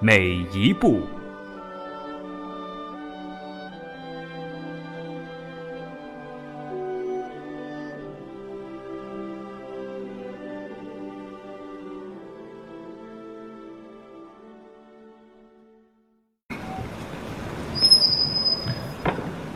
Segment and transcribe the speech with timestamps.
[0.00, 1.00] 每一步。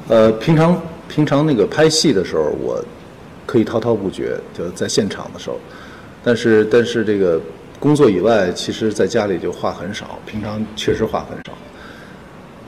[0.08, 2.84] 呃，平常平常那个拍戏的时候，我
[3.46, 5.58] 可以滔滔不绝，就在现场的时候。
[6.22, 7.40] 但是但是这个
[7.82, 11.52] 工作以外，其实在家里就话很少，平常确实话很少。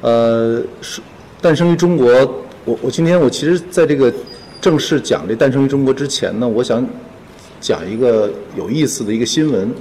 [0.00, 1.00] 呃，是
[1.40, 2.10] 诞生于中国，
[2.64, 4.12] 我我今天我其实在这个
[4.60, 6.84] 正式讲这诞生于中国之前呢，我想
[7.60, 9.72] 讲一个有意思的一个新闻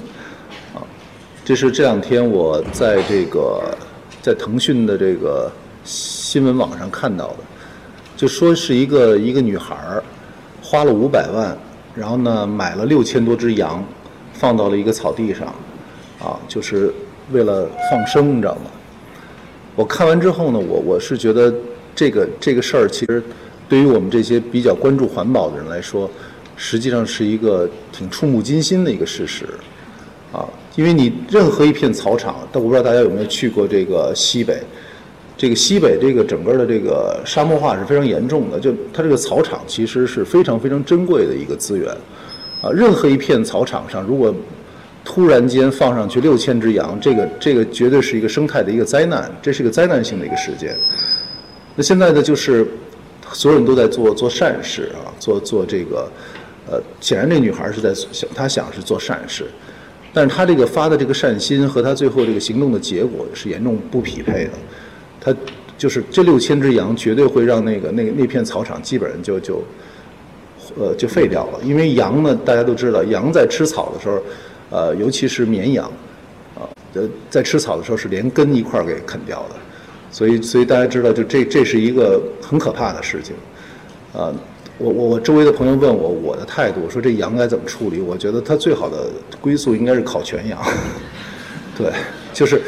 [0.75, 0.85] 啊，
[1.43, 3.75] 这是这两天我在这个
[4.21, 5.51] 在腾讯的这个
[5.83, 7.37] 新闻网上看到的。
[8.15, 10.03] 就说是一个一个女孩儿
[10.61, 11.57] 花了五百万，
[11.95, 13.83] 然后呢买了六千多只羊，
[14.43, 15.47] 放到了一个草地上，
[16.19, 16.93] 啊，就是
[17.31, 18.63] 为了放生，你知道吗？
[19.73, 21.53] 我看完之后呢，我我是觉得
[21.95, 23.23] 这个这个事儿其实
[23.69, 26.11] 对于我们这些比较关注环保的人来说，
[26.57, 29.45] 实际上是一个挺触目惊心的一个事实，
[30.33, 34.61] 啊，因为你任何一片草场，但我不知道大家有没有去过这个西北。
[35.37, 41.95] 这个西北这个整个的这个沙漠化是非常严重的，就它这个草场其实是非常非常珍贵的一个资源，
[42.63, 44.33] 啊，任何一片草场上如果
[45.03, 50.73] 突然间放上去六千只羊，这个这个绝对是一个生态的一个灾难，这是一个灾难性的一个事件。
[51.75, 52.65] 那现在呢，就是
[53.33, 56.09] 所有人都在做做善事啊，做做这个，
[56.71, 59.43] 呃，显然这女孩是在想，她想是做善事，
[60.13, 64.51] 但是她这个发的这个善心和她最后这个行动的结果是严重不匹配的。
[65.19, 65.35] 她
[65.77, 69.61] 就是这六千只羊，绝对会让那个那那片草场基本上就就，
[70.79, 71.59] 呃，就废掉了。
[71.63, 74.21] 因为羊呢，大家都知道，羊在吃草的时候，
[74.69, 75.85] 呃，尤其是绵羊，
[76.55, 79.55] 啊，呃，在吃草的时候是连根一块儿给啃掉的。
[80.11, 83.35] 所以，所以大家知道，就这这是一个很可怕的事情。
[84.13, 84.31] 啊，
[84.77, 87.99] 我我我周围的朋友问我我的态度，说这羊该怎么处理？
[87.99, 89.07] 我觉得它最好的
[89.41, 90.59] 归宿应该是烤全羊。
[91.75, 91.91] 对，
[92.33, 92.61] 就是，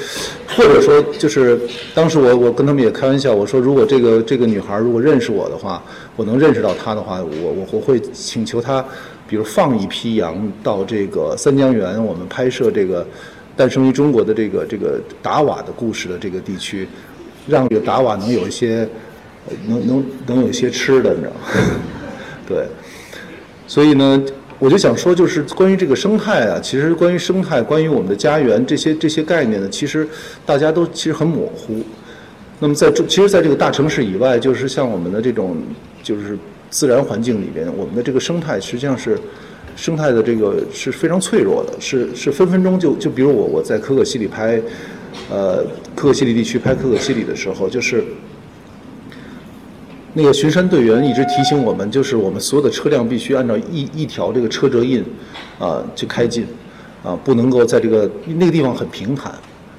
[0.55, 1.59] 或者说，就是
[1.93, 5.83] 当时我我跟他们也开玩笑，我说如果这个这个女孩如果认识我的话，
[6.15, 8.85] 我能认识到她的话，我我我会请求她，
[9.27, 13.05] 比如放一批羊到这个三江源，我们拍摄这个
[13.57, 16.87] 诞生于中国的这个这个达瓦的故事的这个地区，
[17.47, 18.87] 让这个达瓦能有一些，
[19.67, 21.39] 能能能有一些吃的，你知道吗？
[22.47, 22.65] 对，
[23.67, 24.23] 所以呢。
[24.57, 30.07] 我就想说，就是关于这个生态啊，其实关于生态，关于我们的家园这些这些概念呢，其实
[30.45, 31.83] 大家都其实很模糊。
[32.59, 35.57] 那么在这，其实在这个大城市以外，就是像我们的这种
[36.01, 36.37] 就是
[36.69, 39.19] 自然环境里边，我们的这个生态实际上是
[39.75, 44.61] 生态的这个是非常脆弱的，是是分分钟就就比如我我在可可西里拍，
[45.29, 45.57] 呃，
[45.95, 48.03] 可可西里地区拍可可西里的时候，就是。
[50.17, 55.03] 那个巡山队员一直提醒我们，就是我们所有的车辆必须按照一一条这个车辙印，
[55.59, 56.47] 啊，去开进，
[57.03, 59.33] 啊，不能够在这个那个地方很平坦。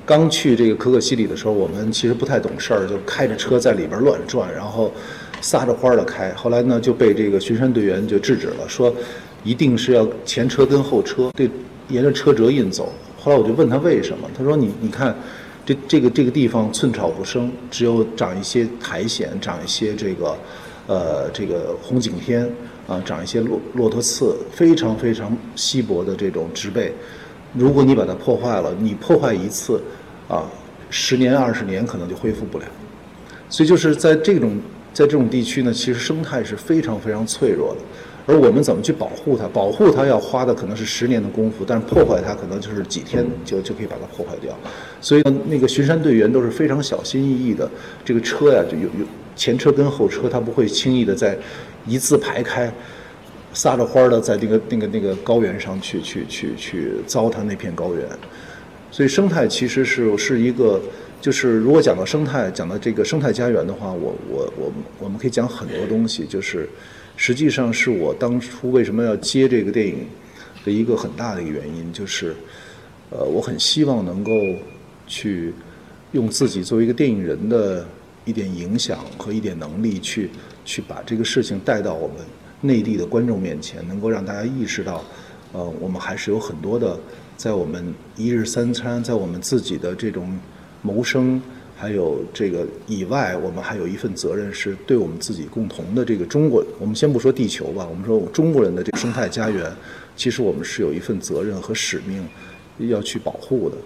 [0.04, 4.92] 刚去这个可可西里的时候，我们其实不太懂事儿，就开着车在里边乱转，然后
[5.40, 6.30] 撒着欢儿的开。
[6.34, 8.94] 后来呢，就被这个巡山队员就制止了，说
[9.42, 11.48] 一定是要前车跟后车，对，
[11.88, 12.92] 沿着车辙印走。
[13.18, 15.16] 后来我就问他为什么，他说你你看。
[15.66, 20.38] 这这个这个地方寸草不生，只有长一些苔藓，长一些这个，
[20.86, 22.48] 呃，这个红景天
[22.86, 26.92] 啊，长一些骆骆驼刺，非常非常稀薄的这种植被。
[27.52, 29.82] 如果你把它破坏了，你破坏一次，
[30.28, 30.44] 啊，
[30.88, 32.64] 十年二十年可能就恢复不了。
[33.48, 34.60] 所以就是在这种
[34.92, 37.80] 在这种地区呢，其实生态是非常非常脆弱的。
[38.28, 39.46] 而我们怎么去保护它？
[39.46, 44.52] 保护它要花的可能是十年的功夫，但是破坏它可能就是几天就就可以把它破坏掉。
[45.00, 47.70] 所以那个巡山队员都是非常小心翼翼的。
[48.04, 49.06] 这个车呀，就有有
[49.36, 51.38] 前车跟后车，他不会轻易的在
[51.86, 52.68] 一字排开，
[53.52, 58.04] 撒着欢儿的在那个那个那个高原上去去去去糟蹋那片高原。
[58.90, 60.80] 所以生态其实是是一个，
[61.20, 66.68] 就是如果讲到生态，讲到这个生态家园的话，我我我我们可以讲很多东西，就是。
[67.16, 70.06] 实际上是我当初为什么要接这个电影
[70.64, 72.34] 的一个很大的一个原因，就是，
[73.10, 74.32] 呃，我很希望能够
[75.06, 75.52] 去
[76.12, 77.86] 用自己作为一个电影人的
[78.24, 80.30] 一点影响和一点能力去
[80.64, 82.18] 去把这个事情带到我们
[82.60, 85.02] 内地的观众面前，能够让大家意识到，
[85.52, 86.98] 呃，我们还是有很多的
[87.36, 90.38] 在我们一日三餐，在我们自己的这种
[90.82, 91.40] 谋生。
[91.78, 96.64] 还有这个以外，我们还有一份责任，是对我们自己共同的这个中国。
[96.78, 99.70] 我们先不说地球吧，我们说我们中国人的这个生态家园，
[100.16, 102.26] 其实我们是有一份责任和使命
[102.88, 103.76] 要去保护的。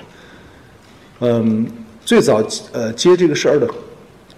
[1.18, 1.66] 嗯，
[2.04, 2.40] 最早
[2.70, 3.68] 呃接这个事儿的，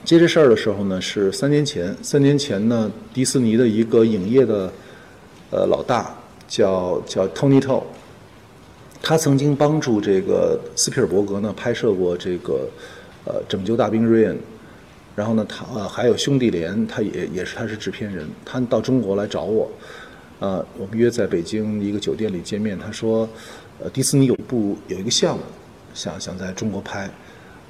[0.03, 1.95] 接这事儿的时候呢，是三年前。
[2.03, 4.73] 三年前呢，迪士尼的一个影业的
[5.51, 7.83] 呃老大叫叫 Tony To，
[9.03, 12.67] 他曾经帮助这个斯皮尔伯格呢拍摄过这个。
[13.25, 14.37] 呃，拯救大兵瑞恩，
[15.15, 19.71] 然后呢，他呃还有兄弟连，他也也是他是制片人，他到中国来找我，
[20.41, 22.77] 呃，我们约在北京一个酒店里见面。
[22.77, 23.29] 他说，
[23.79, 25.43] 呃，迪士尼有部有一个项目，
[25.95, 27.09] 想想在中国拍，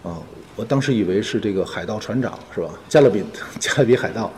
[0.03, 0.17] 啊，
[0.57, 2.71] 我当时以为是这个海盗船长是吧？
[2.89, 3.23] 加勒比
[3.61, 4.33] 加勒比海盗，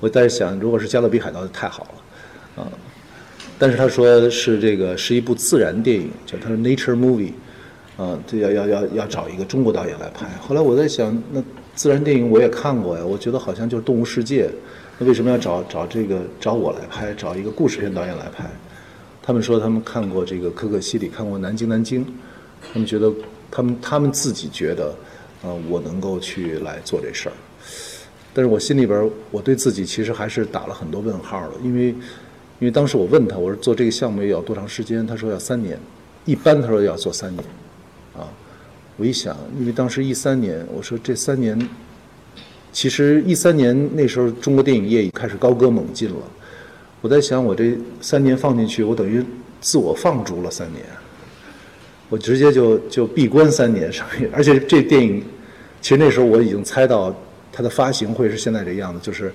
[0.00, 2.68] 我在想，如果是加勒比海盗就太好了，啊，
[3.60, 7.32] 但是他说是这个是一部自然电影，叫他说 Nature Movie。
[7.98, 10.26] 啊，这要要要要找一个中国导演来拍。
[10.40, 11.42] 后来我在想，那
[11.74, 14.46] 自然电影我也看过呀，我觉得好像就是《动物世界》，
[14.98, 18.48] 那为什么要找找这个找我来拍，找一个故事片导演来拍？
[19.20, 22.04] 他们说他们看过这个《可可西里》，看过《南京南京》，
[22.72, 23.12] 他们觉得
[23.50, 24.94] 他们他们自己觉得，
[25.42, 27.32] 呃，我能够去来做这事儿。
[28.32, 31.96] 但是我心里边我对自己其实还是打了很多问号的，因为因
[32.60, 35.04] 为当时我问他，我说做这个项目要多长时间？
[35.04, 35.76] 他说要三年，
[36.24, 37.44] 一般他说要做三年。
[38.98, 41.56] 我一想，因为当时一三年，我说这三年，
[42.72, 46.16] 其实一三年那时候中国电影业已开始高歌猛进了。
[47.00, 49.24] 我在想，我这三年放进去，我等于
[49.60, 50.84] 自我放逐了三年，
[52.08, 54.28] 我直接就就闭关三年上映。
[54.32, 55.22] 而且这电影，
[55.80, 57.14] 其实那时候我已经猜到
[57.52, 59.32] 它的发行会是现在这样子，就是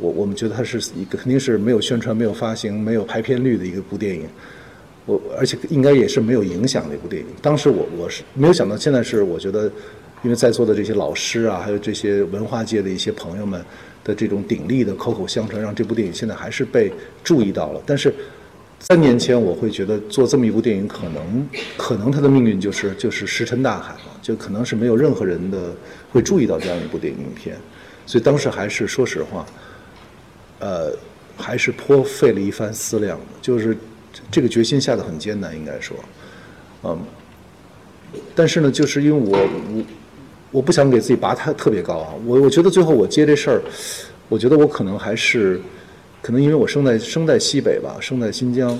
[0.00, 4.26] 我我们觉得它是一个肯定是没有宣传、没有发行、没有排片率的一个部电影。
[5.06, 7.28] 我而且应该也是没有影响的一部电影。
[7.40, 9.64] 当时我我是没有想到，现在是我觉得，
[10.22, 13.64] 因为在座的这些老师啊，还有这些文化界的一些朋友们
[14.04, 16.92] 的这种鼎力的口口相传，让这部电影现在还是被
[17.24, 17.82] 注意到了。
[17.86, 18.12] 但是
[18.78, 25.74] 三年前我会觉得做这么一部电影，可能可能它的命运就是就是石沉大海了，就可能是没有任何人的
[26.12, 27.56] 会注意到这样一部电影片。
[28.06, 29.46] 所以当时还是说实话，
[30.58, 30.92] 呃，
[31.36, 33.76] 还是颇费了一番思量，就是。
[34.30, 35.96] 这个决心下的很艰难，应该说，
[36.82, 36.98] 嗯，
[38.34, 39.84] 但是呢，就是因为我我
[40.50, 43.62] 我不想给自己拔太特别高啊，我我觉得最后我接这事儿，
[44.28, 45.60] 我觉得我可能还是，
[46.20, 48.78] 可能因为我生在生在西北吧，生在新疆，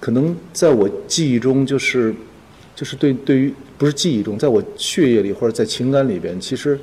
[0.00, 2.14] 可能在我记忆中就是
[2.74, 6.78] 就是对对于不是记忆中，在我血液里或者在情感里边，其实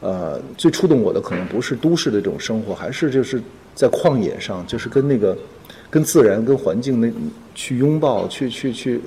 [0.00, 3.42] 呃最触动我的可能不是都市的这种生活，还是就是
[3.74, 5.36] 在旷野上，就是跟那个。
[5.90, 7.10] 跟自然、跟环境那
[7.54, 9.00] 去拥抱、去去去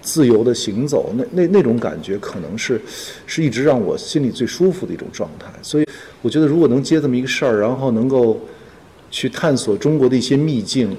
[0.00, 2.80] 自由的行走，那那那种感觉，可能是
[3.26, 5.48] 是一直让我心里最舒服的一种状态。
[5.62, 5.86] 所以，
[6.22, 8.40] 我觉得如果能接这么一个事儿，然后能够
[9.10, 10.96] 去探索中国的一些秘境，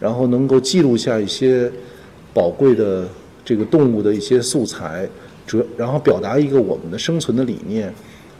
[0.00, 1.70] 然后能够记录下一些
[2.34, 3.08] 宝贵的
[3.44, 5.08] 这个动物的一些素材，
[5.46, 7.92] 主然后表达一个我们的生存的理念，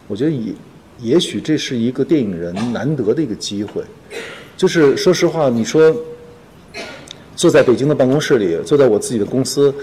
[0.07, 0.53] 我觉得也
[0.99, 3.83] 也许这是一个电影人难得的一个机会。
[4.55, 5.93] 就是说实话，你说
[7.35, 9.73] 坐在北京的办公室里，坐在我自己的公司，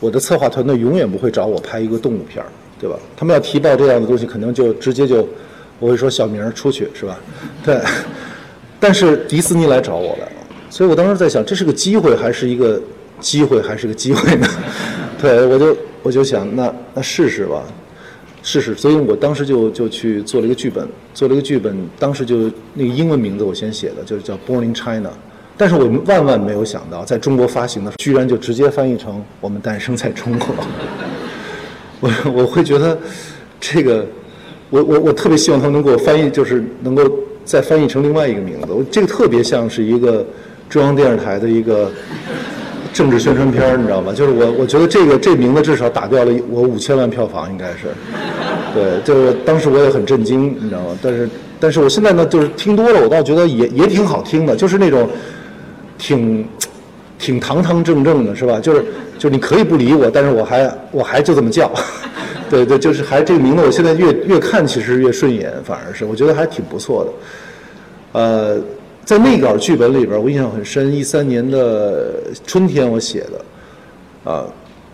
[0.00, 2.96] 我的策划团队永远不会找我拍一个动物片儿，对吧？
[3.16, 5.28] 他们要提报这样的东西，肯定就直接就
[5.78, 7.18] 我会说小明出去，是吧？
[7.64, 7.80] 对。
[8.80, 10.28] 但是迪士尼来找我了，
[10.70, 12.80] 所以我当时在想，这是个机会还是一个
[13.18, 14.46] 机会还是个机会呢？
[15.20, 17.64] 对，我就我就想，那那试试吧。
[18.42, 25.08] 试试，所以我当时就就去做了一个剧本，做了一个剧本，当时就那个英文名字我先写的，就是叫《Born in China》，
[25.56, 30.48] 但是我们万万没有想到，在中国发行的居然就直接翻译成《我们诞生在中国》。
[32.00, 32.96] 我我会觉得
[33.60, 34.06] 这个，
[34.70, 37.02] 我我我特别希望他们能给我翻译，就是能够
[37.44, 38.72] 再翻译成另外一个名字。
[38.72, 40.24] 我这个特别像是一个
[40.68, 41.90] 中央电视台的一个。
[42.98, 44.12] 政治宣传片儿，你知道吗？
[44.12, 47.86] 就是我，我觉得这个这名字至少打掉了我五千万票房，应该是。
[48.74, 50.98] 对，就是当时我也很震惊，你知道吗？
[51.00, 55.08] 但是，但是我现在呢，就是听多了，我倒觉得也也挺好听的，就是那种
[55.96, 56.44] 挺
[57.20, 58.58] 挺堂堂正正的，是吧？
[58.58, 58.84] 就是
[59.16, 61.70] 就是你可以不理我，但是我还我还就这么叫。
[62.50, 68.20] 对对，就是还这个名字，我现在越越看其实越顺眼，反而是我觉得还挺不错的。
[68.20, 68.60] 呃。
[69.08, 70.92] 在那稿剧本里边，我印象很深。
[70.94, 72.12] 一三年的
[72.46, 74.44] 春天我写的，啊，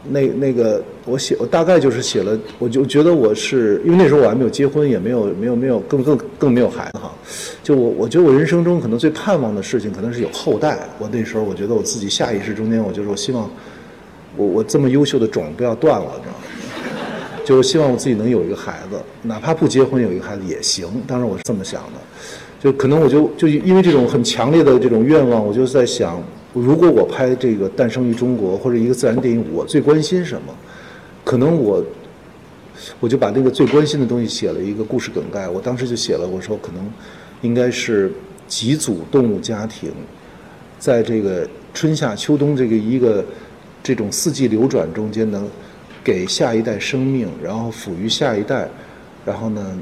[0.09, 7.13] 那那个我写我大概就是写了，我就觉得我是因为那时候我还没有结婚，也没有没有没有更更更没有孩子哈。
[7.61, 10.79] 就我我觉得我人生中可能最盼望的事情，可能是有后代。
[11.01, 13.51] 我那时候我觉得我自己下意识中间，我就是我希望
[14.37, 16.45] 我我这么优秀的种不要断了，你知道吗？
[17.45, 20.87] 就是希望我自己能有一个孩子，哪怕不结婚有一个孩子也行。
[21.05, 21.99] 当然我是这么想的，
[22.65, 26.21] 就可能我就就因为这种很强烈的这种愿望，我就在想。
[26.55, 30.55] 如果我拍这个《诞生于中国》或者一个自然电影，我最关心什么？
[31.25, 31.85] 可能我
[33.01, 35.47] 我就把那个最关心的东西写了一个故事梗概。
[35.47, 36.91] 我当时就写了，我说可能
[37.43, 38.11] 应该是
[38.47, 39.91] 几组动物家庭，
[40.79, 43.23] 在这个春夏秋冬这个一个
[43.83, 45.47] 这种四季流转中间，能
[46.03, 48.69] 给下一代生命，然后抚育下一代，
[49.27, 49.77] 然后呢，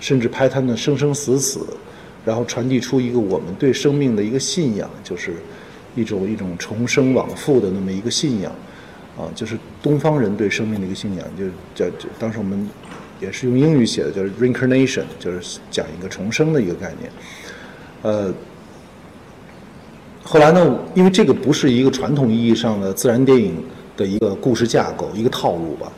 [0.00, 1.60] 甚至拍他们生生死死，
[2.24, 5.34] 然后传递出一个我们对生命的一个信仰，就是。
[5.96, 8.52] 一种一种重生往复的那么一个信仰，
[9.18, 12.70] 啊，就是东方人对生命的一个信仰，就叫就当时我们
[13.20, 17.12] 也是用英语写的，叫 reincarnation，就是讲一个重生的一个概念。
[18.02, 18.32] 呃，
[20.22, 23.56] 后来呢，因为这个不是一个传统意义上的自然电影
[23.96, 25.90] 的一个故事架构，一个套路吧。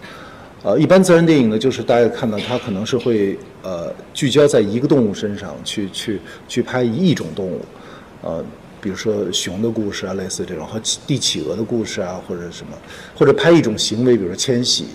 [0.62, 7.60] 呃，一般自然电影呢，就是大家看到它可能是会呃聚焦在一个动物身上去去去拍一种动物，
[8.22, 8.44] 呃。
[8.80, 10.76] 比如说熊的故事啊，类似这种和
[11.06, 12.76] 帝企鹅的故事啊，或者什么，
[13.14, 14.86] 或者拍一种行为，比如说迁徙，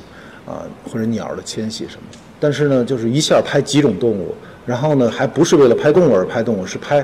[0.46, 2.02] 啊，或者鸟的迁徙什么。
[2.38, 7.02] 但是呢，就是一下拍几种动物，然后呢，还不是为了拍动物而拍动物，是拍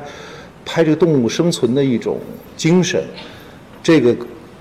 [0.65, 2.19] 拍这个动物生存的一种
[2.57, 3.01] 精神。
[3.81, 4.17] 这个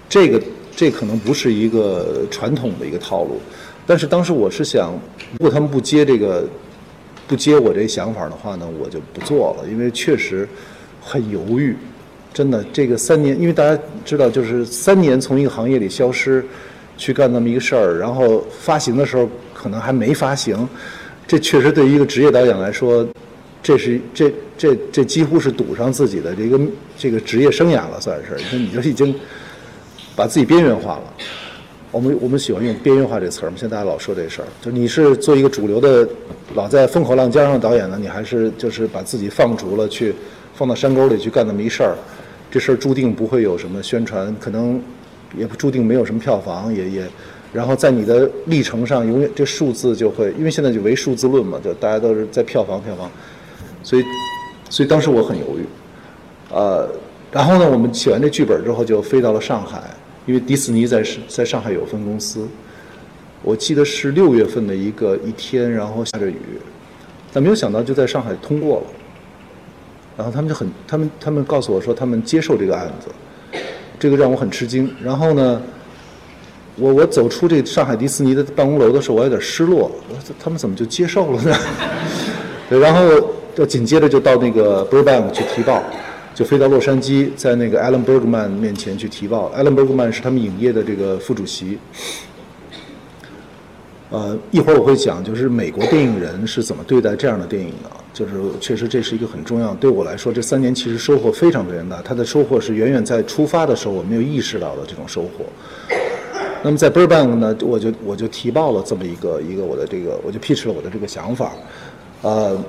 [0.09, 0.41] 这个
[0.77, 3.41] 这可能不是一个传统的一个套路。
[3.87, 4.93] 但是当时我是想，
[5.33, 6.45] 如果他们不接这个
[7.27, 10.49] 不接我这想法的话呢，我就不做了，因为确实
[11.01, 11.77] 很犹豫。
[12.35, 16.43] 真的，这个三年，因为大家知道，就是三年从一个行业里消失，
[16.97, 20.67] 去干那么一个事儿，然后发行的时候可能还没发行，
[21.27, 23.07] 这确实对于一个职业导演来说，
[23.62, 26.61] 这是这这这几乎是赌上自己的这个
[26.97, 28.57] 这个职业生涯了，算是。
[28.57, 29.15] 你说已经
[30.17, 31.15] 把自己边缘化了。
[31.93, 36.09] 我们我们喜欢用边缘化这词儿嘛，现在大家老说这事儿，就你是做一个主流的，
[36.55, 40.15] 老在风口浪尖上导演呢，你还是就是把自己放逐了，去
[40.55, 41.95] 放到山沟里去干那么一事儿。
[42.51, 44.81] 这事儿注定不会有什么宣传，可能
[45.37, 47.07] 也注定没有什么票房，也也，
[47.53, 53.11] 然后在你的历程上，永远这数字就会，因为现在就唯数字论嘛，就大家都是在票房票房，
[53.83, 54.03] 所以，
[54.71, 55.65] 所以当时我很犹豫，
[56.51, 56.89] 呃，
[57.31, 59.83] 然后呢，我们写完这剧本之后就飞到了上海，
[60.26, 62.47] 因为迪士尼在在上海有分公司，
[63.43, 66.37] 我记得是六月份的一个一天，然后下着雨，
[67.33, 68.87] 但没有想到就在上海通过了。
[70.17, 73.59] 然后他们就很，他们他们告诉我说他们接受这个案子，
[73.99, 74.88] 这个让我很吃惊。
[75.02, 75.61] 然后呢，
[76.76, 79.91] 我我走出这上海迪士尼的办公楼的时候，我有点失落。
[80.09, 81.57] 我说他们怎么就接受了呢？
[82.69, 83.00] 对，然后
[83.55, 85.83] 就紧接着就到那个 Burbank 去提报，
[86.35, 89.53] 就飞到洛杉矶，在那个 Alan Bergman 面前去提报。
[89.57, 91.79] Alan Bergman 是他们影业的这个副主席。
[94.11, 97.91] 呃，一会儿我会讲，就是美国电影人是怎么对待这样的电影的。
[98.12, 102.03] 就是确实这是一个很重要，对我来说这三年其实收获非常非常大。
[102.03, 105.47] 他的收获是远远在出发的时候我没有意识到的这种收获。
[106.62, 111.53] 那么在 Burbank 呢，我就我就提报了这么一个一个我的这个，我就 pitch 了我的这个想法，
[112.21, 112.62] 呃，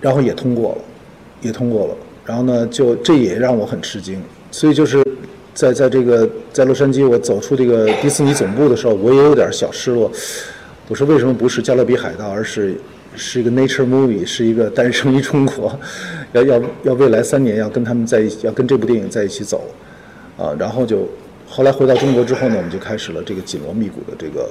[0.00, 0.78] 然后也通过了，
[1.44, 1.96] 也通过了。
[2.26, 4.20] 然后呢，就这也让我很吃惊。
[4.50, 5.00] 所以就是
[5.54, 10.10] 在在这个在洛杉矶，我走出这个迪士尼总部的时候，我也有点小失落。
[10.88, 12.74] 我说为什么不是《加勒比海盗》，而是？
[13.16, 15.78] 是一个 nature movie，是一个诞生于中国，
[16.32, 19.70] 要要要未来三年要跟他们在一起，要跟这部电影在一起走，
[20.36, 21.08] 啊，然后就
[21.48, 24.50] 后来回到中国之后呢，我们就开始了这个紧锣密鼓的这个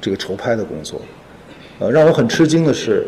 [0.00, 1.00] 这个筹拍的工作，
[1.78, 3.06] 呃，让我很吃惊的是，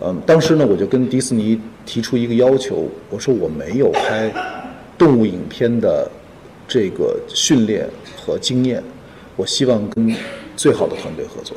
[0.00, 4.32] 嗯，当时呢我就跟迪士尼提出一个要求，我说我没有拍
[4.96, 6.08] 动物影片的
[6.66, 8.82] 这个训练和经验，
[9.36, 10.14] 我希望跟
[10.56, 11.56] 最好的团队合作。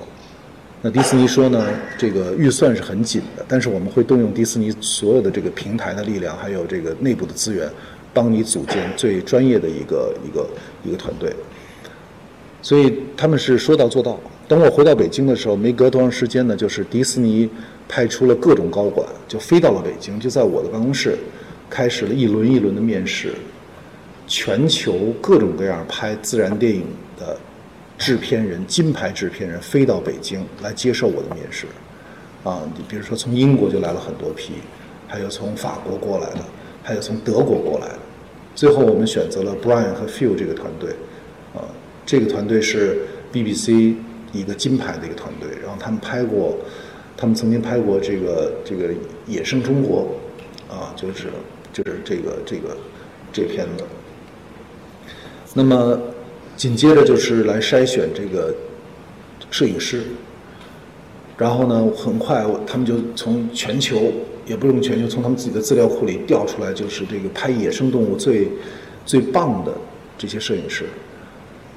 [0.81, 1.63] 那迪士尼说呢，
[1.95, 7.69] 这个预算是很紧的，但是我们会动用迪士尼所有的这个平台的力量，还有这个内部的资源，
[8.11, 10.49] 帮你组建最专业的一个一个
[10.83, 11.31] 一个团队。
[12.63, 14.19] 所以他们是说到做到。
[14.47, 17.47] 等我回到北京的时候，没隔多长时间呢，就是迪士尼
[17.91, 21.17] 派出了各种高管，就飞到了北京，就在我的办公室，
[21.69, 23.33] 开始了一轮一轮的面试，
[24.27, 26.85] 全球各种各样拍自然电影
[27.19, 27.37] 的。
[27.97, 31.67] 制片人，金牌制片人飞到北京来接受我的面试，
[32.43, 34.53] 啊，你比如说从英国就来了很多批，
[35.07, 36.39] 还有从法国过来的，
[36.81, 37.99] 还有从德国过来的，
[38.55, 40.89] 最后我们选择了 Brian 和 Phil 这个团队，
[41.53, 41.61] 啊
[42.03, 43.93] 这个团队是 BBC
[44.33, 46.57] 一个金牌的一个团队，然后他们拍过，
[47.21, 48.87] 他们曾经拍过这个这个
[49.27, 50.07] 《野生中国》，
[50.73, 51.27] 啊，就是
[51.71, 52.75] 就是这个这个
[53.31, 53.83] 这片子。
[55.53, 56.01] 那么
[56.57, 58.51] 紧接着就是来筛选这个
[59.51, 60.01] 摄影师，
[61.37, 64.11] 然后呢，很快他们就从全球
[64.47, 68.47] 也不用全球，从他们自己的资料库里调出来，就是这个拍野生动物最
[69.05, 69.71] 最棒的
[70.17, 70.85] 这些摄影师，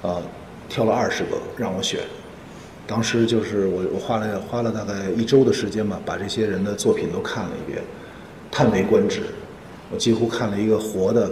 [0.01, 0.23] 啊，
[0.71, 2.01] 挑了二十个让我选。
[2.87, 7.83] 当时就是我我花了花了大概一周的时间吧，把这些人的作品都看了一遍，
[8.51, 9.23] 叹为观止。
[9.91, 11.31] 我几乎看了一个活的。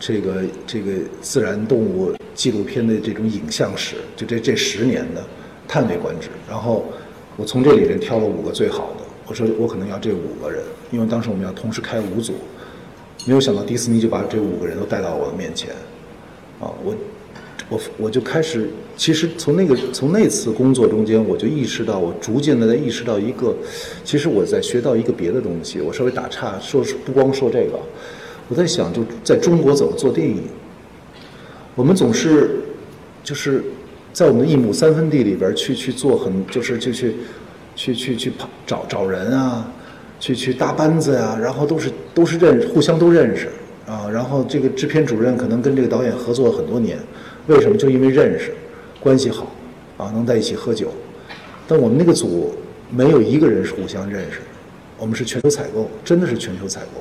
[0.00, 0.92] 这个这个
[1.22, 5.24] 自然动物纪录片的这种影像史，就这这十年的，
[5.68, 6.28] 叹为观止。
[6.50, 6.84] 然后
[7.36, 12.34] 我从这里面挑了五个最好的，我说我可能要这五个人，因为当时我们要同时开五组，
[13.24, 15.70] 没有想到迪士尼就把这五个人都带到我的面前，
[16.60, 16.94] 啊，我
[17.68, 23.54] 我我就开始，其实从那个从那次工作中间，我就意识到，我逐渐的在意识到一个，
[24.04, 25.80] 其实我在学到一个别的东西。
[25.80, 27.80] 我稍微打岔，说不光说这个。
[28.48, 30.42] 我在想，就在中国怎么做电影？
[31.74, 32.50] 我们总是
[33.22, 33.64] 就是
[34.12, 37.14] 在我们的一亩三分地里边去去做很，就是就去
[37.74, 39.72] 去去去跑找找人啊，
[40.20, 43.48] 去去搭班子呀，然后都是都是认互相都认识
[43.86, 46.98] 啊，然后这个制片主任可能跟这个导演合作很多年，
[47.46, 47.76] 为什么？
[47.76, 48.52] 就因为认识，
[49.00, 49.46] 关系好
[49.96, 50.88] 啊，能在一起喝酒。
[51.66, 52.54] 但我们那个组
[52.90, 54.46] 没有一个人是互相认识的，
[54.98, 57.00] 我们是全球采购，真的是全球采购。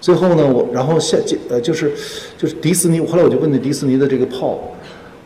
[0.00, 1.16] 最后呢，我然后下
[1.48, 1.92] 呃就是
[2.36, 4.74] 就是迪士尼，后来我就问那迪士尼的这个炮，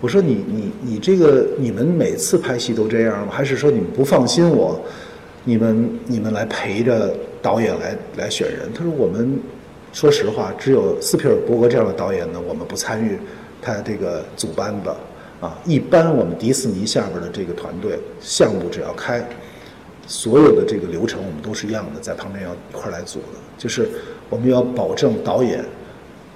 [0.01, 3.33] 我说你你你这个你们每次拍戏都这样吗？
[3.33, 4.81] 还是说你们不放心我，
[5.45, 8.73] 你们你们来陪着导演来来选人？
[8.73, 9.37] 他说我们
[9.93, 13.19] 说实话，只有斯皮尔伯格这样的导演呢，我们不参与
[13.61, 14.91] 他这个组班子
[15.41, 15.59] 啊。
[15.65, 19.27] 一般我们迪士尼下边的这个团队项目只要开，
[20.07, 23.89] 所有的这个流程我们都是一样的，在旁边要一块来组的，就是。
[24.31, 25.65] 我们要保证导演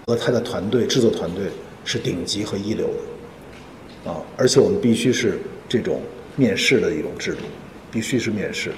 [0.06, 1.44] 和他的团队、制作团队
[1.84, 6.00] 是顶级和一流的，啊，而且我们必须是这种
[6.34, 7.40] 面试的一种制度，
[7.90, 8.72] 必须是面试。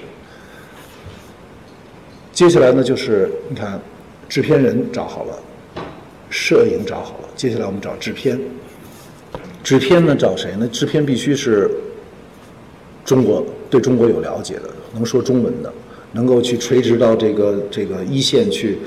[2.33, 3.79] 接下来呢，就是你看，
[4.27, 5.39] 制片人找好了，
[6.29, 8.39] 摄影找好了，接下来我们找制片。
[9.63, 10.67] 制片呢，找谁呢？
[10.67, 11.69] 制片必须是
[13.03, 15.73] 中国对中国有了解的，能说中文的，
[16.11, 18.77] 能够去垂直到这个这个一线去。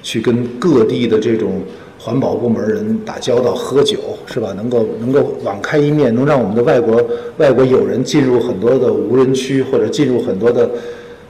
[0.00, 1.60] 去跟各地的这种
[1.98, 4.52] 环保部门人打交道、喝酒，是吧？
[4.52, 7.04] 能够能够网开一面，能让我们的外国
[7.36, 10.70] 外国友人进入很多的无人区，或者进入很多的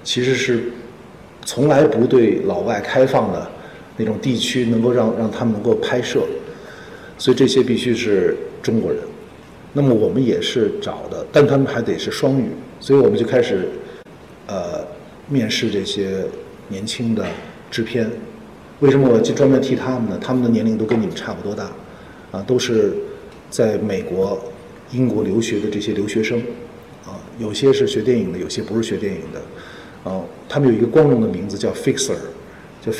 [0.04, 0.64] 其实是
[1.46, 3.50] 从来不对老外开放的
[3.98, 6.22] 那种地区，能够让让他们能够拍摄。
[7.18, 9.00] 所以这些必须是中国人。
[9.74, 12.46] 那么我们也是找的，但他们还得是双语。
[12.80, 13.68] 所以我们就开始
[14.46, 14.86] 呃
[15.28, 16.24] 面试这些
[16.68, 17.26] 年轻的
[17.70, 18.10] 制片。
[18.80, 20.18] 为什么我就专门提他们呢？
[20.22, 21.68] 他们的年龄都跟你们差不多大，
[22.30, 22.92] 啊，都是
[23.50, 24.40] 在美国、
[24.92, 26.38] 英国留学的这些留学生，
[27.04, 32.14] 啊，有些是学电影的，有些不是学电影的，啊，他们有一个光荣的名字叫 fixer，
[32.80, 32.92] 叫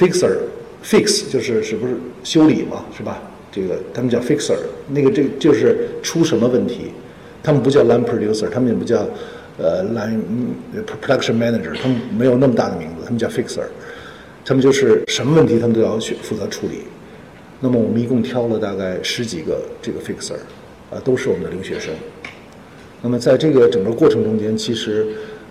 [0.85, 3.21] Fix 就是是不是修理嘛，是吧？
[3.51, 4.57] 这个他们叫 fixer，
[4.88, 6.93] 那个这就是出什么问题，
[7.43, 9.09] 他们不叫 line producer，他们也不叫
[9.57, 10.21] 呃 line
[10.87, 13.64] production manager，他们没有那么大的名字，他们叫 fixer。
[14.45, 16.83] 他们就是什么问题，他们都要去负责处理。
[17.61, 20.37] 那么我们一共挑了大概十几个这个 fixer，
[20.91, 21.93] 啊，都是我们的留学生。
[23.03, 25.07] 那么在这个整个过程中间，其实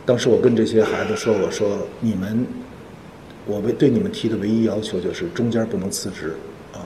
[0.05, 2.45] 当时我跟这些孩子说：“我说你们，
[3.47, 6.33] 我为对你们提的唯一要求就是中间不能辞职，
[6.73, 6.83] 啊，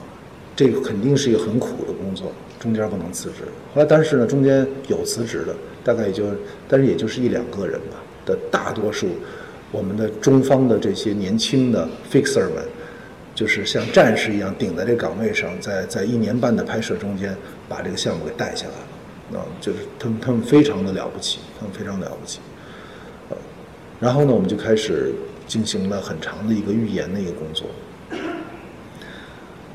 [0.54, 3.44] 这个肯定是一个很苦的工作，中间不能辞职。”
[3.74, 6.24] 后来但是呢，中间有辞职的，大概也就，
[6.68, 9.08] 但是也就是一两个人吧，的大多数。
[9.72, 12.62] 我们的中方的这些年轻的 fixer 们，
[13.34, 17.34] 就是像战士一样顶在这岗位上，在在一年半的拍摄中间，
[17.68, 19.40] 把这个项目给带下来了。
[19.40, 22.38] 啊，就是他们他们非常的了不起，他们非常了不起。
[23.30, 23.36] 呃，
[23.98, 25.10] 然后呢，我们就开始
[25.52, 27.66] 进行了很长的一个预研的一个工作。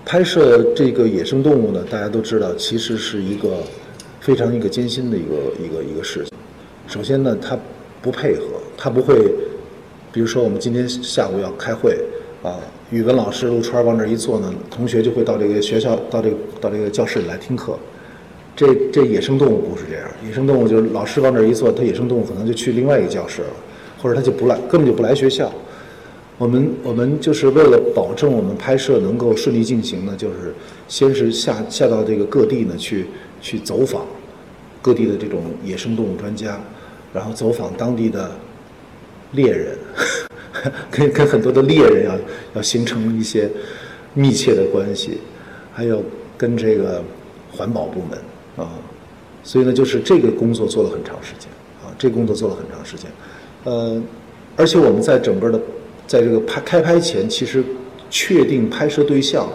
[0.04, 3.60] 拍摄这个野生动物呢，大家都知道，其实是一个
[4.20, 6.34] 非常一个艰辛的一个一个一个事情。
[6.88, 7.56] 首先呢，他
[8.02, 8.44] 不配合，
[8.76, 9.32] 他不会。
[10.12, 11.96] 比如说，我们今天下午要开会，
[12.42, 12.58] 啊，
[12.90, 17.78] 语文老师陆川往这一坐呢，同学就会到这个学校，到这个到这个教室里来听课。
[18.56, 23.50] 这这野生动物不是这样，野生动物就是老师往这一坐，它野生动物可能就去另外一个教室了，
[24.02, 25.54] 或者它就不来，根本就不来学校。
[26.38, 30.54] 我们我们就是为了保证我们拍摄能够顺利进行呢，就是
[30.88, 33.08] 先是下下到这个各地呢去
[33.41, 34.06] 去走访，
[34.82, 36.60] 各地的这种野生动物专家，
[37.12, 38.30] 然后走访当地的
[39.32, 39.76] 猎人，
[40.91, 42.19] 跟跟很多的猎人要
[42.56, 43.50] 要形成一些
[44.13, 45.17] 密切的关系，
[45.73, 46.04] 还有
[46.38, 47.04] 跟这个
[47.52, 48.19] 环保部门
[48.63, 48.69] 啊，
[49.43, 51.50] 所以呢，就是这个工作做了很长时间
[51.84, 53.10] 啊，这个工作做了很长时间，
[53.63, 54.00] 呃，
[54.56, 55.60] 而且我们在整个的
[56.08, 57.63] 在这个拍开拍前，其实
[58.10, 59.48] 确定拍摄对象，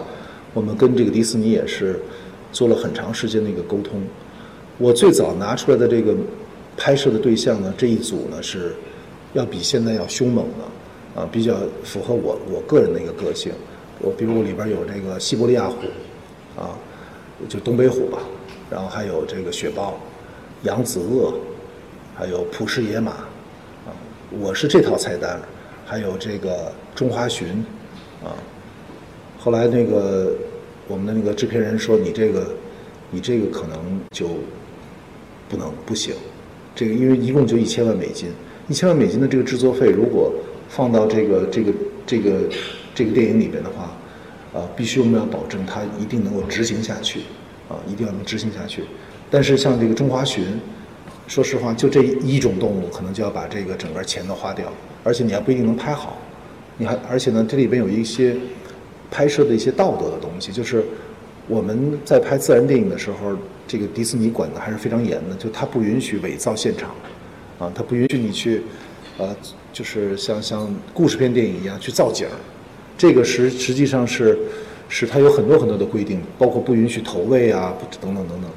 [0.53, 1.99] 我们跟这个迪士尼也是
[2.51, 4.01] 做了很长时间的一个沟通。
[4.77, 6.15] 我最早拿出来的这个
[6.77, 8.73] 拍摄的对象呢，这一组呢是
[9.33, 13.51] 要比现在要凶猛的，啊，比较符合我我个人的一个个性。
[13.99, 15.75] 我比如里边有这个西伯利亚虎，
[16.59, 16.77] 啊，
[17.47, 18.19] 就东北虎吧，
[18.69, 19.99] 然后还有这个雪豹、
[20.63, 21.33] 扬子鳄，
[22.15, 23.93] 还有普氏野马，啊，
[24.39, 25.39] 我是这套菜单，
[25.85, 27.45] 还有这个中华鲟，
[28.23, 28.33] 啊，
[29.37, 30.33] 后来那个
[30.87, 32.53] 我们的那个制片人说你这个
[33.11, 34.27] 你这个可能就。
[35.49, 36.15] 不能不行，
[36.73, 38.31] 这个因为一共就一千万美金，
[38.69, 40.33] 一千万美金的这个制作费，如果
[40.67, 41.73] 放到这个这个
[42.07, 42.31] 这个
[42.95, 43.95] 这个电影里边的话，
[44.59, 47.19] 啊，必须我们要保证它一定能够执行下去，
[47.69, 48.83] 啊，一定要能执行下去。
[49.29, 50.41] 但是像这个中华鲟，
[51.27, 54.71] 说实话，就这一种动物，可能就要把这个整个钱都花掉，
[55.03, 56.17] 而且你还不一定能拍好，
[56.77, 58.35] 你还而且呢，这里边有一些
[59.09, 60.83] 拍摄的一些道德的东西，就是
[61.47, 63.35] 我们在拍自然电影的时候。
[63.65, 66.89] 这个迪士尼管的还是非常严的，就他不允许伪造现场，
[67.57, 68.61] 啊，他不允许你去，
[69.17, 69.33] 呃，
[69.71, 72.35] 就是像像故事片电影一样去造景儿，
[72.97, 74.37] 这个实实际上是，
[74.89, 78.51] 是它有很多很多的规定，包括不允许投喂啊，等等等等。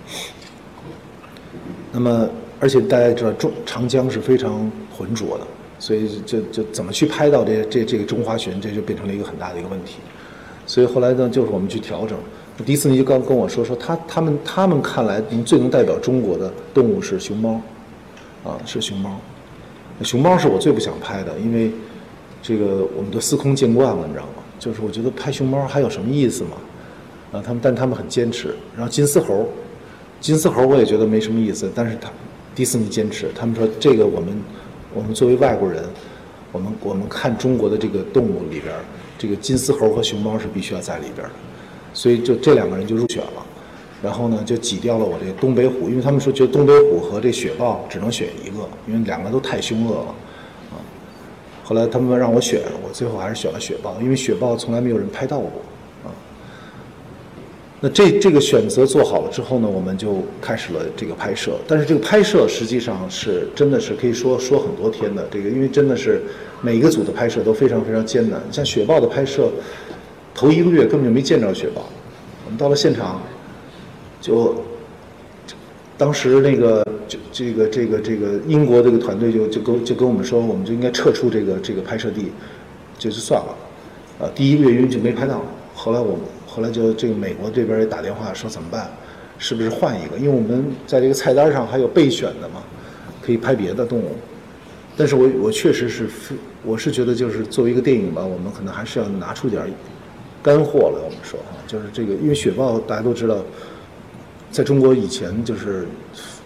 [1.93, 2.29] 那么，
[2.61, 5.47] 而且大家知道中长江是非常浑浊的，
[5.79, 9.97] 所以就就怎么去拍到这这这个中华鲟，这就变成了一个很大的一个问题。
[10.67, 12.17] 所以后来呢，就是我们去调整。
[12.65, 17.61] 迪士尼就刚跟我说说，他他们他们看来能最能代表中国的动物是熊猫，
[18.43, 19.21] 啊是熊猫，
[20.03, 21.71] 熊猫是我最不想拍的，因为
[22.43, 24.43] 这个我们都司空见惯了，你知道吗？
[24.59, 26.57] 就是我觉得拍熊猫还有什么意思嘛？
[27.33, 28.55] 啊，他们但他们很坚持。
[28.75, 29.47] 然后金丝猴，
[30.19, 32.09] 金丝猴我也觉得没什么意思，但是他
[32.57, 34.35] 迪士尼坚持，他们说这个我们
[34.95, 35.85] 我们作为外国人，
[36.53, 38.75] 我们我们看中国的这个动物里边，
[39.19, 41.35] 这个金丝猴和熊猫是必须要在里边的。
[41.93, 43.45] 所以就这两个人就入选了，
[44.03, 50.15] 然后呢就挤掉了我这东北虎，因为他们说觉得东北虎和这雪豹只能选一个，因为两个都太凶恶了，
[50.73, 50.81] 啊，
[51.63, 55.51] 后来他们让我选，我最后还是选了雪豹，因为雪豹从来没有人拍到过，
[57.81, 66.23] 那这这个选择做好了之后呢，我们就开始了这个拍摄，但是这个拍摄实际上是真的是可以说说很多天的，这个因为真的是
[66.63, 69.51] 每一个组的拍摄都非常非常艰难，像雪豹的拍摄。
[70.35, 71.89] 头一个月根本就没见着雪豹，
[72.45, 73.23] 我们到了现场，
[74.21, 74.55] 就
[75.97, 82.33] 当时那个就这个这个这个英国这个团队就就跟就跟我们说，我们就应该撤出这个这个拍摄地，
[82.99, 83.57] 就就算了，
[84.19, 85.43] 啊，第一个月因为就没拍到，
[85.75, 86.21] 后来我们
[86.57, 88.91] 后来就这个美国这边也打电话说怎么办，
[89.39, 90.17] 是不是换一个？
[90.17, 92.63] 因为我们在这个菜单上还有备选的嘛，
[93.21, 94.13] 可以拍别的动物，
[94.97, 96.09] 但是我我确实是
[96.65, 99.63] 我是觉得就是作为一个电影吧，我们可能还是要拿出点。
[100.43, 103.37] 干货来，我们说哈，就是这个，因为雪豹大家都知道，
[104.51, 105.87] 在中国以前就是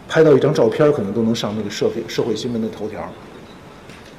[0.08, 3.08] 拍到一张照片，可能都能上那个社会社会新闻的头条，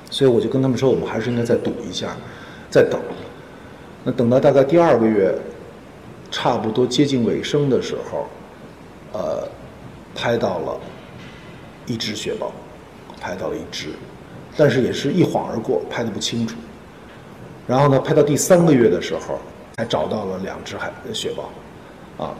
[0.09, 2.15] 所以我就跟他们说，我们还是应该再赌一下，
[2.69, 3.01] 再等。
[4.03, 5.35] 那等到大概第二个月，
[6.31, 8.27] 差不多接近尾声的时候，
[9.13, 9.47] 呃，
[10.15, 10.79] 拍到了
[11.85, 12.51] 一只雪豹，
[13.19, 13.89] 拍到了一只，
[14.57, 16.55] 但是也是一晃而过，拍的不清楚。
[17.67, 19.37] 然后呢，拍到第三个月的时候。
[19.77, 21.49] 才找到了两只海雪豹，
[22.23, 22.35] 啊，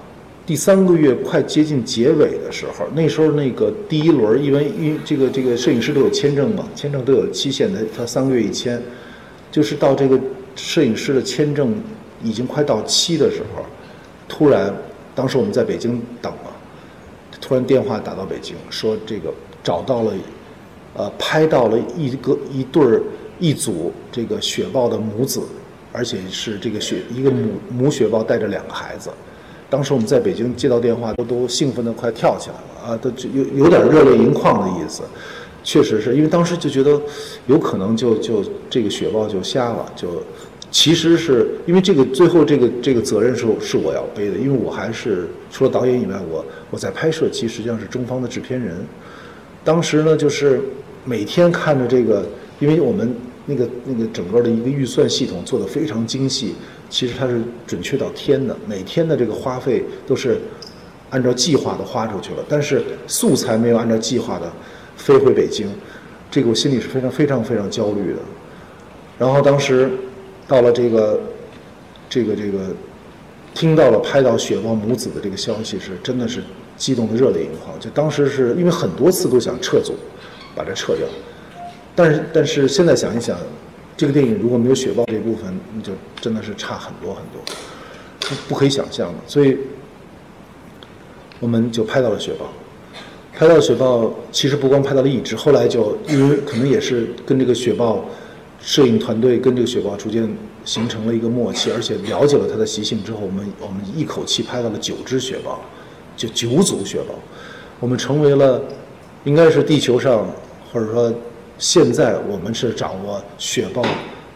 [0.46, 8.80] 第三个月快接近结尾的时候，那时候那个第一轮，因为因为这个这个摄影师都有签证嘛，签证都有期限的，他三个月一签，
[9.50, 10.20] 就是到这个
[10.56, 11.74] 摄影师的签证
[12.22, 13.66] 已经快到期的时候，
[14.34, 14.74] 突然，
[15.14, 16.52] 当时我们在北京等嘛，
[17.42, 20.14] 突然电话打到北京，说这个找到了，
[20.96, 23.02] 呃，拍到了一个一对儿
[23.40, 25.42] 一组这个雪豹的母子。
[25.94, 29.10] 而且是这个雪一个母母雪豹带着两个孩子，
[29.70, 35.04] 当时我们在北京接到电话，都都兴奋的快跳起来了啊，都有有点热泪盈眶的意思。
[35.66, 36.98] 确实是因为当时就觉得
[37.46, 40.24] 有可能就就这个雪豹就瞎了，就
[40.72, 48.78] 其实是因为这个最后这个这个责任是是我要背的，因为我还是除了导演以外，我我在拍摄期实际上是中方的制片人。
[49.64, 50.60] 当时呢，就是
[51.06, 52.26] 每天看着这个，
[52.60, 53.14] 因为我们。
[53.48, 56.54] 那个那个整个的一个预算系统做得非常精细，
[56.92, 60.38] 其实它是准确到天的，每天的这个花费都是
[61.10, 64.50] 按照计划的花出去了，但是素材没有按照计划的
[64.96, 65.68] 飞回北京，
[66.30, 68.20] 这个我心里是非常非常非常焦虑的。
[69.18, 69.90] 然后当时
[70.52, 71.18] 到了这个
[72.10, 72.60] 这个这个
[73.54, 76.44] 听到了拍到雪豹母子的这个消息是真的是
[76.76, 79.94] 激动的热泪盈眶，就当时是因为很多次都想撤组，
[80.54, 81.08] 把这撤掉，
[81.96, 83.38] 但是但是现在想一想，
[83.96, 87.42] 这个电影如果没有雪豹这部分，那就真的是差很多很多，
[88.20, 89.58] 不不可以想象的，所以
[91.40, 92.46] 我们就拍到了雪豹。
[93.34, 98.04] 拍到雪豹，其实不光拍到了一只，后来就因为可能也是跟这个雪豹
[98.62, 100.30] 摄影团队跟这个雪豹逐渐
[100.64, 105.62] 形成了一个默契，而且了解了它的习性之后，我们我们一口气拍到了九只雪豹，
[106.16, 107.16] 就九组雪豹，
[107.80, 108.62] 我们成为了
[109.24, 110.28] 应该是地球上
[110.72, 111.14] 或者说
[111.58, 113.84] 现在我们是掌握雪豹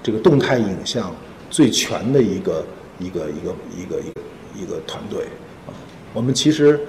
[0.01, 1.15] 这个动态影像
[1.49, 2.65] 最全的一个
[2.99, 4.21] 一个一个一个一个
[4.63, 5.25] 一个团队
[5.67, 5.69] 啊，
[6.13, 6.79] 我们其实。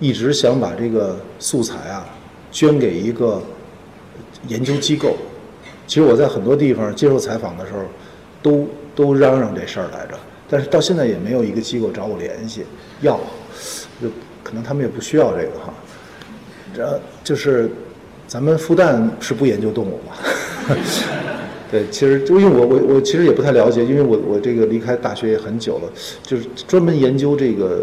[0.00, 2.06] 一直想把这个素材啊
[2.52, 3.42] 捐给一个
[4.46, 5.16] 研究机构。
[5.88, 7.80] 其实我在很多地方接受采访的时候，
[8.40, 10.16] 都都嚷嚷这事儿来着，
[10.48, 12.62] 但是到现在也没有一个机构找我联系
[13.00, 13.18] 要，
[14.00, 14.08] 就
[14.44, 15.74] 可能他们也不需要这个哈。
[16.74, 17.70] 这就是
[18.26, 20.76] 咱们复旦是不研究动物嘛？
[21.72, 27.82] 对，其实就因为我我我其实也不太了解，因为我我这个离开大学也很久了，就是专门研究这个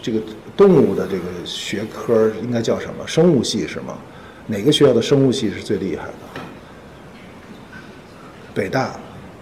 [0.00, 0.20] 这个
[0.56, 3.06] 动物的这个学科应该叫什么？
[3.06, 3.98] 生物系是吗？
[4.46, 6.40] 哪个学校的生物系是最厉害的？
[8.60, 8.94] 北大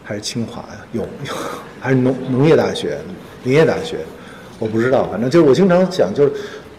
[0.04, 0.86] 还是清华呀？
[0.92, 1.34] 有有
[1.80, 2.96] 还是农农业大学、
[3.42, 3.96] 林业大学？
[4.60, 6.32] 我不知道，反正就是我经常想，就是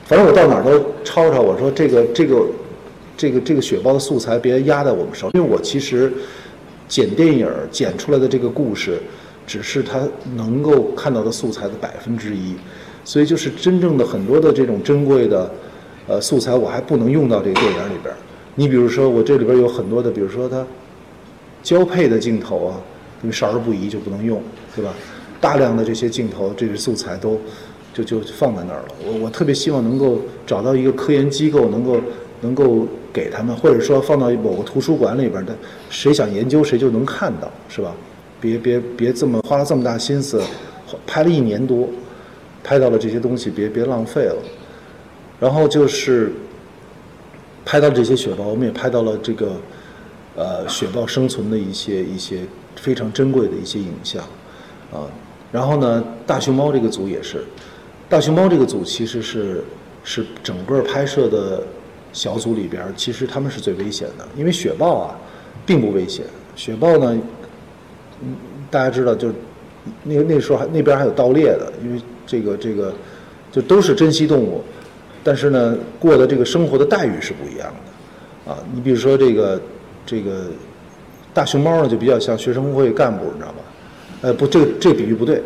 [0.06, 2.46] 反正我到哪儿都吵吵，我说这个这个
[3.18, 6.14] 这个这个雪豹的素材别压在我们手里，因为我其实。
[6.88, 9.00] 剪电影剪出来的这个故事，
[9.46, 10.00] 只是他
[10.36, 12.56] 能够看到的素材的百分之一，
[13.06, 15.52] 所以就是真正的很多的这种珍贵的，
[16.08, 18.12] 呃素材我还不能用到这个电影里边。
[18.56, 20.66] 你比如说我这里边有很多的，比如说他
[21.64, 22.82] 交配的镜头啊，
[23.24, 24.42] 因为少儿不宜就不能用，
[24.76, 24.94] 对吧？
[25.42, 27.40] 大量的这些镜头，这些素材都
[27.94, 28.88] 就就放在那儿了。
[29.06, 32.00] 我我特别希望能够找到一个科研机构，能够
[32.42, 32.88] 能够。
[33.12, 35.54] 给他们，或者说放到某个图书馆里边的，
[35.90, 37.92] 谁想研究谁就能看到，是吧？
[38.40, 40.40] 别别别这么花了这么大心思，
[41.08, 41.90] 拍了一年多，
[42.64, 44.38] 拍到了这些东西，别别浪费了。
[45.40, 46.32] 然后就是
[47.66, 49.54] 拍到这些雪豹，我们也拍到了这个
[50.40, 52.40] 呃雪豹生存的一些一些
[52.76, 54.24] 非常珍贵的一些影像
[54.92, 55.06] 啊。
[55.52, 57.44] 然后呢，大熊猫这个组也是，
[58.08, 59.64] 大熊猫这个组其实是
[60.04, 61.62] 是整个拍摄的。
[62.12, 65.16] 小组里边，其实他们是最危险的，因为雪豹啊，
[65.64, 66.26] 并不危险。
[66.56, 67.16] 雪豹呢，
[68.24, 68.36] 嗯，
[68.72, 69.32] 大家知道，就
[70.02, 72.92] 那那时候还那边还有盗猎的，因为这个这个，
[73.52, 74.64] 就都是珍稀动物，
[75.24, 79.62] 但是呢，过的这个生活的待遇是不一样的，啊，你比如说这个
[80.10, 80.48] 这个
[81.36, 83.58] 大熊猫呢，就比较像学生会干部，你知道吧？
[84.22, 85.40] 呃，不，这个这个比喻不对，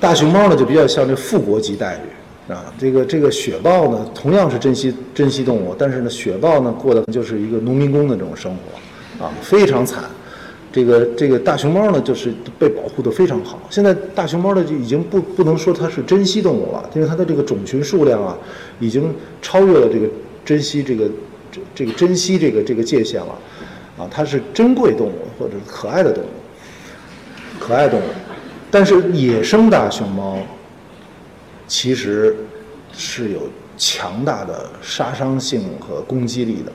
[0.00, 2.50] 大熊猫呢就比较像这副国级待遇。
[2.50, 10.04] 啊，这个这个雪豹呢，同样是珍稀珍稀动物，但是呢，雪豹呢过的就是一个农民工的这种生活，啊，非常惨。
[10.72, 13.60] 这个这个大熊猫呢，就是被保护的非常好。
[13.70, 18.36] 现在大熊猫呢就已经不不能说它是珍稀动物了，因为它的这个种群数量啊，
[18.80, 20.06] 已经超越了这个
[20.44, 21.08] 珍稀这个
[21.50, 23.38] 这这个珍稀这个这个界限了，
[23.98, 26.28] 啊，它是珍贵动物或者可爱的动物，
[27.58, 28.04] 可爱动物。
[28.70, 30.38] 但是野生大熊猫。
[31.66, 32.36] 其实
[32.92, 36.70] 是有强大的杀伤性和攻击力的，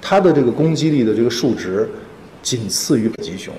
[0.00, 1.90] 它的这个攻击力的这个数值
[2.40, 3.52] 仅次于北极熊，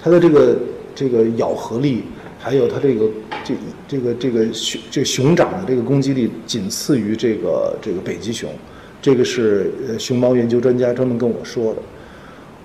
[0.00, 0.56] 它的这个
[0.94, 2.04] 这个咬合力，
[2.38, 3.10] 还有它这个
[3.42, 3.54] 这
[3.88, 8.48] 这个这个熊这熊掌的这个攻击力仅次于这个这个北极熊，
[9.02, 11.82] 这个是熊猫研究专家专门跟我说的。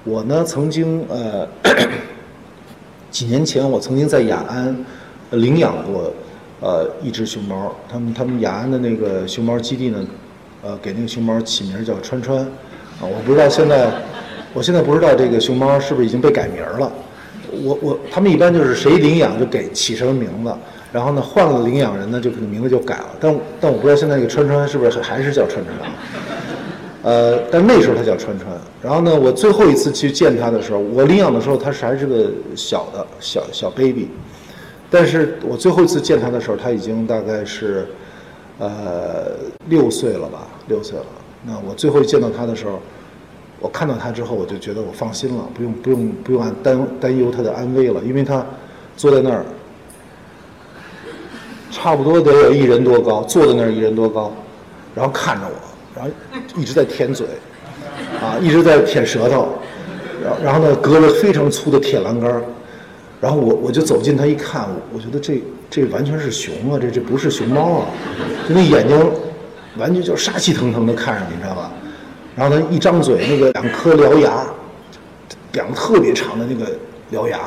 [0.03, 1.47] 我呢曾经呃
[3.11, 4.75] 几年前我曾经在雅安
[5.31, 6.13] 领养过。
[6.61, 10.01] 呃，一只熊猫，他们他们雅安的那个熊猫基地呢，
[10.61, 13.91] 呃，给那个熊猫起名叫川川，啊，我不知道现在，
[14.55, 16.89] 我现在不知道这个熊猫是不是已经被改名了，
[17.65, 20.55] 我我他们一般就是谁领养就给起什么名字，
[20.93, 25.95] 然后呢换了领养人呢就可能名字就改了，但但我不知道现在这个川川是不是还是叫川川，啊
[27.03, 28.49] 呃，但那时候它叫川川，
[28.81, 34.07] 然后呢，我最后一次去见它的时候，我领养的时候它是还是个小的小小 baby。
[34.89, 37.87] 但是我最后一次见他的时候，他已经大概是，
[38.59, 39.31] 呃，
[39.67, 41.05] 六岁了吧，六岁了。
[41.43, 42.79] 那我最后见到他的时候，
[43.59, 48.45] 我看到他之后，我就觉得我放心了，不用不用不用担担忧他的安危了，因为他
[48.95, 49.43] 坐在那儿，
[51.71, 54.31] 差不多得有一人多高，坐在那儿一人多高，
[54.93, 55.53] 然后看着我，
[55.95, 56.11] 然后
[56.55, 57.27] 一直在舔嘴，
[58.21, 59.47] 啊，一直在舔舌头，
[60.23, 62.41] 然后然后呢，隔着非常粗的铁栏杆，
[63.21, 67.85] 然后我我就走近他一看，我觉得这这完全是熊啊，这这不是熊猫啊，
[68.47, 68.97] 就那眼睛
[69.77, 71.71] 完全就杀气腾腾的看着你，你知道吧？
[72.35, 74.45] 然后他一张嘴，那个两颗獠牙，
[75.51, 76.71] 两个特别长的那个
[77.11, 77.39] 獠牙。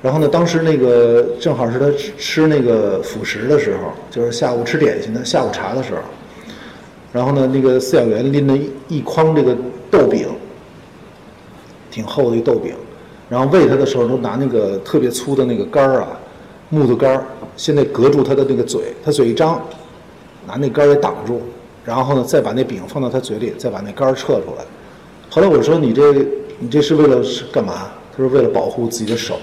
[0.00, 1.86] 然后呢，当时那个正好是他
[2.18, 6.00] 吃那个辅食的时候，就是下午吃点心的下午茶的时候。
[7.12, 9.54] 然后呢，那个饲养员拎了一筐这个
[9.90, 10.28] 豆饼，
[11.90, 12.74] 挺厚的一豆饼，
[13.28, 16.08] 然后喂他的时候都拿那个特别粗的那个杆儿啊，
[16.70, 19.60] 木头杆儿，现在隔住他的那个嘴，他嘴一张，
[20.46, 21.42] 拿那杆儿给挡住，
[21.84, 24.64] 然后呢，再把那饼放到他嘴里，再把那杆儿撤出来。
[25.28, 26.12] 后来我说你这
[26.58, 27.90] 你这是为了是干嘛？
[28.16, 29.36] 他说为了保护自己的手。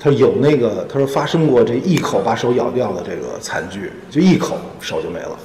[0.00, 5.36] 他说有那个他说发生过这一口把手咬掉的这个惨剧，就一口手就没了。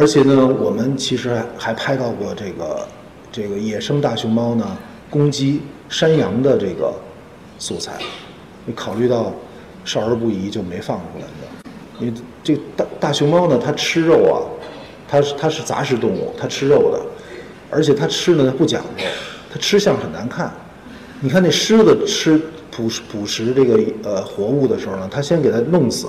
[0.00, 2.88] 而且呢，我们其实还还拍到过这个
[3.30, 4.66] 这个野生大熊猫呢
[5.10, 5.60] 攻击
[5.90, 6.90] 山羊的这个
[7.58, 7.92] 素材。
[8.64, 9.30] 你考虑到
[9.84, 11.70] 少儿不宜，就没放出来的。
[12.00, 14.40] 因为这大大熊猫呢，它吃肉啊，
[15.06, 16.98] 它是它是杂食动物，它吃肉的，
[17.68, 19.04] 而且它吃呢它不讲究，
[19.52, 20.50] 它吃相很难看。
[21.20, 22.40] 你看那狮子吃
[22.74, 26.06] 捕食捕食这个呃活物的时候呢，它先给它弄死。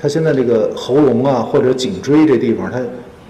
[0.00, 2.80] 它现在这个喉咙啊或者颈椎这地方，它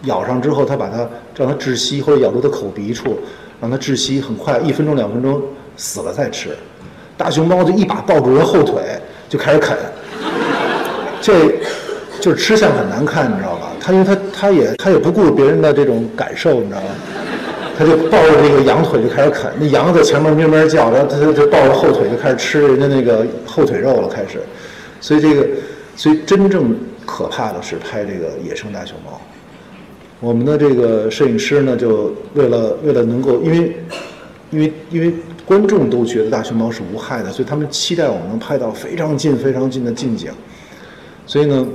[0.04, 0.98] 咬上之后，它把它
[1.36, 3.18] 让它窒息，或者咬住它口鼻处，
[3.60, 5.42] 让它窒息，很快一分钟两分钟
[5.76, 6.50] 死了再吃。
[7.16, 8.82] 大熊猫就一把抱住人后腿
[9.28, 9.76] 就开始啃，
[11.20, 11.48] 这
[12.20, 13.72] 就是吃相很难看，你知道吧？
[13.80, 16.86] 它因为它它也它也不顾别人的这种感受，你知道吧？
[17.76, 24.40] 它就抱着这个羊腿就开始啃，那羊在前面咩咩叫，然后它就就抱着后腿就开始吃人家那个后腿肉了，开始。
[25.00, 25.46] 所以这个，
[26.00, 29.20] 所以真正可怕的是拍这个野生大熊猫。
[30.18, 33.76] 我们的这个摄影师呢，就为了为了能够，因为
[34.50, 35.12] 因为因为
[35.44, 40.32] 观众都觉得大熊猫是无害的，所以他们期待我们能拍到非常近非常近的近景。
[41.26, 41.66] 所以呢，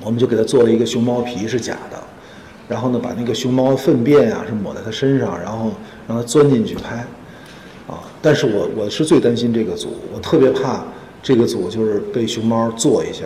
[0.00, 2.02] 我们就给他做了一个熊猫皮是假的，
[2.66, 5.70] 然后呢，把那个熊猫粪便啊是抹在他身上，然后
[6.06, 7.04] 让他钻进去拍。
[7.88, 10.82] 啊，但是我我是最担心这个组，我特别怕
[11.22, 13.24] 这个组就是被熊猫做一下，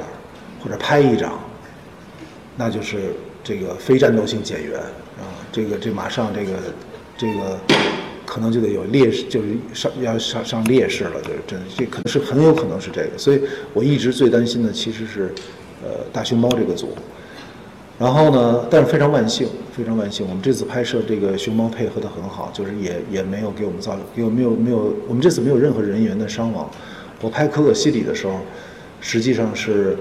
[0.62, 1.38] 或者拍一张，
[2.56, 3.12] 那就是
[3.44, 4.80] 这个非战斗性减员
[5.20, 6.52] 啊，这个这马上这个
[7.16, 7.58] 这个
[8.24, 13.40] 可能就得有劣势，就是上要上上劣势了，就是真这可能是很有可能是这个，所以
[13.74, 15.32] 我一直最担心的其实是
[15.82, 16.90] 呃大熊猫这个组。
[17.98, 26.68] 然后呢，但是非常万幸，非常万幸，我们这次拍摄这个熊猫配合的很好，就是也也没有给我们造，给我没有没有，我们这次没有任何人员的伤亡。
[27.22, 28.40] 我拍可可西里的时候，
[29.00, 29.96] 实际上是，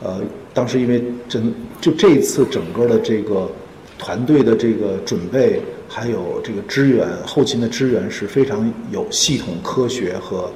[0.00, 0.22] 呃，
[0.54, 3.50] 当时因为整就这一次整个的这个
[3.98, 10.50] 团队的这个准备，还有这个支援后勤的支援是非常有系统、科学和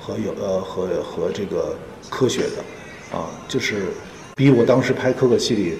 [0.00, 1.76] 和有呃和和这个
[2.08, 3.82] 科学的，啊，就是
[4.34, 5.78] 比我当时拍可可西里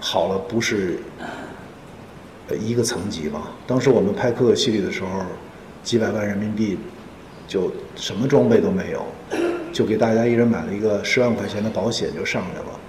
[0.00, 0.98] 好了不是
[2.60, 3.52] 一个层级吧。
[3.66, 5.22] 当时我们拍可可西里的时候，
[5.82, 6.76] 几百万人民币
[7.46, 9.04] 就什么装备都没有，
[9.72, 12.80] 就给大家一人买了一个十万块钱的保险就上来了，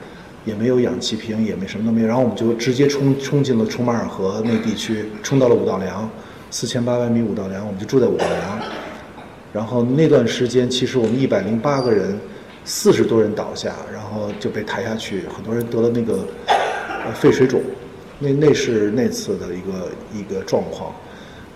[0.45, 2.07] 也没有氧气瓶，也没什么都没有。
[2.07, 6.09] 然后我们就直接冲冲进了冲马尔河那地区，冲到了五道梁，
[6.49, 8.59] 四千八百米五道梁，我们就住在五道梁。
[9.51, 12.19] 然后那段时间，其实我们一百零八个人，
[12.65, 17.61] 四十多人倒下，然后就被抬下去，很多人得了那个呃肺水肿，
[18.19, 20.93] 那那是那次的一个一个状况。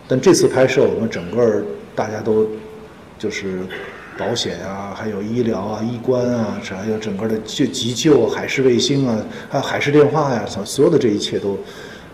[0.08, 1.62] 但这次拍摄，我们整个
[1.94, 2.48] 大家都
[3.20, 3.60] 就是
[4.18, 11.60] 保险啊，还有医疗啊、医官啊，是还有整个的救急救、海事卫星啊，还有海事电话呀，所所有的这一切都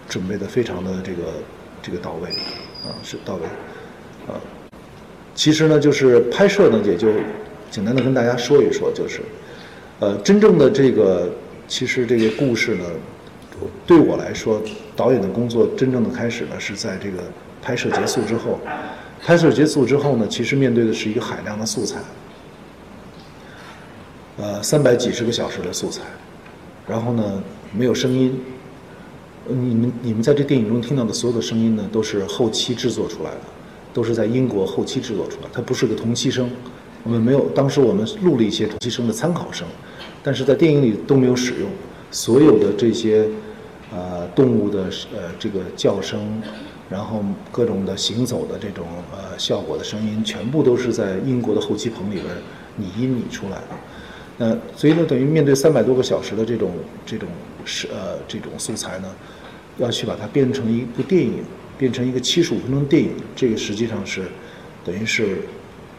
[0.10, 1.23] 准备的非常的这个
[1.82, 2.29] 这个到位，
[2.84, 3.42] 啊，是到位，
[4.27, 4.34] 啊。
[5.36, 7.08] 其实呢，就是拍摄呢，也就
[7.69, 9.21] 简单的跟大家说一说，就是，
[10.00, 11.29] 呃，真正的这个，
[11.67, 12.86] 其实这个故事呢，
[13.86, 14.62] 对我来说，
[14.96, 17.17] 导演的工作真正的开始呢，是在这个
[17.62, 18.60] 拍摄结束之后。
[19.26, 21.98] 拍摄结束之后呢，其实面对的是一个海量的素材，
[24.38, 26.04] 呃，三百几十个小时的素材，
[26.88, 27.42] 然后呢，
[27.73, 28.40] 没有声音。
[29.48, 33.38] 你们你们在这电影中听到的所有的声音呢，都是后期制作出来的。
[33.96, 36.50] 都是在英国后期制作出来，它不是个同期声，
[37.04, 39.65] 我们没有，当时我们录了一些同期声的参考声，
[40.21, 41.69] 但是在电影里都没有使用，
[42.12, 43.26] 所有的这些，
[43.94, 46.19] 呃，动物的呃这个叫声，
[46.90, 52.25] 然后各种的行走的这种呃效果的声音，全部都是在英国的后期棚里边
[52.75, 53.67] 拟音拟出来的，
[54.38, 56.71] 那所以呢，等于面对三百多个小时的这种
[57.06, 57.27] 这种
[57.63, 59.08] 是呃这种素材呢，
[59.77, 61.44] 要去把它变成一部电影，
[61.77, 64.23] 变成一个七十五分钟电影，这个实际上是
[64.83, 65.40] 等于是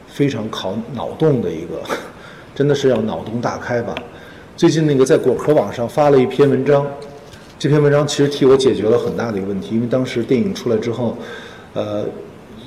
[0.06, 1.82] 非常考脑洞的一个，
[2.54, 3.94] 真的是要脑洞大开吧。
[4.56, 6.86] 最近那个在果壳网上发了一篇文章，
[7.58, 11.16] 这篇文章其实替我解决了很大的一个问题，因为当时电影出来之后，
[11.72, 12.04] 呃，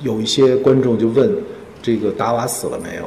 [0.02, 1.32] 有一些观众就问
[1.80, 3.04] 这个达瓦死了没有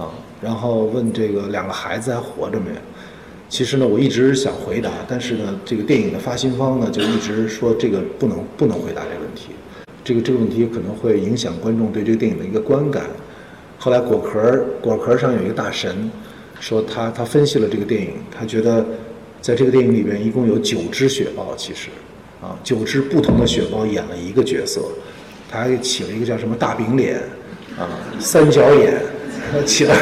[0.00, 0.08] 啊？
[0.40, 2.76] 然后问这个两个孩子还活着没有？
[3.48, 9.48] 其实呢，我一直想回答，但是呢，这个电影的发行方呢就一直说这个不能不能回答这个问题，
[10.04, 13.02] 这个这个问题可能会影响观众对这个电影的一个观感。
[13.78, 16.08] 后来果壳果壳上有一个大神。
[16.58, 18.82] 说他他分析了这个电影，他觉得
[19.40, 21.88] 在这个电影里边一共有九只雪豹，其实
[22.42, 24.80] 啊九只不同的雪豹演了一个角色，
[25.50, 27.16] 他还起了一个叫什么大饼脸
[27.78, 29.00] 啊三角眼，
[29.64, 29.94] 起了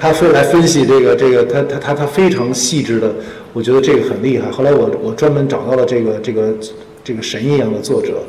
[0.00, 3.14] 他说来分析这个这个他他他他非常细致的，
[3.52, 4.50] 我觉得这个很厉害。
[4.50, 6.54] 后来我我专门找到了这个这个
[7.02, 8.22] 这个神一样的作者，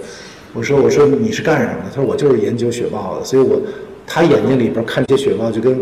[0.53, 1.89] 我说我说你是干什么的？
[1.93, 3.62] 他说我就是研究雪豹的，所以我
[4.08, 5.78] 他眼睛里边看这些雪豹就跟。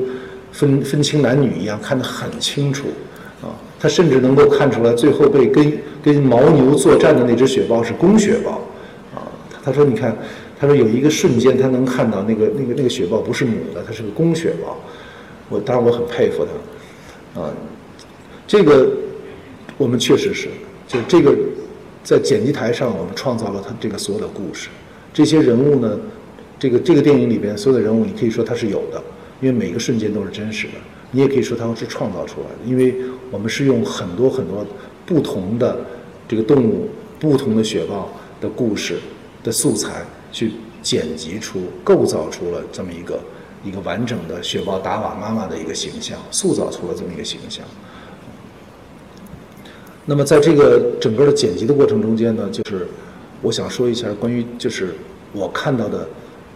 [0.53, 2.85] 分分清男女一样，看得很清楚，
[3.83, 8.61] 他甚至能够看出来，最后被跟跟牦牛作战的那只雪豹是公雪豹，
[9.13, 9.27] 啊，
[9.61, 10.17] 他说你看，
[10.57, 14.79] 他说有一个瞬间他能看到那个那个那个雪豹不是母的，它是个公雪豹，
[15.49, 16.47] 我当然我很佩服
[17.35, 17.51] 他，啊，
[18.47, 18.89] 这个
[19.77, 20.47] 我们确实是，
[20.87, 21.35] 就这个
[22.05, 24.69] 在剪辑台上我们创造了他这个所有的故事，
[25.13, 25.99] 这些人物呢，
[26.57, 29.03] 这个这个电影里边所有的人物，你可以说他是有的。
[29.41, 30.73] 因为每个瞬间都是真实的，
[31.13, 32.57] 你也可以说它是创造出来的。
[32.65, 32.93] 因为
[33.31, 34.67] 我们是用很多很多
[35.05, 35.79] 不同的
[36.27, 38.09] 这个动物、不同的雪豹
[38.41, 38.97] 的故事
[39.41, 40.51] 的素材去
[40.81, 43.17] 剪辑出、构造出了这么一个
[43.63, 47.63] 一个完整的雪豹达瓦妈妈的一个形象，塑造出了这么一个形象。
[50.05, 52.85] 那么在这个整个的剪辑的过程中间呢，就是
[53.41, 54.93] 我想说一下关于就是
[55.31, 56.07] 我看到的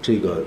[0.01, 0.43] 这个。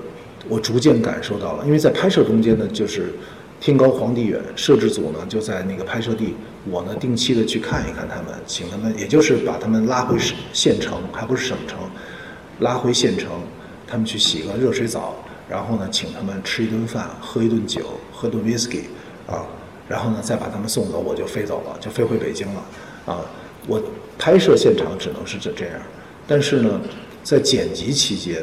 [0.49, 3.13] 我逐渐感受到了，因为在拍摄中间呢，就是
[3.61, 6.35] 天高皇帝远，摄制组呢就在那个拍摄地，
[6.67, 10.17] 我呢定期的去看一看他们，请他们，也就是把他们拉回
[10.51, 11.77] 县城，还不是省城，
[12.61, 13.29] 拉回县城，
[13.87, 15.13] 他们去洗个热水澡，
[15.47, 17.81] 然后呢请他们吃一顿饭，喝一顿酒，
[18.11, 18.85] 喝顿 whisky，
[19.27, 19.45] 啊，
[19.87, 22.63] 然后呢再把他们送走，我就飞走了，就飞回北京了，
[23.05, 23.21] 啊，
[23.67, 23.79] 我
[24.17, 25.75] 拍摄现场只能是这这样，
[26.27, 26.81] 但是呢，
[27.21, 28.41] 在剪辑期间，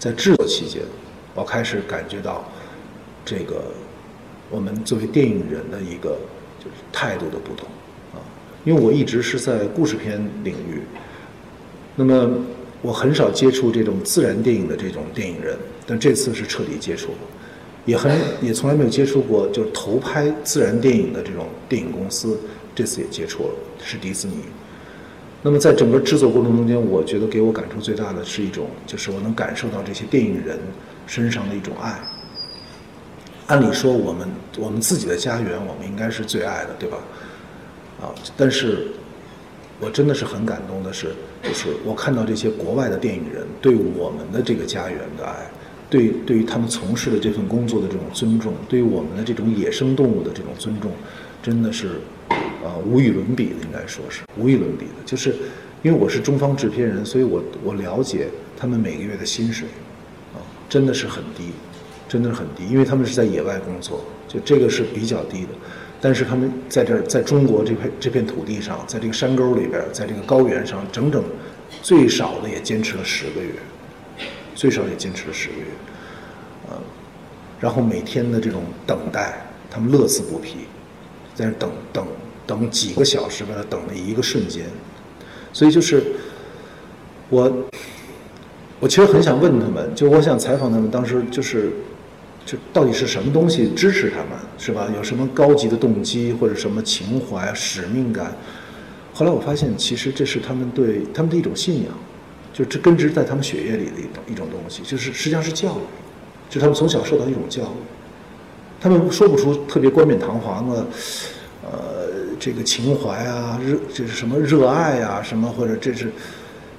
[0.00, 0.82] 在制作期间。
[1.34, 2.44] 我开始感觉到，
[3.24, 3.64] 这个
[4.52, 6.16] 我们作为电影人的一个
[6.60, 7.66] 就是态度的不同
[8.12, 8.20] 啊，
[8.64, 10.82] 因为我一直是在故事片领域，
[11.96, 12.30] 那么
[12.82, 17.18] 我很少接触这种自然电影的这种电影人，但这次是彻底接触了，
[17.86, 22.38] 也很也从来没有接触过就是投拍自然电影的这种电影公司，
[22.74, 24.34] 这次也接触了，是迪士尼。
[25.42, 30.58] 那么在整个制作过程中间，我觉得给我感触最大的是一种，就是我能感受到这些电影人。
[31.04, 31.98] 身上的一种爱。
[33.46, 34.28] 按理说，我们
[34.58, 36.98] 我们自己的家园，我们应该是最爱的，对吧？
[38.00, 38.88] 啊，但是，
[39.80, 41.08] 我真的是很感动的是，
[41.42, 45.34] 就是我看到这些国外的电影人对我们的这个家园的爱，
[45.90, 50.90] 对对于他们从事的这份工作的这种尊重，对于我们的这种野生动物的这种尊重，
[51.42, 54.92] 真的是啊无与伦比的，应该说是无与伦比的。
[55.04, 55.34] 就是
[55.82, 59.66] 因为我是中方制片人，所以我我了解他们每个月的薪水。
[60.32, 60.38] 啊
[60.68, 61.50] 真的是很低，
[62.12, 65.48] 真的是很低，因为他们是在野外工作，就这个是比较低的。
[65.98, 71.24] 但是他们在这儿，在中国这片这片土地上，在这个山沟里边，在这个高原上，整整
[71.80, 73.54] 最少的也坚持了十个月，
[74.54, 75.64] 最少也坚持了十个月，
[76.68, 76.76] 呃，
[77.58, 80.66] 然后每天的这种等待，他们乐此不疲，
[81.34, 82.06] 在那等等
[82.46, 84.66] 等几个小时，为了等那一个瞬间，
[85.50, 86.04] 所以就是
[87.30, 87.50] 我。
[88.80, 91.70] 我其实很想问他们，就我想采访他们，当时就是，
[92.44, 94.28] 就到底是什么东西支持他们，
[94.58, 94.88] 是吧？
[94.96, 98.36] 有什么高级的动机或者什么情怀、使命感？
[99.14, 101.92] 后来我发现，其实这是他们对他们的一种信仰，
[102.52, 105.80] 就这根植在他们血液里的一种一种东西，就是实际上是教育，
[106.50, 107.66] 就他们从小受到一种教育。
[108.80, 110.86] 他们说不出特别冠冕堂皇的，
[111.62, 112.08] 呃，
[112.40, 116.10] 这个情怀啊，热这是什么热爱啊，什么或者这是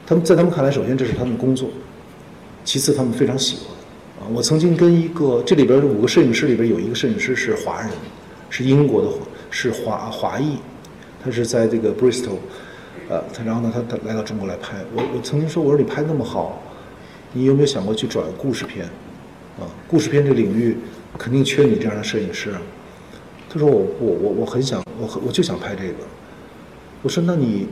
[0.06, 1.70] 他们在他们看来，首先这是他们工作。
[2.66, 3.73] 其次，他们非常喜欢
[4.32, 7.90] 我曾经跟一个这里边五个摄影师里边有一个摄影师是华人，
[8.50, 9.10] 是英国的，
[9.50, 10.58] 是华华裔，
[11.24, 12.38] 他是在这个 Bristol，
[13.10, 14.78] 呃，他然后呢，他他来到中国来拍。
[14.94, 16.62] 我我曾经说，我说你拍那么好，
[17.34, 18.86] 你有没有想过去转故事片？
[19.60, 20.78] 啊，故事片这领域
[21.18, 22.54] 肯定缺你这样的摄影师。
[23.50, 25.96] 他说我我我我很想我很我就想拍这个。
[27.04, 27.68] 我说那你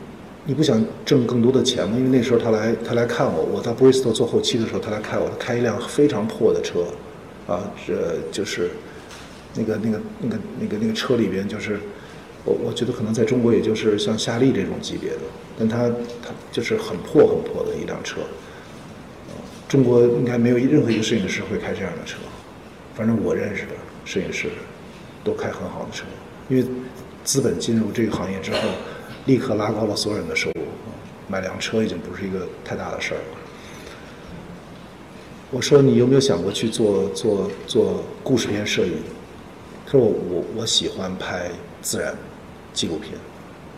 [0.46, 1.96] 你不想挣更多的钱吗？
[1.98, 6.86] 因为那时候他来他来看我，我在 Bristol 做后期的时候，他来看我，他开一辆非常破的车，
[7.48, 8.72] 啊，这就是
[9.56, 11.80] 那个那个那个那个那个车里边就是
[12.44, 15.20] 我我觉得可能在中国也就是像夏利这种级别的，
[15.60, 15.88] 但他
[16.24, 18.22] 他就是很破很破的一辆车。
[19.68, 22.18] 中国应该没有任何一个摄影师会开这样的车，
[22.94, 23.72] 反正我认识的
[24.04, 24.50] 摄影师
[25.24, 26.04] 都开很好的车，
[26.50, 26.66] 因为
[27.24, 28.58] 资本进入这个行业之后，
[29.26, 30.62] 立刻拉高了所有人的收入，
[31.28, 33.38] 买辆车已经不是一个太大的事儿了。
[35.50, 38.94] 我说你有没有想过去做做做故事片摄影？
[39.86, 41.50] 他说我我我喜欢拍
[41.82, 42.16] 自然
[42.74, 43.14] 纪录片，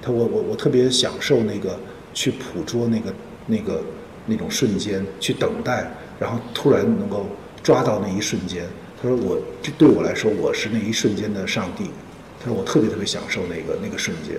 [0.02, 1.80] 他说我我我特别享受那个
[2.14, 3.14] 去捕捉那个
[3.48, 3.82] 那个。
[4.26, 5.86] 那种瞬间去等待，
[6.18, 7.26] 然后突然能够
[7.62, 8.66] 抓到那一瞬间。
[9.02, 11.92] 他说：“我这对我来说，我是那一瞬间的上帝。”
[12.40, 14.38] 他说：“我特别特别享受那个那个瞬间。”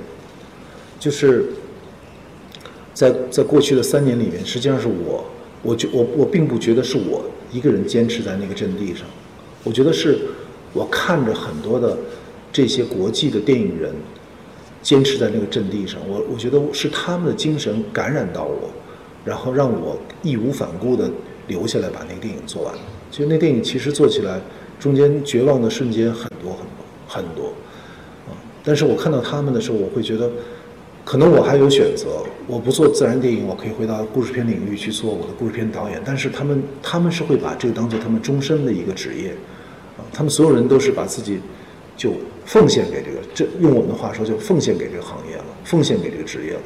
[0.98, 1.46] 就是
[2.92, 5.24] 在在过去的三年里面，实际上是我，
[5.62, 9.06] 我觉我我并不觉得是我一个人坚持在那个阵地上，
[9.62, 10.18] 我觉得是
[10.72, 11.96] 我看着很多的
[12.52, 13.92] 这些国际的电影人
[14.82, 18.70] 坚持在那个阵地上，我我觉得是他们的精神感染到我。
[19.26, 21.10] 然后让我义无反顾的
[21.46, 22.74] 留下来把那个电影做完。
[23.10, 24.38] 其实那电影其实做起来
[24.78, 27.46] 中间绝望的瞬间很多很多很多，
[28.28, 28.36] 啊！
[28.62, 30.30] 但是我看到他们的时候，我会觉得，
[31.04, 36.00] 可能我还有选择，我不做自然电影，我可以回到故事片领域去做我的故事片导演。
[36.04, 39.30] 但是他们他们是会把这个当做他们终身的一个职业，
[39.98, 40.00] 啊！
[40.12, 41.38] 他们所有人都是把自己
[41.94, 42.14] 就
[42.46, 46.60] 奉献给这个，这用我们的话说，就奉献给这个行业了，奉献给这个职业了。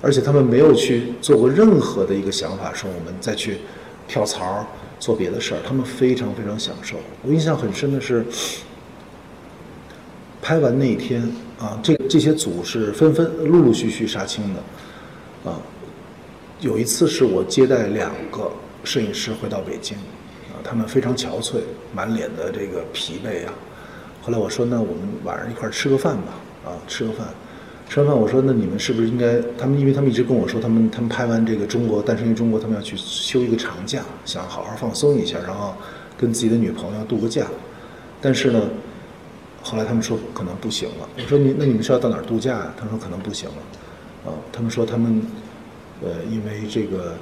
[0.00, 3.58] 而且他们没有去做过任何的一个想法，说我们再去
[4.06, 4.64] 跳槽
[4.98, 5.60] 做别的事儿。
[5.66, 6.96] 他们非常非常享受。
[7.22, 8.24] 我印象很深的是，
[10.40, 11.22] 拍完那一天
[11.58, 15.60] 啊，这这些组是纷纷陆陆续续杀青的啊。
[16.60, 18.50] 有一次是我接待两个
[18.84, 19.96] 摄影师回到北京
[20.48, 21.56] 啊，他们非常憔悴，
[21.94, 23.52] 满脸的这个疲惫啊。
[24.20, 26.34] 后来我说：“那我们晚上一块儿吃个饭吧，
[26.64, 27.26] 啊，吃个饭。”
[27.88, 29.40] 吃完饭，我说：“那你们是不是应该？
[29.56, 35.74] 他们因为他们一直跟我说，他们他们拍完这个《中国诞生于中国》，他们要去休一个长假，想好好放松一下，然后
[36.18, 37.46] 跟自己的女朋友度个假。
[38.20, 38.68] 但是呢，
[39.62, 41.08] 后来他们说可能不行了。
[41.16, 42.74] 我说你那你们是要到哪儿度假呀？
[42.78, 44.30] 他说可能不行了。
[44.30, 45.22] 啊，他们说他们
[46.02, 47.14] 呃因为这个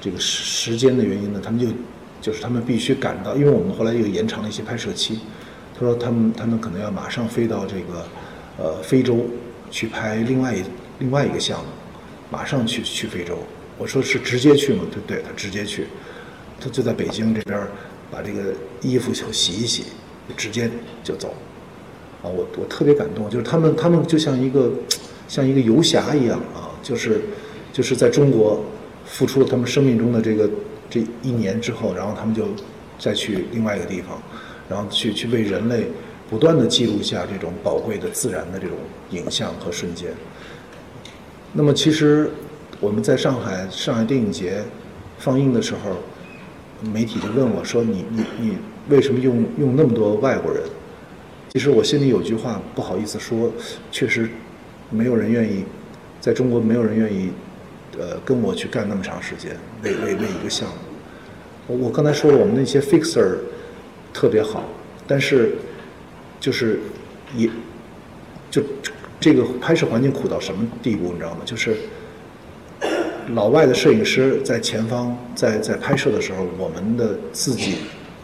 [0.00, 1.66] 这个时时间的原因呢，他们就
[2.20, 5.20] 就是他们必须赶到，因为我们后来又延长了一些拍摄期。
[5.74, 8.06] 他说他们他们可能要马上飞到这个
[8.58, 9.26] 呃非洲。”
[9.72, 10.64] 去拍另外一
[10.98, 11.66] 另外一个项目，
[12.28, 13.38] 马上去去非洲。
[13.78, 14.82] 我说是直接去吗？
[14.90, 15.86] 对对，他直接去，
[16.58, 17.64] 他就在北京这边
[18.10, 19.84] 把这个衣服就洗一洗，
[20.36, 20.68] 直接
[21.04, 21.32] 就走。
[22.22, 24.72] 啊，我我特别感动，就是他们他们就像一个
[25.28, 27.20] 像一个游侠一样啊，就是
[27.72, 28.64] 就是在中国
[29.04, 30.48] 付出了他们生命中的这个
[30.88, 32.44] 这一年之后，然后他们就
[32.98, 34.20] 再去另外一个地方，
[34.68, 35.86] 然后去去为人类。
[36.30, 38.76] 不断的记录下这种宝贵的自然的这种
[39.10, 40.10] 影像和瞬间。
[41.52, 42.30] 那么，其实
[42.78, 44.62] 我们在上海上海电影节
[45.18, 45.96] 放映的时候，
[46.92, 48.56] 媒体就问我说：“你你你
[48.88, 50.62] 为什么用用那么多外国人？”
[51.52, 53.52] 其实我心里有句话不好意思说，
[53.90, 54.28] 确实
[54.88, 55.64] 没有人愿意
[56.20, 57.30] 在中国没有人愿意
[57.98, 60.74] 呃跟我去干那么长时间为为为一个项目。
[61.66, 63.36] 我我刚才说了，我们那些 fixer
[64.12, 64.64] 特别好，
[65.06, 65.52] 但是。
[66.40, 66.80] 就是，
[67.36, 67.46] 也，
[68.50, 68.62] 就
[69.20, 71.40] 这个拍摄环境苦到什么地步，你知道吗？
[71.44, 71.76] 就是
[73.34, 77.74] 老外的摄影师在前方在在拍摄的时候，我们的自己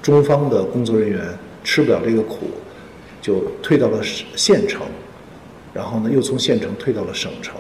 [0.01, 1.21] 中方的工作人员
[1.63, 2.53] 吃不了这个苦，
[3.27, 4.01] 就退到了
[4.37, 4.83] 县城，
[5.75, 7.57] 然后呢又从县城退到了省城，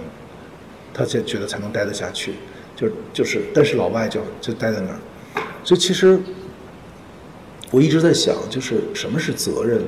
[0.94, 2.34] 他才觉得才能待得下去。
[2.76, 5.42] 就就是，但是老外就就待在那儿。
[5.64, 6.20] 所以其实
[7.72, 9.80] 我一直在想，就是什么是责任？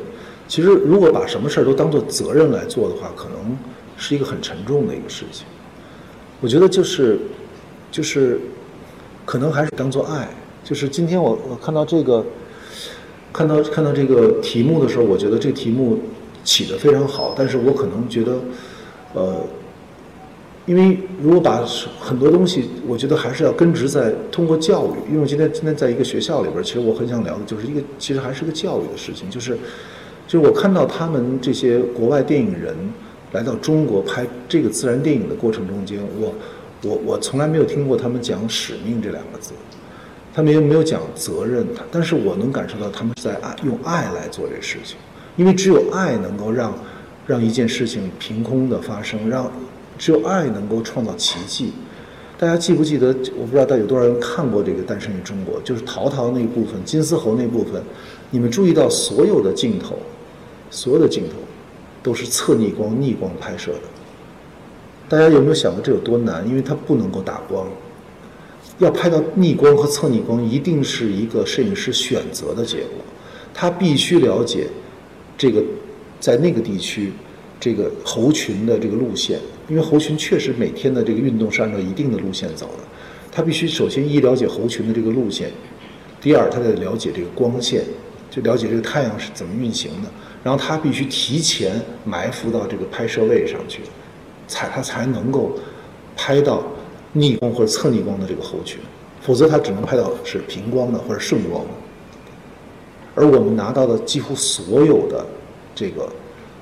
[0.48, 3.56] 其实，如果把什么事儿都当做责任来做的话，可能
[3.96, 5.46] 是一个很沉重的一个事情。
[6.40, 7.20] 我觉得就是，
[7.92, 8.40] 就是，
[9.24, 10.28] 可能还是当做爱。
[10.64, 12.24] 就是今天我我看到这个，
[13.32, 15.98] 看到看到这个题目的时候，我觉得这个题目
[16.44, 17.34] 起得非常好。
[17.36, 18.38] 但是我可能觉得，
[19.14, 19.36] 呃，
[20.66, 21.64] 因为如果把
[22.00, 25.10] 很多东西，我觉得还是要根植在通过教育。
[25.10, 29.56] 因为我今天今天在一个学校里边，其实我很想聊的就是一个，其实还是个教育的事情，就是。
[30.30, 32.76] 就是我看到他们这些国外电影人
[33.32, 36.34] 来到中国拍这个自然电影的过程中间，我
[36.82, 39.52] 我我从来没有听过他们讲使命这两个字，
[40.38, 44.96] 他们也没有讲责任，但是我能感受到他们在爱用爱来做这事情，
[45.34, 46.72] 因为只有爱能够让
[47.26, 49.50] 让一件事情凭空的发生，让
[49.98, 51.72] 只有爱能够创造奇迹。
[52.38, 53.08] 大家记不记得？
[53.36, 57.82] 我不知道大家有多少人看过这个《诞生于中国》，就是陶陶那部分，金丝猴那部分。
[58.30, 59.98] 你们注意到所有的镜头，
[60.70, 61.34] 所有的镜头
[62.00, 63.80] 都是侧逆光、逆光拍摄的。
[65.08, 66.48] 大家有没有想过这有多难？
[66.48, 67.66] 因为它不能够打光，
[68.78, 72.98] 要拍到逆光和侧逆光，一定是一个摄影师选择的结果。
[73.52, 74.66] 他必须了解
[75.36, 75.62] 这个
[76.20, 77.12] 在那个地区
[77.58, 82.84] 这个猴群的这个路线，因为猴群确实每天的这个运动是按照一定的路线走的。
[83.30, 85.50] 他必须首先一了解猴群的这个路线，
[86.20, 87.84] 第二他得了解这个光线，
[88.30, 90.08] 就了解这个太阳是怎么运行的。
[90.42, 93.80] 然后他必须提前埋伏到这个拍摄位上去。
[94.50, 95.52] 才他才能够
[96.16, 96.62] 拍到
[97.12, 98.80] 逆光或者侧逆光的这个猴群，
[99.22, 101.70] 否则它只能拍到是平光的或者顺光的。
[103.14, 105.26] 而我们拿到的几乎所有的
[105.74, 106.08] 这个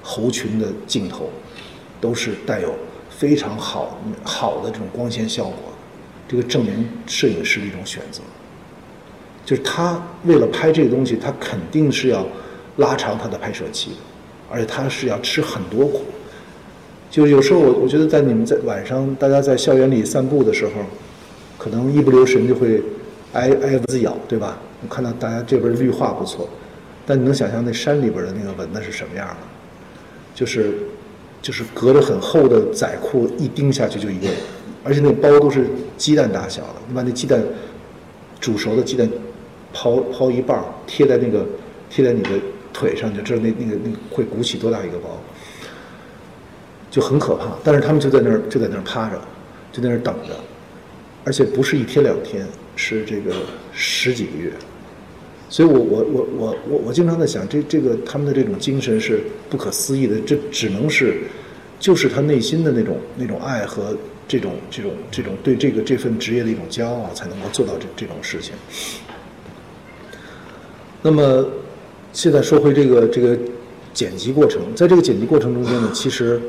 [0.03, 1.29] 猴群的镜头，
[2.01, 2.75] 都是带有
[3.11, 5.55] 非常好好的这种光线效果，
[6.27, 8.21] 这个证明摄影师的一种选择。
[9.45, 12.27] 就是他为了拍这个东西，他肯定是要
[12.79, 13.97] 拉长他的拍摄期的，
[14.51, 16.03] 而且他是要吃很多苦。
[17.11, 20.73] 就有时候我我觉得在你们在晚上大家在校园里散步的时候，
[21.57, 22.83] 可能一不留神就会
[23.33, 24.59] 挨挨蚊子咬，对吧？
[24.83, 26.49] 我看到大家这边绿化不错，
[27.07, 29.37] 但你能想象那山里边的那个蚊子是什么样的？
[30.35, 30.75] 就是
[31.41, 34.29] 就是隔着很厚的仔裤一钉下去就一个，
[34.85, 37.43] 而且那个包都是鸡蛋大小的，你把那鸡蛋
[38.39, 39.09] 煮熟的鸡蛋
[39.73, 41.47] 抛抛一半贴在那个
[41.89, 42.31] 贴在你的
[42.75, 45.19] 腿上，就知道那那个那个会鼓起多大一个包。
[46.97, 49.21] 就很可怕，但是他们就在那儿就在那儿趴着，
[49.71, 50.35] 就在那儿等着，
[51.25, 53.35] 而且不是一天两天，是这个
[53.71, 54.51] 十几个月。
[55.51, 59.21] 所以我我我我我我经常在想，这这个他们的这种精神是
[59.51, 61.19] 不可思议的，这只能是
[61.79, 63.95] 就是他内心的那种那种爱和
[64.27, 68.55] 这种这种这种对这个这份职业的一种骄傲，才能够做到这这种事情。
[71.03, 71.47] 那么
[72.15, 73.39] 现在说回这个这个
[73.93, 76.41] 剪辑过程，在这个剪辑过程中间呢，其实。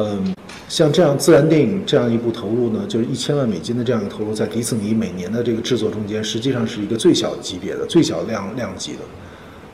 [0.00, 0.32] 嗯，
[0.68, 9.00] 像这样自然电影这样一部投入呢，就是一千万美金的这样一个投入，在迪士尼每年的这个制作中间，实际上是一个最小级别的、最小量量级的。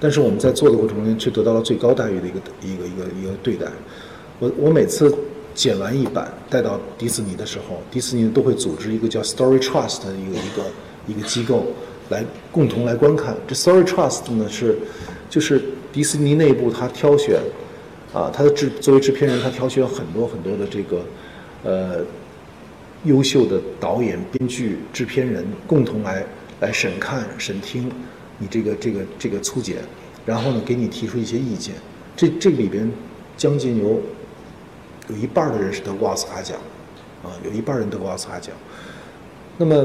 [0.00, 3.66] 但是我们在做的过程中间，却得到了最高待遇的一个一个一个一个对待。
[4.38, 5.14] 我我每次
[5.54, 10.62] 剪完一版带到迪士尼的时候，迪士尼都会组织一个叫 Story Trust 的一个一个
[11.08, 11.66] 一个机构
[12.08, 13.36] 来共同来观看。
[13.46, 14.78] 这 Story Trust 呢是
[15.28, 15.62] 就是
[15.92, 17.38] 迪士尼内部他挑选。
[18.14, 21.04] 啊，他的制作为制片人，他挑选很多很多的这个，
[21.64, 21.96] 呃，
[23.02, 26.24] 优秀的导演、编剧、制片人共同来
[26.60, 27.90] 来审看、审听
[28.38, 29.78] 你这个这个这个粗剪，
[30.24, 31.74] 然后呢，给你提出一些意见。
[32.14, 32.88] 这这里边
[33.36, 34.00] 将近有
[35.08, 36.56] 有一半的人是得过奥斯卡奖，
[37.24, 38.54] 啊，有一半人得过奥斯卡奖。
[39.58, 39.84] 那么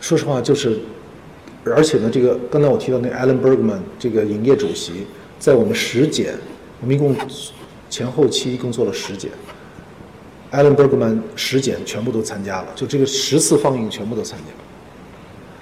[0.00, 0.78] 说实话，就是
[1.64, 5.04] 而且呢，这个刚才我提到那 Alan Bergman 这个影业主席，
[5.40, 6.38] 在我们实检。
[6.80, 7.16] 我们一共
[7.88, 9.30] 前后期一共做了十剪
[10.52, 14.44] ，Alan Bergman 十剪全部都参加了，就这个十次放映全部都参加，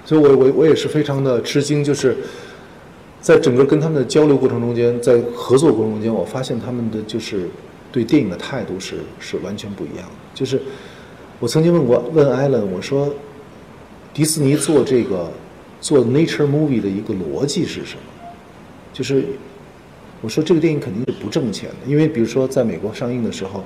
[0.05, 2.17] 所以我我我也是非常的吃惊，就是
[3.21, 7.47] 在整个跟他们的交流过程中间，在合作过程中间，我发现他们的就是
[7.91, 10.13] 对电影的态度是是完全不一样的。
[10.33, 10.61] 就是
[11.39, 13.13] 我曾经问过问 Alan，我说
[14.13, 15.31] 迪士尼做这个
[15.79, 18.27] 做 Nature Movie 的一个逻辑是什么？
[18.91, 19.23] 就是。
[20.21, 23.63] 我说这个电影肯定是不挣钱的，因为比如说在美国上映的时候，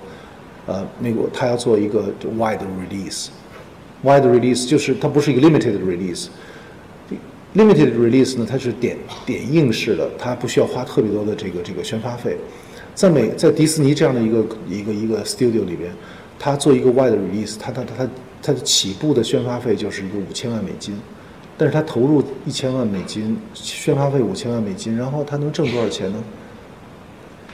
[0.65, 12.35] 呃，美国他要做一个 wide release，wide release 就是它不是一个 limited release，limited release 呢它是点点映式的，它不需要花特别多的这个这个宣发费。
[12.93, 15.89] 在美在迪士尼这样的一个一个一个 studio 里边，
[16.37, 18.09] 他做一个 wide release，他他他
[18.41, 20.99] 他的起步的宣发费就是一个五千万美金。
[21.57, 26.23] 但是他投入一千万美金，宣发费五千万美金，然后他能挣多少钱呢？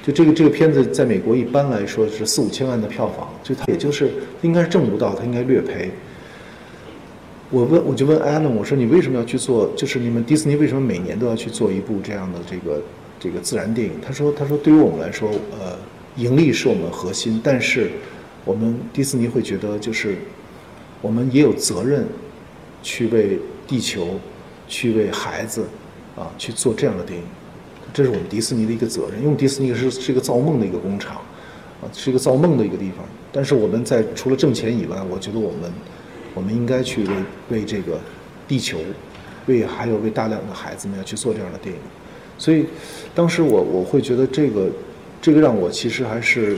[0.05, 4.11] 就这个这个片子在美国一般来说是四五千万的票房，就他也就是
[4.43, 5.89] 应该是挣不到，他应该略赔。
[7.49, 9.71] 我问我就问艾伦，我说你为什么要去做？
[9.75, 12.81] 就是你们迪士尼为什么每年都要去做一部这样的这个
[13.19, 13.93] 这个自然电影？
[14.05, 15.29] 他说他说对于我们来说，
[15.59, 15.75] 呃，
[16.17, 17.89] 盈利是我们核心，但是
[18.43, 20.15] 我们迪士尼会觉得就是
[21.01, 22.05] 我们也有责任
[22.83, 23.39] 去为。
[23.67, 24.19] 地球，
[24.67, 25.65] 去为孩子，
[26.15, 27.25] 啊，去做这样的电影，
[27.95, 29.23] 这是我们迪士尼的一个责任。
[29.23, 31.15] 因为迪士尼是是一个造梦的一个工厂，
[31.81, 33.05] 啊，是一个造梦的一个地方。
[33.31, 35.71] 但是我们在除了挣钱以外，我觉得我们，
[36.33, 37.13] 我们应该去为
[37.51, 37.97] 为这个
[38.49, 38.79] 地球，
[39.45, 41.81] 为还有为大量的孩子们要去做这样的电影。
[42.37, 42.65] 所以
[43.13, 44.67] 当时我我会觉得这个
[45.21, 46.57] 这个让我其实还是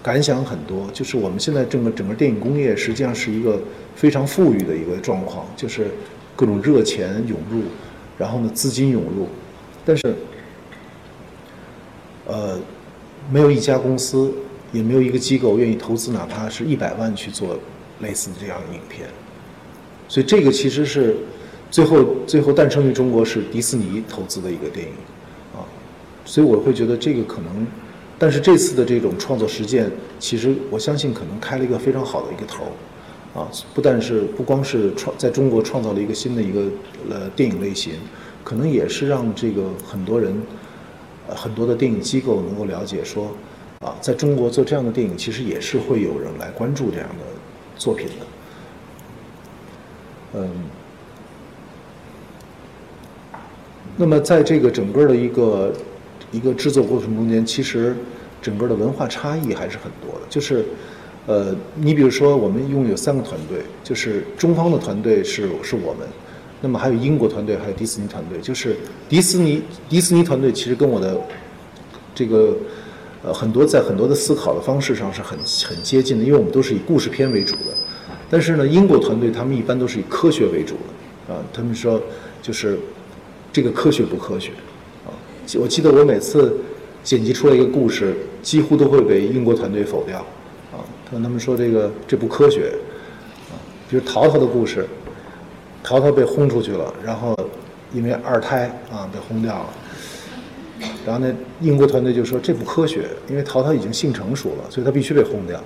[0.00, 3.60] 感想很多，就是我们现在整个整个电影工业实际上是一个
[3.96, 5.88] 非常富裕的一个状况，就是
[6.36, 7.62] 各种热钱涌入，
[8.16, 9.26] 然后呢资金涌入，
[9.84, 10.14] 但是
[12.28, 12.56] 呃
[13.32, 14.32] 没有一家公司
[14.72, 17.58] 也没有一个机构愿意投资哪怕是一百万去做
[18.00, 19.08] 类似的这样的影片，
[20.06, 21.16] 所以这个其实是。
[21.70, 24.92] 最后，最后诞生于中国是迪士尼投资的一个电影，
[25.54, 25.60] 啊，
[26.24, 27.66] 所以我会觉得这个可能，
[28.18, 32.64] 但是这次的这种创作实践，其实我相信可能开了一个非常好的一个头，
[33.38, 36.62] 啊，不但是不光是创在中国创造了一个新的一个
[37.10, 37.92] 呃电影类型，
[38.42, 40.34] 可能也是让这个很多人，
[41.34, 43.32] 很多的电影机构能够了解说，
[43.80, 47.24] 啊，在中国做这样的电影，其实也是会有人来关注这样的
[47.76, 48.26] 作品的，
[50.40, 50.50] 嗯。
[54.00, 55.72] 那么，在这个整个的一个
[56.30, 57.96] 一个制作过程中间，其实
[58.40, 60.26] 整个的文化差异还是很多的。
[60.30, 60.64] 就是，
[61.26, 66.06] 呃，你比如说，我们一共有三个团队，就是中方的团队是是我们，
[66.60, 68.38] 那么还有英国团队，还有迪士尼团队。
[68.40, 68.76] 就是
[69.08, 71.20] 迪士尼迪士尼团队其实跟我的
[72.14, 72.56] 这个
[73.22, 77.72] 呃很多在很多的思考的方式上是很很接近的，因为我们都是以故事片为主的。
[78.30, 80.74] 但是呢，英国团队他们一般都是以科学为主
[81.28, 82.00] 的啊，他们说
[82.42, 82.78] 就是。
[83.50, 84.50] 这个科学不科学？
[85.06, 85.10] 啊，
[85.58, 86.54] 我记得我每次
[87.02, 90.18] 剪辑出来一个故事，几乎都会被英国团队否掉。
[90.70, 92.74] 啊，他他们说这个这不科学。
[93.50, 93.56] 啊，
[93.88, 94.86] 比如淘淘的故事，
[95.82, 97.36] 淘淘被轰出去了，然后
[97.92, 99.68] 因为二胎啊被轰掉了。
[101.04, 105.60] 然后呢，英国团队就说这不科学，因为淘淘已经性成熟了，所以他必须被轰掉。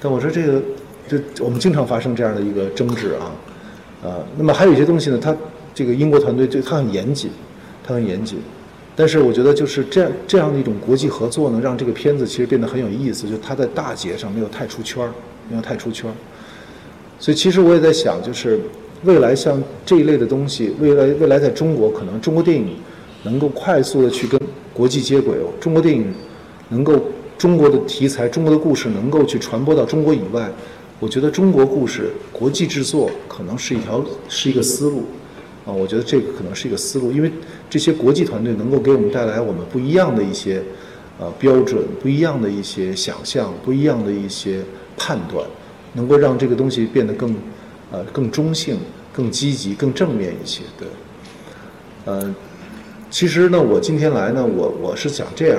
[0.00, 0.62] 但我说这个，
[1.08, 3.32] 就我们经常发生这样的一个争执啊。
[4.02, 5.34] 呃，那么还有一些东西呢，他。
[5.76, 7.32] 这个英国团队对他很严谨，
[7.82, 8.38] 他很严谨，
[8.94, 13.28] 但是我觉得就是这样这样的一种国际合作呢，让这个片子其实变得很有意思。
[13.28, 15.10] 就他在大节上没有太出圈儿，
[15.50, 16.14] 没有太出圈儿。
[17.18, 18.60] 所以其实我也在想，就是
[19.04, 22.76] 未来像这一类的东西，未来未来在中国可能中国电影
[23.22, 24.40] 能够快速的去跟
[24.72, 26.12] 国际接轨，中国电影
[26.68, 27.00] 能够
[27.38, 30.50] 中国的题材、中国的故事能够去传播到中国以外，
[31.00, 35.02] 我觉得中国故事国际制作可能是一条是一个思路。
[35.66, 37.32] 啊，我觉得这个可能是一个思路，因为
[37.70, 40.62] 这些国际团队能够给我们带来我们不一样的一些
[41.18, 44.60] 呃标准，不一样的一些想象，不一样的一些
[44.94, 45.42] 判断，
[45.94, 47.34] 能够让这个东西变得更
[47.94, 48.76] 呃更中性、
[49.12, 50.62] 更积极、更正面一些。
[50.76, 50.88] 对，
[52.06, 52.34] 呃，
[53.08, 55.58] 其实呢，我今天来呢，我我是想这样，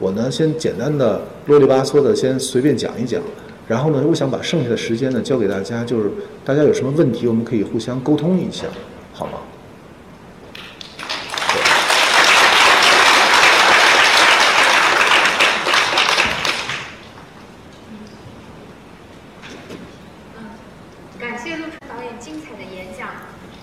[0.00, 3.22] 我呢先简单的啰里吧嗦的先随便讲一讲，
[3.68, 6.10] 然后呢，我想把剩下的时间呢交给大家，就是
[6.44, 8.66] 大家有什么问题，我们可以互相沟通一下。
[9.12, 9.38] 好吗？
[21.20, 23.08] 感谢陆川导演精彩的演讲。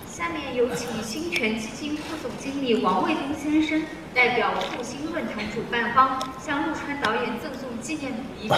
[0.06, 3.82] 下面有请新泉基金副总经理王卫东先生
[4.14, 8.56] 代表复兴论坛主办方向陆川导演赠送纪念礼品。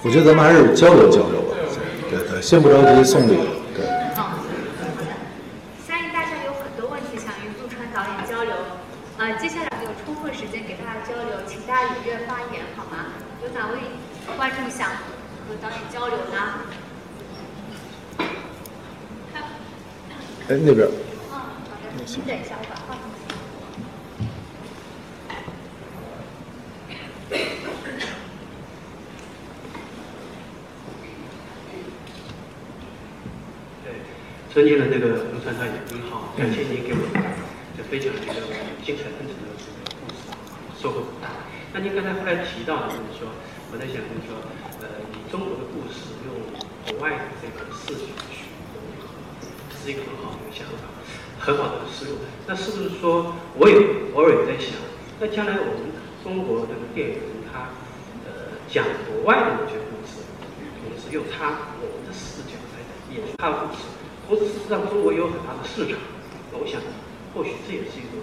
[0.11, 1.55] 觉得咱们还是交流交流吧，
[2.09, 3.39] 对对，先不着急送礼，
[3.73, 3.87] 对。
[5.87, 8.51] 相信大家有很多问题想与陆川导演交流，
[9.17, 13.15] 呃，接下来有充分时间给大家交流，请大家踊跃发言，好吗？
[13.41, 13.79] 有哪位
[14.35, 16.59] 观众想和导演交流呢？
[20.49, 20.89] 哎，那边。
[21.31, 23.07] 啊，好的，请等一下，我把话筒。
[34.53, 37.23] 尊敬的这个陆川导演，您好，感谢您给我们
[37.77, 38.51] 这分享这个
[38.83, 40.27] 精彩纷呈的这个故事，
[40.75, 41.31] 收获很大。
[41.71, 43.31] 那您刚才后来提到，就是说，
[43.71, 44.35] 我在想，就是说，
[44.83, 46.35] 呃，以中国的故事用
[46.83, 49.15] 国外的这个视角去融合，
[49.71, 50.83] 是一个很好的一个想法，
[51.39, 52.19] 很好的思路。
[52.43, 53.79] 那是不是说，我也
[54.11, 54.75] 偶尔也在想，
[55.15, 55.95] 那将来我们
[56.27, 57.71] 中国这个电影人他，
[58.27, 60.27] 呃，讲国外的那些故事，
[60.83, 61.50] 同时又插
[61.81, 62.81] 我们的视角来
[63.13, 63.81] 演他的故事。
[64.27, 65.99] 同时，事实上，中国也有很大的市场。
[66.53, 66.79] 我想，
[67.33, 68.19] 或许这也是一种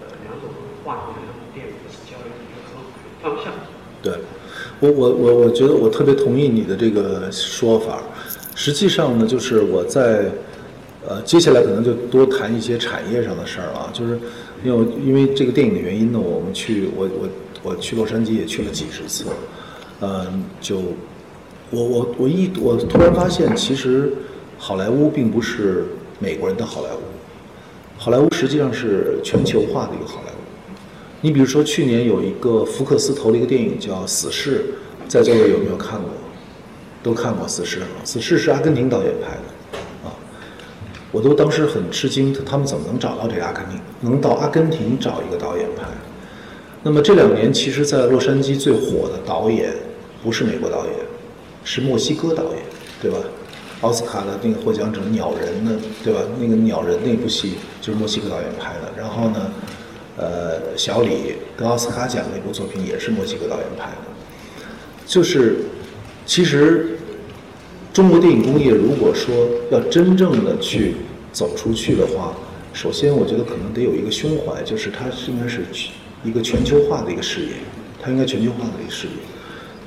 [0.00, 3.52] 呃两种文化、两种电影史交流的一个很好的方向。
[4.02, 4.18] 对，
[4.80, 8.02] 我我我我觉得我特别同意你的这个说法。
[8.54, 10.30] 实际上呢，就是我在
[11.06, 13.90] 呃接下来可能就多谈一些产业上的事儿啊。
[13.92, 14.18] 就是
[14.62, 17.28] 因为因为这个电影的原因呢，我们去我我
[17.62, 19.24] 我去洛杉矶也去了几十次，
[20.00, 20.82] 嗯，就
[21.74, 24.12] 我我我一我突然发现，其实
[24.58, 25.86] 好莱坞并不是
[26.20, 27.00] 美国人的好莱坞，
[27.98, 30.36] 好莱坞实际上是全球化的一个好莱坞。
[31.20, 34.58] 你比如说，去年有一个福克斯投了一个电影叫《死侍》，
[35.08, 36.10] 在座的有没有看过？
[37.02, 37.78] 都看过《死侍》？
[38.04, 40.14] 《死侍》是阿根廷导演拍的，啊，
[41.10, 45.86] 我都当时很吃惊，他们怎么能找到这个阿根廷，能到阿根廷找一个导演拍？
[46.82, 49.74] 那么这两年，其实，在洛杉矶最火的导演
[50.22, 50.94] 不是美国导演，
[51.64, 52.62] 是墨西哥导演，
[53.02, 53.16] 对吧？
[53.80, 56.20] 奥斯卡的那个获奖者《鸟人》呢，对吧？
[56.38, 58.92] 那个《鸟人》那部戏就是墨西哥导演拍的。
[58.96, 59.50] 然后呢，
[60.16, 63.96] 呃，小李得奥斯卡奖那部作品也是墨西哥导演拍的。
[65.04, 65.56] 就是，
[66.24, 66.96] 其实
[67.92, 69.34] 中国电影工业如果说
[69.70, 70.96] 要真正的去
[71.30, 72.34] 走出去的话，
[72.72, 75.62] 首先我觉得可能得有一个胸怀，就是它应该是
[76.24, 77.48] 一个全球化的一个事业，
[78.00, 79.12] 它应该全球化的一个事业。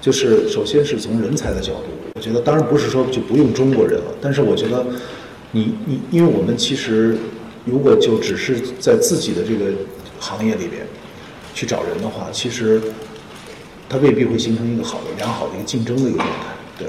[0.07, 4.85] 就是首先是从人才的角度，我觉得当然不是说就不用中国人了，但是我觉得
[5.51, 7.17] 你你因为我们其实
[7.65, 9.65] 如果就只是在自己的这个
[10.17, 10.87] 行业里边
[11.53, 12.81] 去找人的话，其实
[13.89, 16.87] 它未必会形成一个好的良好的一个竞争的一个状态，对，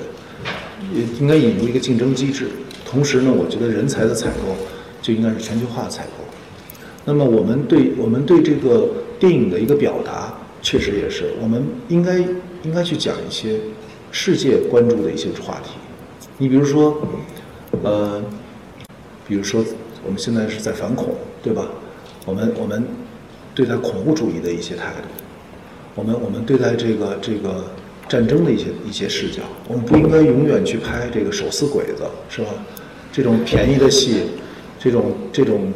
[0.94, 2.46] 也应该引入一个竞争机制。
[2.84, 4.54] 同时呢，我觉得人才的采购
[5.02, 6.24] 就应该是全球化采购。
[7.04, 8.88] 那么我们对我们对这个
[9.18, 12.24] 电影的一个表达，确实也是，我们应该
[12.62, 13.60] 应该去讲一些
[14.10, 15.70] 世界关注的一些话题。
[16.38, 16.96] 你比如说，
[17.82, 18.22] 呃，
[19.26, 19.64] 比如说
[20.04, 21.68] 我们现在是在反恐，对吧？
[22.24, 22.84] 我们我们
[23.54, 25.08] 对待恐怖主义的一些态度，
[25.94, 27.64] 我们我们对待这个这个
[28.08, 32.50] 战争的一些一些视角，我们不应该永远去拍这个手撕鬼子，是吧？
[33.12, 34.22] 这种便宜的戏，
[34.78, 35.72] 这种这种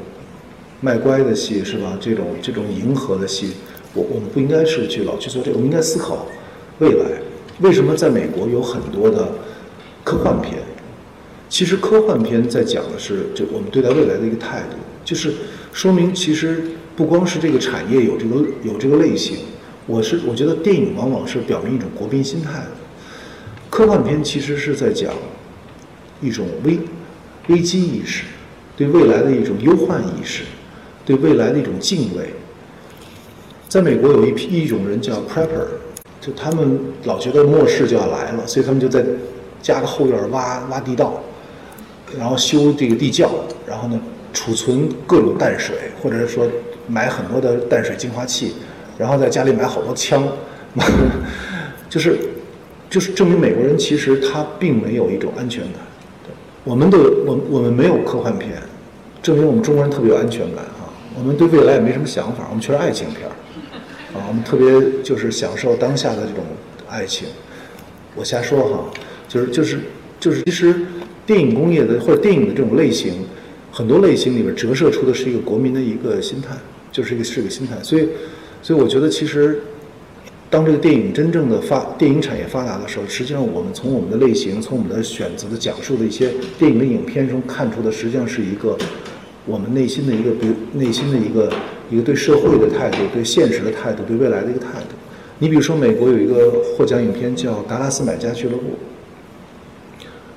[0.80, 1.98] 卖乖的戏，是吧？
[2.00, 3.54] 这种这种迎合的戏，
[3.94, 6.26] 我我们不应该是去老去做这个，我们应该思考
[6.82, 7.06] 未来。
[7.60, 9.28] 为什么在美国有很多的
[10.02, 10.58] 科幻片？
[11.48, 15.32] 其实科幻片在讲的是，就我们对待未来的一个态度，就是
[15.72, 16.62] 说明其实
[16.96, 19.36] 不光是这个产业有这个有这个类型，
[19.86, 22.64] 我是我觉得电影往往是表明一种国民心态。
[23.68, 25.12] 科幻片其实是在讲
[26.20, 26.78] 一种危
[27.48, 28.24] 危机意识，
[28.76, 30.42] 对未来的一种忧患意识，
[31.04, 32.30] 对未来的一种敬畏。
[33.68, 35.66] 在美国有一批一种人叫 prepper，
[36.22, 39.04] 就他们老觉得末世就要来了，所以他们就在
[39.60, 41.20] 家的后院挖挖地道，
[42.16, 43.28] 然后修这个地窖，
[43.66, 44.00] 然后呢
[44.32, 46.46] 储存各种淡水，或者是说
[46.86, 48.54] 买很多的淡水净化器，
[48.96, 50.22] 然后在家里买好多枪，
[51.90, 52.16] 就是
[52.88, 55.80] 就是证明美国人其实他并没有一种安全感。
[56.62, 56.96] 我们的
[57.26, 58.52] 我我们没有科幻片，
[59.20, 60.86] 证明我们中国人特别有安全感啊。
[61.18, 63.28] 我们对未来也没什么想法，我们全是爱情片。
[64.32, 64.66] 我们特别
[65.02, 66.42] 就是享受当下的这种
[66.88, 67.28] 爱情。
[68.16, 68.90] 我瞎说哈，
[69.28, 69.78] 就是就是
[70.18, 70.74] 就是，其实
[71.26, 73.12] 电影工业的或者电影的这种类型，
[73.70, 76.56] 很多类型里边折射出的是一个国民的一个心态，
[76.90, 77.76] 就是一个是一个心态。
[77.82, 78.08] 所以
[78.62, 79.60] 所以我觉得其实。
[80.48, 88.76] 当这个电影真正的发电影产业发达的时候，实际上我们从我们的类型、从我们的选择的讲述的一些电影的影片中看出的，实际上是一个
[89.44, 91.52] 我们内心的一个对内心的一个
[91.90, 94.94] 一个对社会的态度、对现实的态度、对未来的一个态度。
[95.38, 98.64] 你比如说，美国有一个获奖影片叫《达拉斯买家俱乐部》，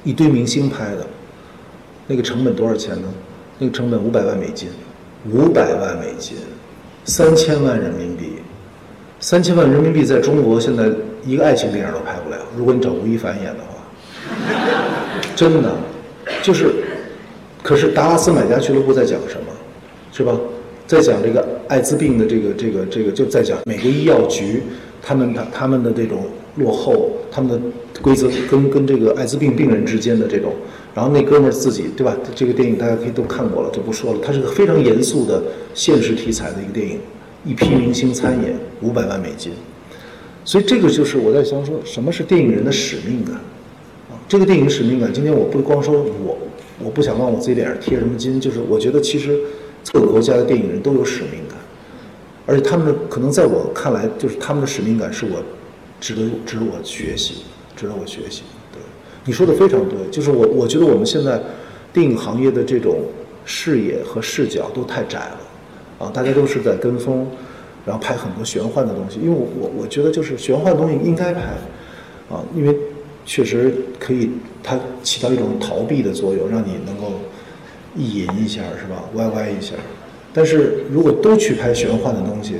[0.03, 1.05] 一堆明星拍的，
[2.07, 3.07] 那个成本多少钱呢？
[3.59, 4.67] 那个成本五百万美金，
[5.31, 6.37] 五百万美金，
[7.03, 8.33] 三千万人民币。
[9.19, 10.89] 三千万人民币在中国现在
[11.25, 12.37] 一个爱情电影都拍不了。
[12.57, 13.81] 如果你找吴亦凡演的话，
[15.35, 15.75] 真的，
[16.43, 16.84] 就是，
[17.65, 19.47] 可是达拉斯买家俱乐部在讲什么，
[20.13, 20.39] 是吧？
[20.85, 24.61] 在讲这个艾滋病的这个这个这个，就在讲美国医药局
[25.01, 27.59] 他们他他们的这种落后，他们的
[28.03, 30.53] 规则跟跟这个艾滋病病人之间的这种。
[30.93, 32.15] 然后那哥们儿自己对吧？
[32.35, 34.19] 这个电影大家可以都看过了，就不说了。
[34.23, 35.41] 它是个非常严肃的
[35.73, 36.99] 现实题材的一个电影。
[37.43, 39.51] 一批明星参演，五百万美金，
[40.43, 43.35] 所以这个就是我在想说，什么是电影人的使命感
[44.09, 44.17] 啊？
[44.27, 46.37] 这个电影使命感，今天我不光说我，
[46.83, 49.39] 我不想往我自己脸上贴什么金，就是我觉得其实
[49.93, 51.57] 各个国家的电影人都有使命感，
[52.45, 55.43] 而且他们的可能在我看来，就是他们的使命感是我
[55.99, 57.43] 值得值得我学习，
[57.75, 58.43] 值得我学习。
[58.71, 58.81] 对，
[59.23, 61.41] 你说的非常对，就是我我觉得我们现在
[61.93, 62.97] 电影行业的这种
[63.45, 65.39] 视野和视角都太窄了。
[65.97, 67.25] 啊，大家都是在跟风，
[67.85, 69.17] 然后拍很多玄幻的东西。
[69.21, 71.41] 因为我我我觉得就是玄幻的东西应该拍，
[72.29, 72.75] 啊，因为
[73.25, 74.29] 确实可以
[74.63, 77.19] 它起到一种逃避的作用，让你能够
[77.95, 79.03] 意淫一下，是吧？
[79.15, 79.73] 歪歪一下。
[80.33, 82.55] 但是如果都去拍玄幻的东西，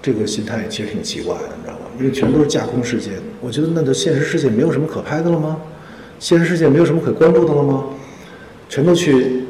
[0.00, 1.86] 这个心态其实挺奇怪的，你知道吗？
[1.98, 5.58] 因为全都是架空世界，我觉得那就现实世界没有什么可拍的了吗？
[6.18, 7.84] 现实世界没有什么可关注的了吗？
[8.68, 9.44] 全都去，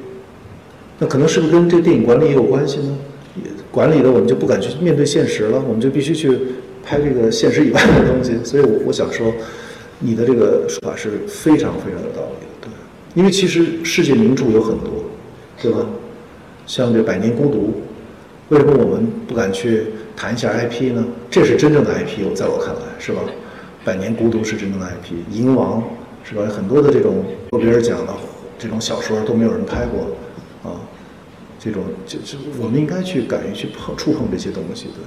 [0.98, 2.96] 那可能是不是跟这个电影管理也有关系呢？
[3.70, 6.38] 管理的我们就不敢去面对现实了，我们就必须去
[6.82, 8.32] 拍这个现实以外的东西。
[8.42, 9.30] 所以我我想说，
[9.98, 12.70] 你的这个说法是非常非常有道理的，对。
[13.14, 15.04] 因为其实世界名著有很多，
[15.60, 15.78] 对吧？
[16.66, 17.82] 像这《百年孤独》，
[18.54, 19.86] 为什么我们不敢去
[20.16, 21.04] 谈一下 IP 呢？
[21.30, 23.20] 这是真正的 IP，在我看来，是吧？
[23.86, 25.80] 《百年孤独》是真正的 IP，《银王》
[26.28, 26.42] 是吧？
[26.54, 28.12] 很多的这种诺贝尔奖的
[28.58, 30.76] 这种小说都没有人拍过，啊，
[31.58, 35.02] 这种就就我们应该去敢于去碰触碰这些东西，对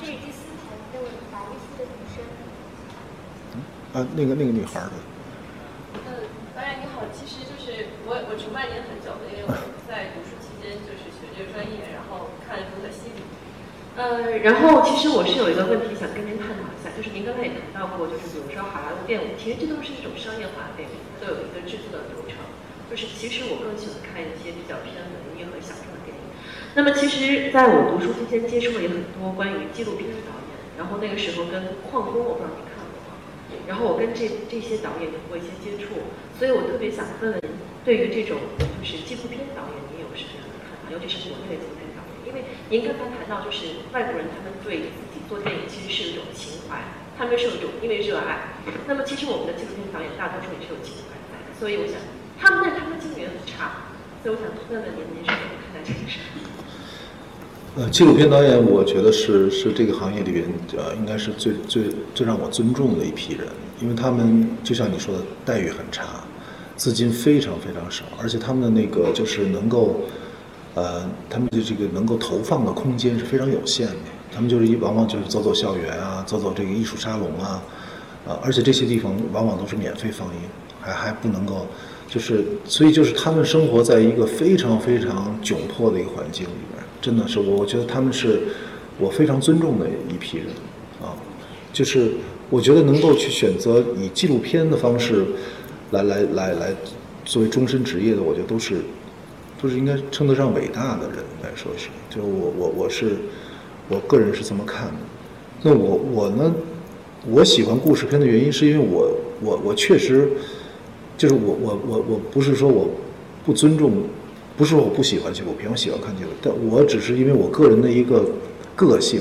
[0.00, 2.16] 这是第四排那位白衣服的女生。
[4.14, 4.96] 那个那个女孩的，
[6.06, 9.54] 嗯，导演你好，其实就是我我崇拜您很久了，因为我
[9.88, 13.10] 在读书期间就是学这个专业，然后看读的戏。
[13.98, 22.38] 呃，然后其实我是有一个问题想跟您探讨一下，就是您刚才也谈到过，就是比如说好莱坞电影，其实这都是一种商业化的电影，都有一个制作的流程。
[22.88, 26.22] 就是其实我更喜欢看一些比较偏文艺和小众的电影。
[26.78, 32.67] 那么其实在我读书期间接触了也很多关于纪录片的导演，然后那个时候跟矿工，我不知道你看过吗？
[33.68, 36.08] 然后我跟这这些导演有过一些接触，
[36.40, 37.36] 所以我特别想问问，
[37.84, 40.88] 对于这种就是纪录片导演，您有什么样的看法？
[40.88, 46.80] 尤其是国内的纪录片导演，因为您刚才谈到就是外国人他们对自己做电影其实是有一种情怀，
[47.20, 48.56] 他们是有一种因为热爱。
[48.88, 52.00] 那么其实我们的纪录片导演大多数也是有情怀在的，所以我想
[52.40, 53.92] 他们但他们的经验很差，
[54.24, 56.24] 所以我想问问您，您是怎么看待这件事？
[57.78, 60.44] 呃，纪录片导演，我觉得是是这个行业里边，
[60.76, 63.46] 呃，应该是最最最让我尊重的一批人，
[63.80, 66.24] 因为他们就像你说的，待遇很差，
[66.74, 70.00] 资金非常非常少，而且他们的那个就是能够，
[70.74, 73.94] 呃，他们的这个能够投放的空间是非常有限的，
[74.34, 77.62] 他们就是一往往就是走走校园啊，走走这个艺术沙龙啊，
[78.26, 80.40] 啊，而且这些地方往往都是免费放映，
[80.80, 81.64] 还还不能够，
[82.08, 86.77] 就是所以就是他们生活在一个非常非常窘迫的一个环境里边。
[87.00, 88.40] 真的是我，我觉得他们是
[88.98, 90.46] 我非常尊重的一批人，
[91.00, 91.14] 啊，
[91.72, 92.10] 就是
[92.50, 95.24] 我觉得能够去选择以纪录片的方式
[95.92, 96.74] 来来来来
[97.24, 98.78] 作为终身职业的，我觉得都是
[99.62, 103.12] 都是应该称得上伟大的人来说是，就是我我我是
[103.88, 104.94] 我个人是这么看的。
[105.62, 106.52] 那我我呢，
[107.30, 110.28] 我喜欢故事片的原因是因为我我我确实
[111.16, 112.90] 就是我我我我不是说我
[113.44, 114.02] 不尊重。
[114.58, 118.28] 不是说我不喜欢纪录片，我喜欢看纪录，但我只是因为我个人的一个
[118.74, 119.20] 个性，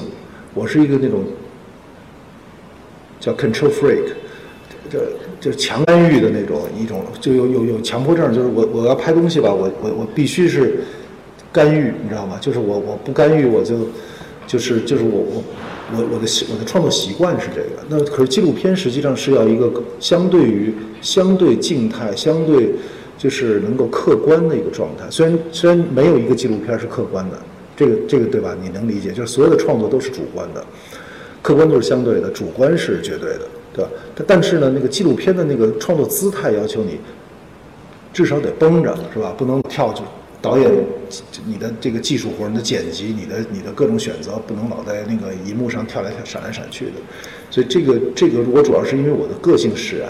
[0.56, 1.24] 我是一个那种
[3.20, 4.14] 叫 control freak，
[4.90, 4.98] 这
[5.40, 10.80] 就是强干预的那种一种，就有有有强迫症，就是我我要拍东西吧，我我我必须是
[11.54, 12.40] 干预，你知道吗？
[12.42, 13.88] 就是我我不干预我就
[14.48, 15.44] 就是就是我我
[15.94, 17.84] 我我的我的创作习惯是这个。
[17.88, 22.72] 那可是纪录片实际上是要一个相对于相对静态相对。
[23.18, 27.38] 就是能够客观的一个状态，虽然虽然没有一个纪录片是客观的，
[27.76, 28.56] 这个这个对吧？
[28.62, 29.12] 你能理解？
[29.12, 30.64] 就是所有的创作都是主观的，
[31.42, 33.42] 客观都是相对的，主观是绝对的，
[33.74, 33.90] 对吧？
[34.16, 37.00] 但但是呢，那个纪录片的那个创作姿态要求你
[38.14, 39.34] 至少得绷着，是吧？
[39.36, 40.04] 不能跳就
[40.40, 40.72] 导演
[41.48, 46.92] 你的这个技术活，你的剪辑，你的你的各种选择，不能老在那个银幕上跳来跳闪来闪去的。
[47.50, 50.08] 所以这个这个，我主要是因为我的个性使然，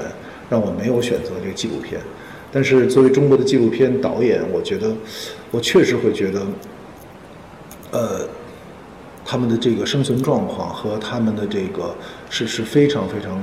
[0.50, 2.02] 让我没有选择这个纪录片。
[2.52, 4.94] 但是作为中国的纪录片导演，我觉得，
[5.52, 6.42] 我确实会觉得，
[7.92, 8.28] 呃，
[9.26, 11.94] 他们的这个生存状况和他们的这个
[12.30, 13.34] 是是非常非常，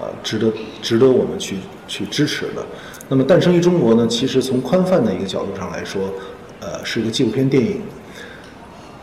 [0.00, 2.66] 呃，值得值得我们去去支持的。
[3.08, 6.12] 那么《诞生于中国》呢，其实从宽泛的一个角度上来说，
[6.60, 7.80] 呃，是一个纪录片电影。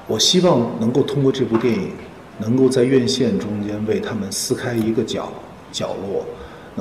[0.08, 1.92] 我希望能够通过这部电影，
[2.40, 5.32] 能够在院线中间为他们撕开一个角
[5.72, 6.26] 角落。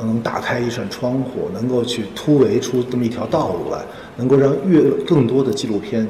[0.05, 3.82] 能打开一扇窗户，能够去突围出这么一条道路来，
[4.16, 6.07] 能够让越更多的纪录片、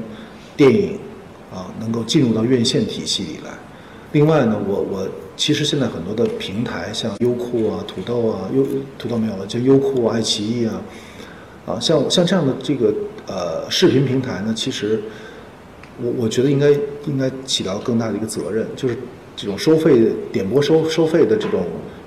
[0.56, 0.98] 电影
[1.54, 3.52] 啊，能够进入到院线体系里来。
[4.12, 8.64] 另外呢，我我其实现在很多的平台，像优酷啊、土豆啊、优
[8.98, 10.82] 土豆没有了，就优酷、爱奇艺啊，
[11.66, 12.92] 啊，像像这样的这个
[13.26, 15.00] 呃视频平台呢，其实
[16.02, 16.70] 我我觉得应该
[17.06, 18.96] 应该起到更大的一个责任，就是
[19.36, 21.60] 这种收费点播收收费的这种。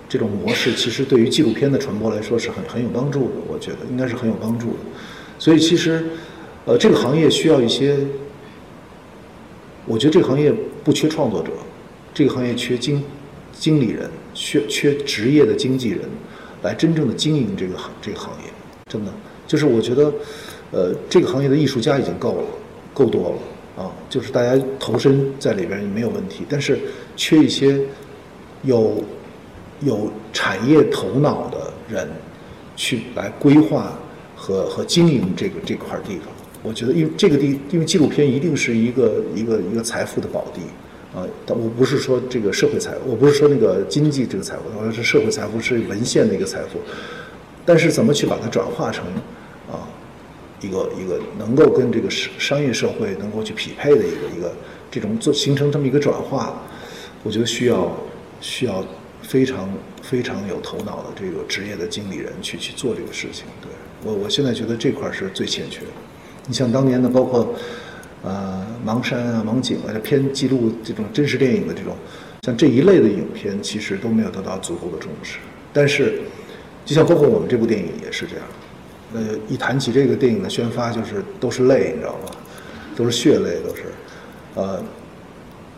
[0.10, 4.80] 这种模式其实对于纪录片的传播来说是很很有帮助的，我觉得应该是很有帮助的。
[5.38, 6.04] 所以其实，
[6.66, 7.96] 呃，这个行业需要一些，
[9.86, 10.52] 我觉得这个行业
[10.84, 11.52] 不缺创作者，
[12.14, 13.02] 这个行业缺经
[13.54, 16.02] 经理人，缺缺职业的经纪人，
[16.64, 18.52] 来真正的经营这个行这个行业，
[18.88, 19.14] 真的
[19.48, 20.12] 就是我觉得，
[20.72, 22.48] 呃，这个行业的艺术家已经够了，
[22.94, 26.78] 够多了啊，就是大家投身在里边没有问题，但是
[27.16, 27.80] 缺一些
[28.64, 29.02] 有
[29.82, 32.08] 有产业头脑的人
[32.76, 33.94] 去来规划
[34.36, 36.28] 和和经营这个这块地方。
[36.62, 40.62] 我觉得，因为这个地，因为纪录片一定是一个一个一个财富的宝地
[41.18, 41.26] 啊。
[41.46, 46.80] 但我不是说这个社会财，我不是说那个经济这个财富，我说是社会财富，是文献的一个财富。
[47.66, 49.06] 但是怎么去把它转化成
[49.72, 49.88] 啊
[50.60, 54.52] 一个一个能够跟这个商商业社会能够去匹配的一个一个
[54.92, 56.62] 这种做形成这么一个转化，
[57.24, 57.90] 我觉得需要
[58.42, 58.84] 需要
[59.30, 59.70] 非常
[60.02, 63.46] 非常有头脑的这个职业的经理人去去做这个事情。
[63.62, 63.70] 对
[64.04, 65.92] 我我现在觉得这块是最欠缺的。
[66.48, 67.54] 你像当年的，包括
[68.24, 71.96] 呃盲山啊、盲井啊，这偏记录这种真实电影的这种，
[72.42, 75.38] 像这一类的影片，其实都没有得到足够的重视。
[75.72, 76.22] 但是，
[76.84, 78.46] 就像包括我们这部电影也是这样。
[79.14, 82.32] 呃，一谈起这个电影的宣发，就是都是泪，你知道吗？
[82.96, 83.84] 都是血泪，都是。
[84.56, 84.84] 呃，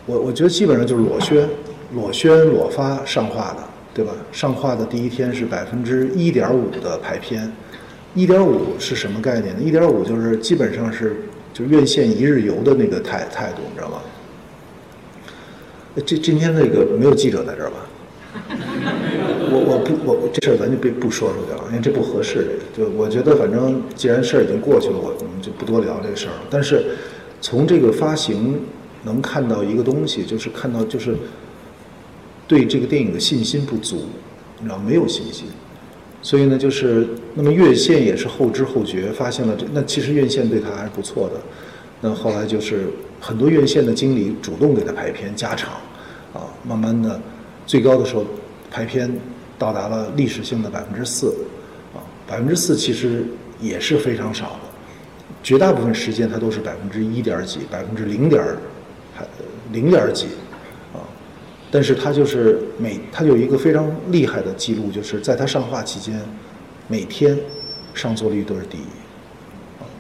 [0.05, 1.49] 我我觉得基本上就是裸宣、
[1.93, 3.57] 裸宣、裸发上画的，
[3.93, 4.11] 对吧？
[4.31, 7.51] 上画的第一天是百分之一点五的排片。
[8.13, 9.61] 一点五是什么概念呢？
[9.61, 11.15] 一点五就是基本上是
[11.53, 14.01] 就院线一日游的那个态态度，你知道吗？
[16.05, 17.77] 这今天那个没有记者在这儿吧？
[19.51, 22.59] 我我不我这事儿咱就别不说出去了，因为这不合适。
[22.77, 26.41] 就我觉得反正既然事儿已经过去了，我我们就不多聊这事儿了。
[26.49, 26.85] 但是
[27.41, 28.59] 从这个发行
[29.03, 31.15] 能看到一个东西，就是看到就是
[32.51, 34.03] 对这个电影的信心不足，
[34.59, 35.45] 你知道没有信心。
[36.21, 41.35] 所以呢，就是那么院线也是后知后觉发现了这，那其实院线对他还是不错的。
[42.01, 42.89] 那后来就是
[43.21, 45.75] 很多院线的经理主动给他排片加长，
[46.33, 47.17] 啊，慢慢的
[47.65, 48.25] 最高的时候
[48.69, 49.09] 排片
[49.57, 51.33] 到达了历史性的百分之四，
[51.95, 53.23] 啊，百分之四其实
[53.61, 54.67] 也是非常少的，
[55.41, 58.43] 绝大部分时间它都是百分之一点几、百分之零点
[59.15, 59.25] 还
[59.71, 60.27] 零点几。
[61.73, 66.19] 但是他就是每他有一个非常厉害的记录，就是在他上画期间，
[66.89, 67.39] 每天
[67.93, 68.81] 上座率都是第一，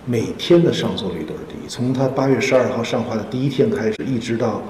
[0.05, 1.69] 每天的上座率都是第一。
[1.69, 4.61] 从他八月十二号上画的第一天开始，一直到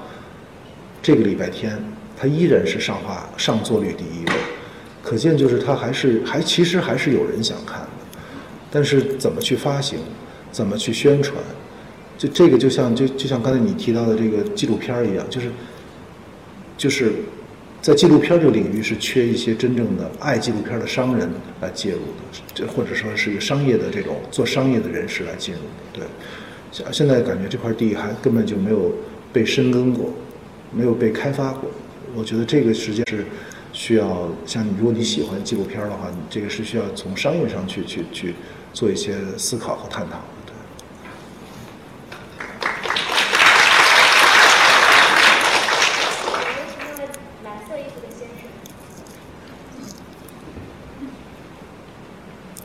[1.02, 1.76] 这个礼拜天，
[2.16, 4.32] 他依然是上画上座率第一位。
[5.02, 7.88] 可见就是他还是还其实还是有人想看的，
[8.70, 9.98] 但是怎么去发行，
[10.52, 11.36] 怎么去宣传，
[12.16, 15.50] 就这个就像就就像刚才你提到的这个纪录片一样，就是。
[16.82, 17.12] 就是
[17.80, 21.30] 在纪录片这个领域是缺一些真正的爱纪录片的商人
[21.60, 26.00] 来介入的，这或者说是一个商业的这种做商业的人士来进入的。
[26.00, 26.04] 对，
[26.72, 28.90] 现现在感觉这块地还根本就没有
[29.32, 30.12] 被深耕过，
[30.72, 31.70] 没有被开发过。
[32.16, 33.24] 我觉得这个实际是
[33.72, 38.34] 需要像你，如果你喜欢纪录片的话，你这个是需要从商业上去去去
[38.72, 40.20] 做一些思考和探讨。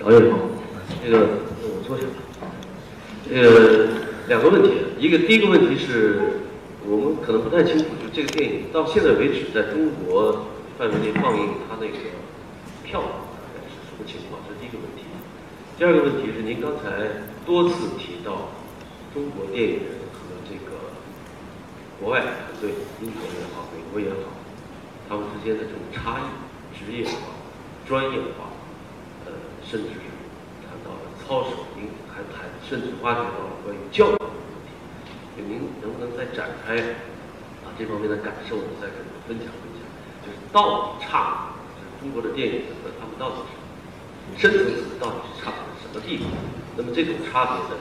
[0.07, 0.39] 导演好，
[1.03, 1.19] 那个
[1.67, 2.03] 我坐下。
[3.29, 6.47] 呃，两个问题，一个第一个问题是
[6.87, 10.47] 我们可能不太清楚，就这个电影到现在为止在中国
[10.79, 11.99] 范围内放映，它那个
[12.87, 14.39] 票房大概是什么情况？
[14.47, 15.03] 这是第一个问题。
[15.77, 18.55] 第二个问题是您刚才多次提到
[19.13, 20.95] 中国电影人和这个
[21.99, 22.31] 国外团
[22.61, 22.71] 队，
[23.03, 24.31] 英国也好，美国也好，
[25.09, 26.31] 他们之间的这种差异、
[26.71, 27.35] 职业化、
[27.85, 28.46] 专业化。
[29.69, 30.07] 甚至是
[30.63, 34.31] 谈到了操守，您还谈，甚至挖掘到了关于教育的问
[34.63, 34.71] 题。
[35.43, 36.79] 您能不能再展开
[37.67, 39.83] 啊这方面的感受，再跟我们分享分享？
[40.23, 43.43] 就是到底差，就是中国的电影和他们到底
[44.39, 46.31] 是深层次到底是差在什么地方？
[46.79, 47.75] 那么这种差别的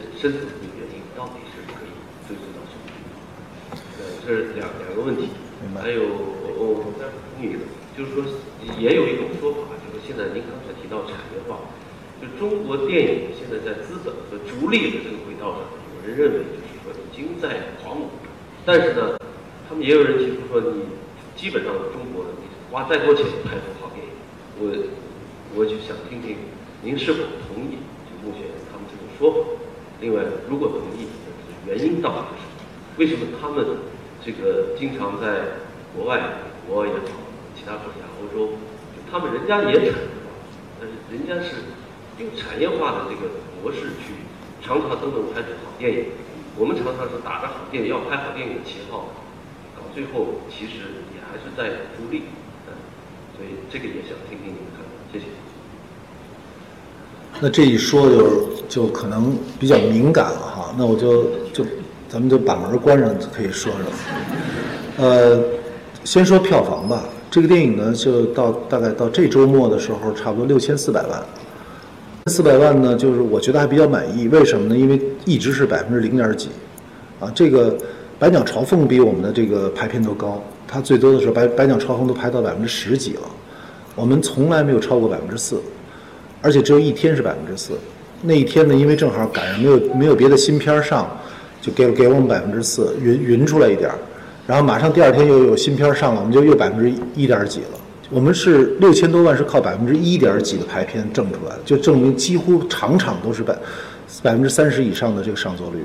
[0.00, 1.92] 呃深层次的原因到底是可以
[2.24, 3.76] 追溯到什么地方？
[4.00, 5.28] 呃，这是两两个问题。
[5.76, 7.60] 还有我我再补充一个，
[7.92, 8.24] 就是说
[8.80, 9.68] 也有一种说法。
[10.06, 11.60] 现在您刚才提到产业化，
[12.20, 15.60] 就中国电影现在在资本和逐利的这个轨道上，
[15.94, 18.10] 有人认为就是说已经在狂舞，
[18.64, 19.16] 但是呢，
[19.68, 20.82] 他们也有人提出说，你
[21.36, 24.12] 基本上中国你花再多钱拍出好电影，
[24.58, 24.68] 我
[25.54, 26.36] 我就想听听
[26.82, 29.50] 您是否同意就目前他们这种说法。
[30.00, 31.06] 另外，如果同意，
[31.64, 32.58] 原因到底是什么？
[32.98, 33.64] 为什么他们
[34.24, 35.62] 这个经常在
[35.96, 36.20] 国外，
[36.66, 37.22] 国也好，
[37.54, 38.52] 其他国家，欧洲？
[39.12, 40.00] 他们人家也产，
[40.80, 41.56] 但是人家是
[42.18, 43.28] 用产业化的这个
[43.62, 44.16] 模式去，
[44.64, 46.06] 常常都能拍出好电影。
[46.56, 49.12] 我们常常是打着好电影要拍好电影的旗号，
[49.76, 52.22] 到最后其实也还是在逐利。
[52.66, 52.72] 嗯，
[53.36, 55.26] 所以这个也想听听你们看法，谢谢。
[57.38, 61.66] 那这一说就就可能比较敏感了哈，那我就就
[62.08, 65.04] 咱们就把门关上，可以说说。
[65.04, 65.42] 呃，
[66.04, 71.18] 先说票房吧，这个电影呢，就到大概到这周末的时候，差不多六千四百万。
[72.26, 74.76] 四百万呢，就是我觉得还比较满意，为什么呢？
[74.76, 76.50] 因为一直是百分之零点几，
[77.18, 77.72] 啊，这个
[78.18, 83.22] 《百鸟朝凤》比我们的这个排片都高，它最多的时候《百百鸟朝凤》都排到百分之十几了，
[83.94, 85.58] 我们从来没有超过百分之四。
[86.42, 87.72] 而且只有一天是百分之四，
[88.20, 91.08] 那一天呢，因为正好赶上没有没有别的新片上，
[91.62, 93.98] 就给给我们百分之四，匀匀出来一点儿，
[94.46, 97.78] 然后马上第二天又有新片上了，我们就又百分之一点几了。
[98.10, 103.56] 我们是六千多万是靠百分之一点几的排片挣出来的，就证明几乎场场都是百
[104.22, 105.78] 百分之三十以上的这个上座率。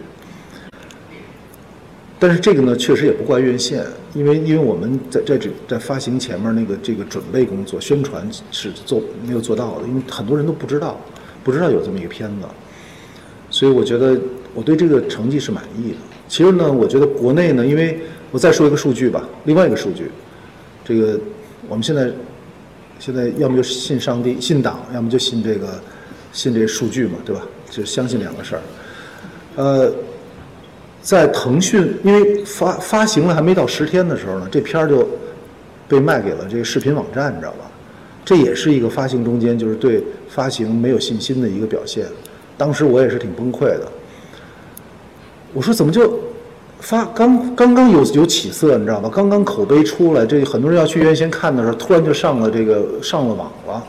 [2.19, 10.99] 但是这个呢，确实也不怪院线，因为因为我们在在这在发行前面那个这个准备工作、宣传是做没有做到的，因为很多人都不知道，
[11.43, 12.47] 不知道有这么一个片子，
[13.51, 14.19] 所以我觉得
[14.55, 15.97] 我对这个成绩是满意的。
[16.27, 18.01] 其实呢，我觉得国内呢，因为
[18.31, 20.11] 我再说一个数据吧，另外一个数据，
[20.83, 21.19] 这个
[21.67, 22.09] 我们现在
[22.99, 25.81] 现在要么就信上帝、信党，要么就信这个
[26.31, 27.41] 信这个数据嘛，对吧？
[27.69, 28.61] 就相信两个事儿，
[29.55, 29.91] 呃。
[30.99, 35.07] 在腾讯，因为发发行了还没到十天的时候呢，这片儿就
[35.87, 37.71] 被卖给了这个视频网站，你知道吧？
[38.25, 42.07] 这也是一个发行中间就是对发行没有信心的一个表现。
[42.57, 43.87] 当时我也是挺崩溃的。
[45.53, 46.19] 我说怎么就
[46.79, 49.09] 发刚刚刚有有起色，你知道吧？
[49.13, 53.83] 刚刚口碑出来，这很多人要去院线看的时候，突然就上了这个上了网了。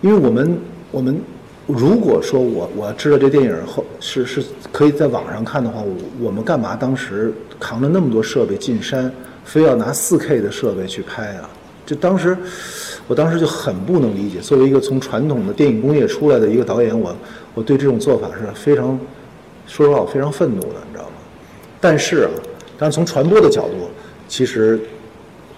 [0.00, 0.58] 因为我们
[0.90, 1.20] 我们。
[1.68, 4.40] 如果说我我知道这电影后是是
[4.70, 9.12] 可以在网上看的话，我我们干嘛当时扛着那么多设备进山，
[9.44, 11.50] 非要拿四 K 的设备去拍啊？
[11.84, 12.38] 就当时，
[13.08, 14.38] 我当时就很不能理解。
[14.38, 17.12] 作为一个从传统的电影工业出来的一个导演，我
[17.52, 18.96] 我对这种做法是非常，
[19.66, 20.76] 说实话我非常愤怒的，
[21.88, 22.30] 但是啊，
[22.76, 23.88] 但是从传播的角度，
[24.26, 24.76] 其实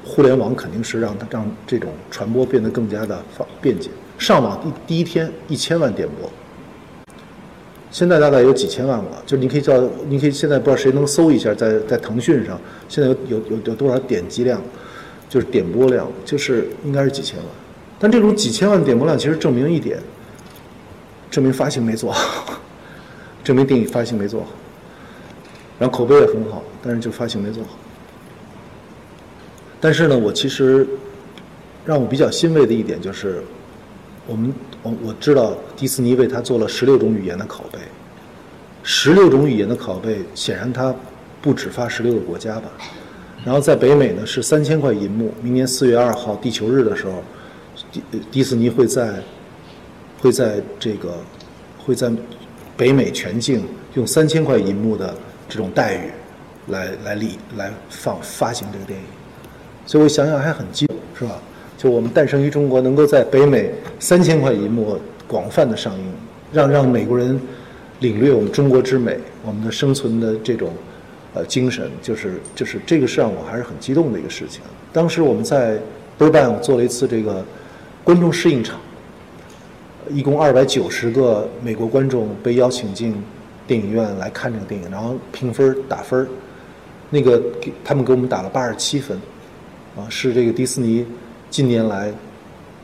[0.05, 3.88] 互联网肯定是让它让这种传播变得更加的方便捷。
[4.18, 6.30] 上网第第一天一千万点播，
[7.90, 9.22] 现在大概有几千万了。
[9.24, 12.60] 就你可以叫，你可以现在不知道谁能搜一下，在在腾讯上，
[12.90, 14.60] 现在有有有有多少点击量，
[15.30, 17.46] 就是点播量，就是应该是几千万。
[17.98, 19.98] 但这种几千万点播量，其实证明一点，
[21.30, 22.52] 证明发行没做好，
[23.42, 24.48] 证明电影发行没做好，
[25.78, 27.70] 然后口碑也很好，但是就发行没做好。
[29.80, 30.86] 但是呢，我其实
[31.84, 33.42] 让我比较欣慰的一点就是。
[34.30, 34.52] 我们
[34.82, 37.78] 我我知道迪士尼为他做了十六种语言的拷贝，
[38.82, 40.94] 十六种语言的拷贝，显然他
[41.40, 42.68] 不止发十六个国家吧。
[43.42, 47.24] 然后在北美呢是三千块银幕，明年四月二号地球日的时候，
[47.90, 49.14] 迪迪士尼会在
[50.20, 51.14] 会在这个
[51.78, 52.12] 会在
[52.76, 53.64] 北美全境
[53.94, 55.16] 用三千块银幕的
[55.48, 56.10] 这种待遇
[56.68, 59.06] 来来立来放发行这个电影，
[59.86, 61.40] 所以我想想还很激动，是吧？
[61.78, 66.12] 就我们诞生于中国，能够在北美三千块银幕广泛的上映，
[66.52, 67.40] 让让美国人
[68.00, 70.72] 领略我们中国之美，我们的生存的这种
[71.34, 74.60] 呃精神，就是就是这个是让我还是很激动的一个事情。
[74.92, 75.76] 当时我们在
[76.18, 77.44] b u r b a n 做了一次这个
[78.02, 78.78] 观众试映场，
[80.10, 83.14] 一共二百九十个美国观众被邀请进
[83.68, 86.26] 电影院来看这个电影，然后评分打分
[87.10, 89.16] 那个给他们给我们打了八十七分，
[89.96, 91.06] 啊，是这个迪士尼。
[91.50, 92.12] 近年来，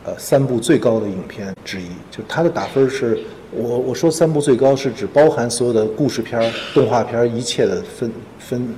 [0.05, 3.19] 呃，三部最高的影片之一，就它的打分是，
[3.51, 8.75] 我我说三部最高是指包含所有的故事片、动画片一切的分分，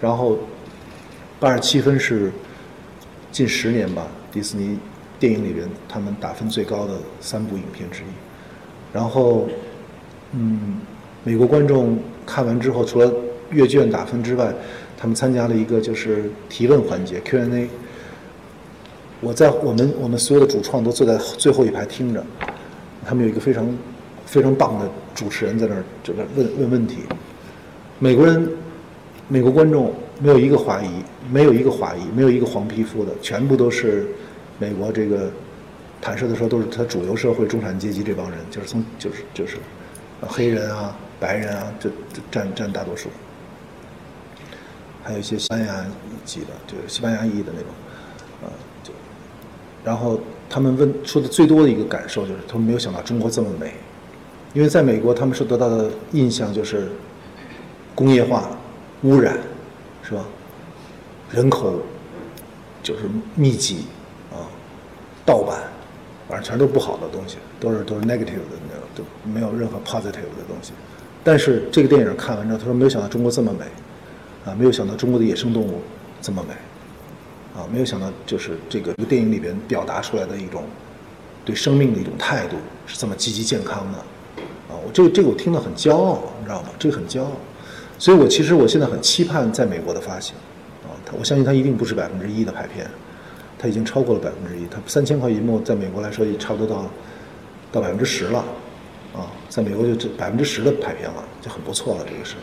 [0.00, 0.38] 然后
[1.38, 2.32] 八十七分是
[3.30, 4.78] 近十年吧，迪士尼
[5.20, 8.06] 电影里边他们打分最高的三部影片之一，
[8.90, 9.46] 然后，
[10.32, 10.80] 嗯，
[11.24, 13.12] 美国观众看完之后，除了
[13.50, 14.52] 阅卷打分之外，
[14.96, 17.68] 他们参加了一个就是提问环节 Q&A。
[19.20, 22.24] 我在我们我们所有的主创都坐在最后一排听着，
[23.04, 23.68] 他们有一个非常
[24.26, 26.98] 非常棒的主持人在那儿就在问问问题。
[28.00, 28.48] 美国人，
[29.28, 30.88] 美国观众没有一个华裔，
[31.30, 34.08] 没有一个华裔，没有一个黄皮肤的，全部都是
[34.58, 35.30] 美国这个
[36.00, 39.56] 坦率的说都是他主流社会中产阶级这帮人，就是从就是就是
[40.28, 43.08] 黑人啊、白人啊，这这占占大多数，
[45.02, 45.84] 还有一些西班牙
[46.24, 47.68] 籍的，就是西班牙裔的那种。
[48.42, 48.48] 呃，
[48.82, 48.92] 就
[49.84, 50.18] 然后
[50.48, 53.74] 他们问说的最多的一个感受就是，他们没有想到中国这么美，
[54.54, 56.90] 因为在美国他们所得到的印象就是
[57.94, 58.50] 工业化、
[59.02, 59.38] 污染，
[60.02, 60.24] 是吧？
[61.30, 61.80] 人口
[62.82, 63.02] 就是
[63.34, 63.86] 密集
[64.30, 64.44] 啊，
[65.24, 65.62] 盗版
[66.28, 70.72] 反正全都不好的东西，都是都是 negative 的那种，都没有任何 positive 的东西。
[71.24, 73.64] 但是这个电影看完之后，他说没有想到中国这么美，
[74.44, 75.80] 啊，没有想到中国的野生动物
[76.20, 80.64] 这么美，啊，没有想到就是这个这个电影里边表达出来的一种
[81.44, 82.56] 对生命的一种态度
[82.86, 83.98] 是这么积极健康的，
[84.68, 86.70] 啊，我这个这个我听得很骄傲，你知道吗？
[86.78, 87.30] 这个很骄傲，
[87.98, 90.34] 所以我其实我现在很期盼在美国的发行，
[90.82, 92.84] 啊，他我相信它一定不是百分之一的排片，
[93.58, 96.84] 它已经超过了百分之一，它三千块银幕在美国来说也差不多到
[97.70, 98.44] 到百分之十了，
[99.52, 102.36] 在美国就这百分之十的排片了，就很不错了，这个是，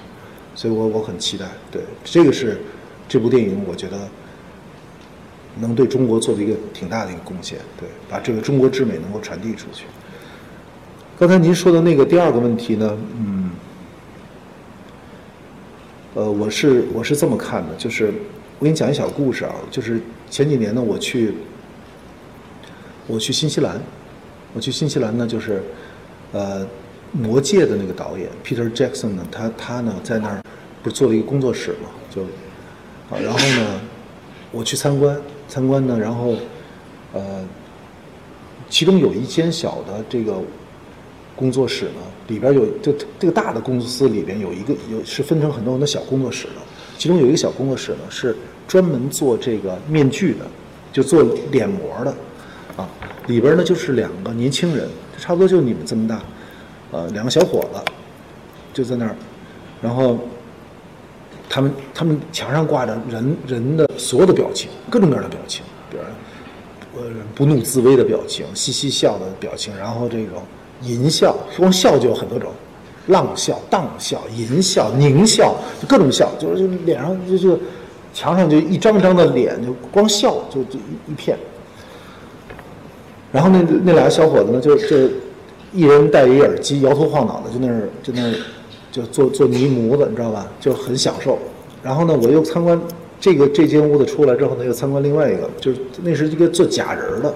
[0.53, 2.61] 所以我我很期待，对，这个是
[3.07, 3.97] 这部电影我觉得
[5.59, 9.85] 能对中国做的一个挺大的一个贡献，对，把这个中国之美能够传递出去。
[11.17, 13.49] 刚才您说的那个第二个问题呢，嗯，
[16.13, 18.13] 呃，我是我是这么看的，就是
[18.59, 19.99] 我给你讲一小故事啊，就是
[20.29, 21.33] 前几年呢，我去
[23.07, 23.81] 我去新西兰，
[24.53, 25.63] 我去新西兰呢，就是
[26.31, 26.63] 呃，
[27.11, 30.43] 魔戒的那个导演 Peter Jackson 呢，他他呢在那儿
[30.83, 32.21] 不是做了一个工作室嘛，就
[33.09, 33.81] 啊，然后呢，
[34.51, 36.35] 我去参观参观呢，然后
[37.13, 37.43] 呃，
[38.69, 40.35] 其中有一间小的这个
[41.35, 46.61] 工作室呢，里边有就这个大的公司里边有一个有是分成很多很多小工作室的，
[46.97, 48.35] 其中有一个小工作室呢是
[48.67, 50.45] 专门做这个面具的，
[50.93, 52.13] 就做脸膜的，
[52.77, 52.87] 啊，
[53.25, 54.87] 里边呢就是两个年轻人，
[55.17, 56.21] 差不多就你们这么大，
[56.91, 57.79] 呃，两个小伙子
[58.73, 59.15] 就在那儿，
[59.81, 60.17] 然后
[61.47, 70.41] 他们他们墙上挂着人人的所有的表情，各种各样的表情，比如呃不怒自威的表情，嘻嘻笑的表情，然后这种
[70.81, 72.51] 淫笑，光笑就有很多种，
[73.07, 77.59] 浪笑、荡笑、淫笑、狞笑，就各种笑，就是就脸上就就
[78.13, 81.37] 墙上就一张张的脸，就光笑就就一一片。
[83.31, 85.09] 然后那那俩小伙子呢，就就
[85.73, 88.35] 一人戴一耳机，摇头晃脑的，就那儿就那儿
[88.91, 90.47] 就做做泥模子，你知道吧？
[90.59, 91.37] 就很享受。
[91.83, 92.79] 然后呢，我又参观
[93.19, 97.33] 这个这间屋子出来之后呢，又参观另外一个，就是那是一个做假人的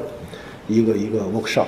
[0.67, 1.67] 一个一个 workshop。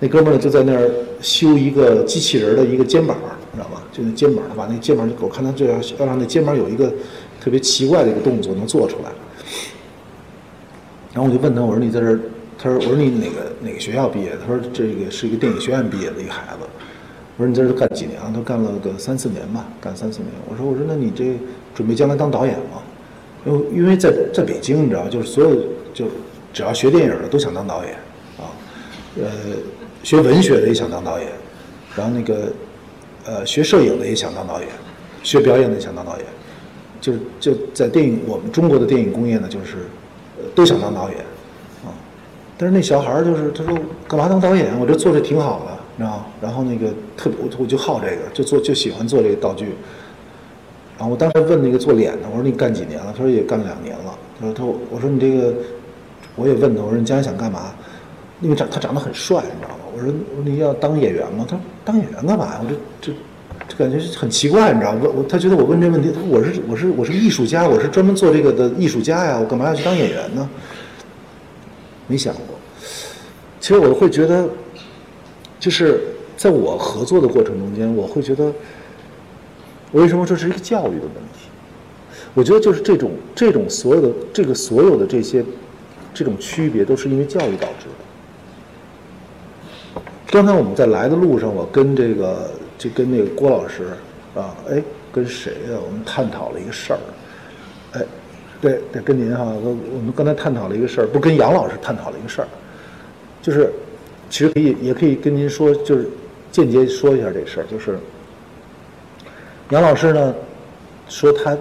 [0.00, 0.90] 那哥们儿呢就在那儿
[1.20, 3.16] 修一个机器人的一个肩膀，
[3.52, 3.82] 你知道吧？
[3.92, 6.92] 就那肩膀，他把那肩膀，我看他这要要让那肩膀有一个
[7.40, 9.10] 特别奇怪的一个动作能做出来。
[11.12, 12.20] 然后我就问他，我说你在这儿，
[12.60, 14.32] 他说我说你哪个哪个学校毕业？
[14.40, 16.66] 他说这个是一个电影学院毕业的一个孩子。
[17.36, 18.26] 我说你在这干几年啊？
[18.26, 20.30] 他说干了个三四年吧，干三四年。
[20.50, 21.38] 我说我说那你这
[21.72, 22.82] 准备将来当导演吗？
[23.46, 25.54] 因为因为在在北京，你知道，就是所有
[25.94, 26.06] 就
[26.52, 27.94] 只要学电影的都想当导演
[28.38, 28.50] 啊，
[29.16, 29.30] 呃，
[30.02, 31.28] 学文学的也想当导演，
[31.94, 32.52] 然后那个
[33.24, 34.68] 呃学摄影的也想当导演，
[35.22, 36.26] 学表演的也想当导演，
[37.00, 39.76] 就就在电影我们中国的电影工业呢，就是
[40.38, 41.18] 呃都想当导演。
[42.58, 43.78] 但是那小孩儿就是他说
[44.08, 44.76] 干嘛当导演？
[44.80, 46.26] 我这做的挺好的，你知道吗？
[46.42, 49.66] 然后那个特我我就好这个，就做就喜欢做这个道具。
[50.98, 53.14] 然后我当时问那个做脸的，我说你干几年了？
[53.16, 54.12] 他说也干了两年了。
[54.40, 55.54] 他说他我说你这个，
[56.34, 57.72] 我也问他，我说你将来想干嘛？
[58.40, 59.84] 因为长他长得很帅，你知道吗？
[59.94, 60.12] 我说
[60.44, 61.46] 你要当演员吗？
[61.48, 62.60] 他说当演员干嘛呀？
[62.60, 63.16] 我这这
[63.68, 65.00] 这感觉很奇怪，你知道吗？
[65.14, 70.48] 我他觉得我问这问题，他我是我是我是艺术家，我是专门做这个的艺术家呀，我干嘛要去当演员呢？
[72.08, 72.58] 没想过。
[73.60, 74.48] 其实我会觉得，
[75.60, 76.00] 就是
[76.36, 78.52] 在我合作的过程中间，我会觉得。
[79.90, 81.48] 我为什么说这是一个教育的问题？
[82.34, 85.42] 我觉得就是这种这种所有的这个所有的这些
[86.12, 87.86] 这种区别，都是因为教育导致
[89.94, 90.02] 的。
[90.30, 93.84] 刚才我们在来的路上，我跟这个就跟那个郭老师
[94.36, 95.78] 啊，哎，跟谁呀？
[95.82, 96.98] 我们探讨了一个事儿，
[98.60, 102.48] 对对，跟您哈，我我们刚才探讨了一个事儿，不跟杨老师探讨了一个事儿，
[103.40, 103.72] 就是
[104.28, 106.08] 其实可以也可以跟您说，就是
[106.50, 107.98] 间接说一下这事儿，就是。
[109.70, 110.34] 杨老师呢，
[111.08, 111.56] 说他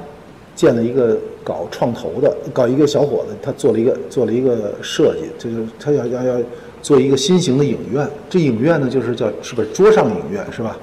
[0.55, 6.39] 见了一个搞创投的，搞一个小伙子，他做了一个做了一个设计，就是他要要要
[6.81, 8.09] 做一个新型的影院。
[8.29, 10.77] 这影院呢，就是叫是不是桌上影院是吧？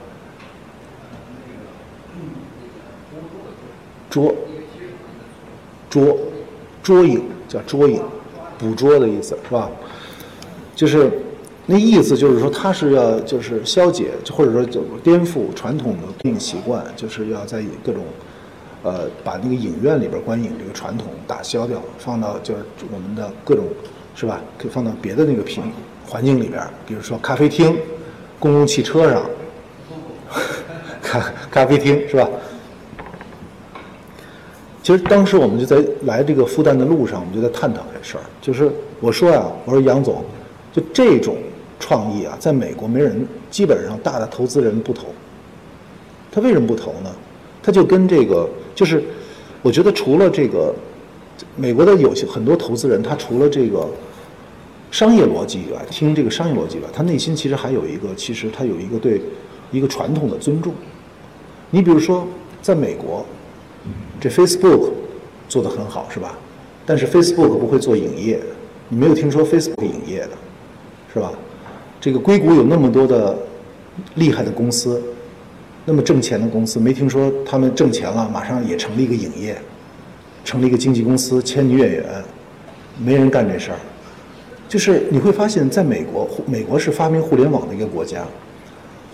[4.10, 4.32] 桌
[6.00, 6.18] 捉，
[6.82, 8.02] 捉影叫捉影，
[8.58, 9.70] 捕捉的意思是吧？
[10.74, 11.10] 就是。
[11.66, 14.62] 那意思就是说，他是要就是消解，或者说
[15.02, 18.04] 颠覆传统的观影习惯，就是要在各种，
[18.82, 22.60] 呃，把那个影院里边观影这个传统打消掉，放到就是
[22.92, 23.64] 我们的各种，
[24.14, 24.42] 是吧？
[24.58, 25.64] 可以放到别的那个平
[26.06, 27.74] 环境里边，比如说咖啡厅、
[28.38, 29.24] 公共汽车上，
[31.00, 32.28] 咖咖啡厅是吧？
[34.85, 38.70] 其实当时我们就在来这个复旦的路上，我们就在探讨这事儿，就是
[39.01, 40.23] 我说呀，我说杨总。
[40.74, 41.36] 就这种
[41.78, 45.06] 创意啊，在美国没人，基本上大的投资人不投。
[46.31, 47.11] 他为什么不投呢？
[47.62, 49.02] 他就跟这个，就是
[49.62, 50.74] 我觉得除了这个，
[51.56, 53.89] 美国的有些很多投资人，他除了这个
[54.90, 59.23] 商业逻辑以外，听这个商业逻辑以外，他内心其实还有一个，其实他有一个对
[59.70, 60.74] 一个传统的尊重。
[61.70, 62.27] 你比如说，
[62.61, 63.24] 在美国，
[64.20, 64.90] 这 Facebook
[65.48, 66.36] 做得很好，是吧？
[66.86, 68.38] 但是 Facebook 不会做影业，
[68.88, 70.30] 你没有听说 Facebook 影业的，
[71.12, 71.32] 是吧？
[72.00, 73.36] 这个硅谷有那么多的
[74.16, 75.02] 厉害的公司。
[75.86, 79.54] 那么挣钱的公司，没听说他们挣钱了，马上也成立一个影业，
[80.42, 82.04] 成立一个经纪公司，签女演员，
[82.98, 83.76] 没人干这事儿。
[84.66, 88.24] 就是你会发现在美国，美国是发明互联网的一个国家，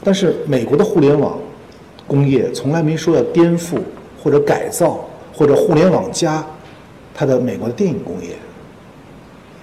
[0.05, 1.41] 但是美国的互联网
[2.07, 3.79] 工业从来没说要颠覆
[4.23, 6.45] 或者改造或者互联网加
[7.15, 8.37] 它的美国的电影工业。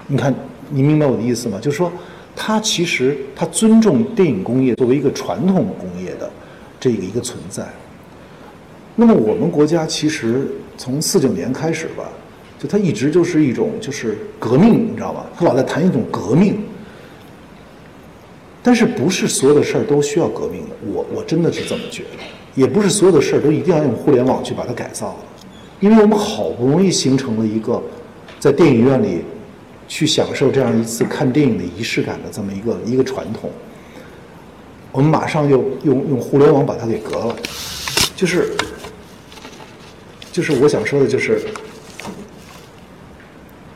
[0.07, 0.33] 你看，
[0.69, 1.59] 你明白我的意思吗？
[1.61, 1.91] 就是说，
[2.35, 6.29] 它其实它尊重电影工业作为一个传统工业的。
[6.79, 7.67] 这个一个存在。
[8.95, 10.47] 那么我们国家其实
[10.77, 12.07] 从四九年开始吧，
[12.59, 15.25] 就它一直就是一种就是革命，你知道吧？
[15.35, 16.63] 他老在谈一种革命。
[18.61, 20.75] 但是不是所有的事儿都需要革命的？
[20.93, 22.19] 我我真的是这么觉得。
[22.57, 25.19] 也不是所有的事儿都一定要用互联网去把它改造了，
[25.79, 27.79] 因为我们好不容易形成了一个
[28.39, 29.23] 在电影院里
[29.87, 33.51] 去享受这样一次看电影的仪式感的这么一个一个传统。
[34.91, 37.35] 我们马上又用用互联网把它给隔了，
[38.15, 38.49] 就是，
[40.31, 41.39] 就是我想说的，就是，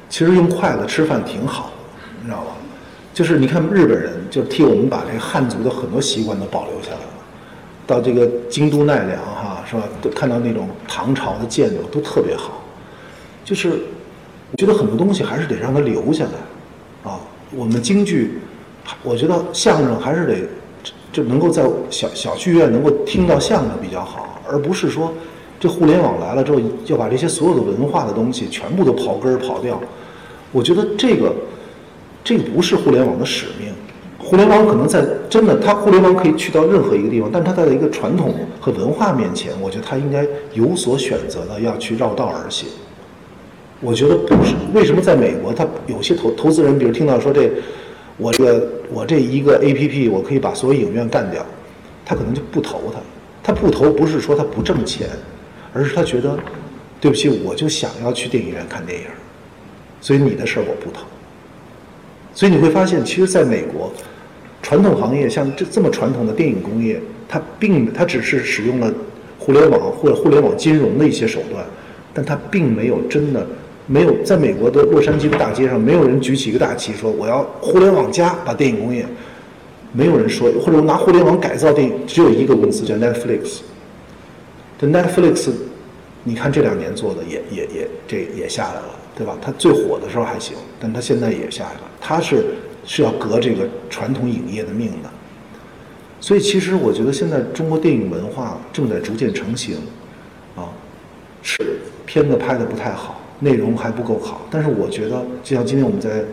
[0.09, 1.71] 其实用筷子吃饭挺好，
[2.19, 2.55] 你知道吧？
[3.13, 6.97] 就是你看日本人就替我们把这个汉族的很多习惯都保留下来，
[7.85, 9.83] 到这个京都奈良哈是吧？
[10.01, 12.61] 都看到那种唐朝的建筑都特别好，
[13.43, 13.69] 就是
[14.51, 17.19] 我觉得很多东西还是得让它留下来，啊，
[17.55, 18.39] 我们京剧，
[19.03, 20.35] 我觉得相声还是得。
[21.13, 25.13] 就能够在小小剧院能够听到相声比较好，而不是说
[25.59, 29.77] 这互联网来了之后要把这些所有的文化的东西全部都刨根儿刨掉。
[30.53, 31.35] 我觉得这个
[32.23, 33.73] 这个不是互联网的使命。
[34.31, 42.69] 互联网可能在真的，它互联网可以去到任何一个地方，但是它在一个传统和文化面前，我觉得它应该有所选择的要去绕道而行。
[43.81, 47.51] 我觉得不是为什么在美国，他有些投投资人，比如听到说这。
[48.17, 51.45] 我这个我这一个 A P P，我可以把所有影院干掉，
[52.05, 53.01] 他可能就不投他。
[53.43, 55.09] 他不投不是说他不挣钱，
[55.73, 56.39] 而是他觉得，
[57.01, 59.07] 对不起，我就想要去电影院看电影，
[59.99, 61.03] 所以你的事儿我不投。
[62.33, 63.91] 所以你会发现，其实在美国，
[64.61, 68.93] 传统行业像这这么传统的电影工业，它并它只是使用了
[69.39, 71.65] 互联网或者互联网金融的一些手段，
[72.13, 73.45] 但它并没有真的。
[73.87, 79.05] 没有，在美国的洛杉矶的大街上，没有人举起一个大旗说我要互联网加把电影工业，
[79.91, 83.59] 没有人说，或者拿互联网改造电影，只有一个公司叫 Netflix。
[84.79, 85.49] 这 Netflix，
[86.23, 89.35] 你看这两年做的也也也这也下来了，对吧？
[89.41, 91.81] 它最火的时候还行，但它现在也下来了。
[91.99, 92.45] 它是
[92.85, 95.09] 是要革这个传统影业的命的。
[96.19, 99.77] 所以其实我觉得现在中国电影文化正在逐渐成型，
[100.55, 100.69] 啊，
[101.41, 103.17] 是片子拍的不太好。
[103.43, 106.23] 内容还不够好，但是我觉得，就像今天我们在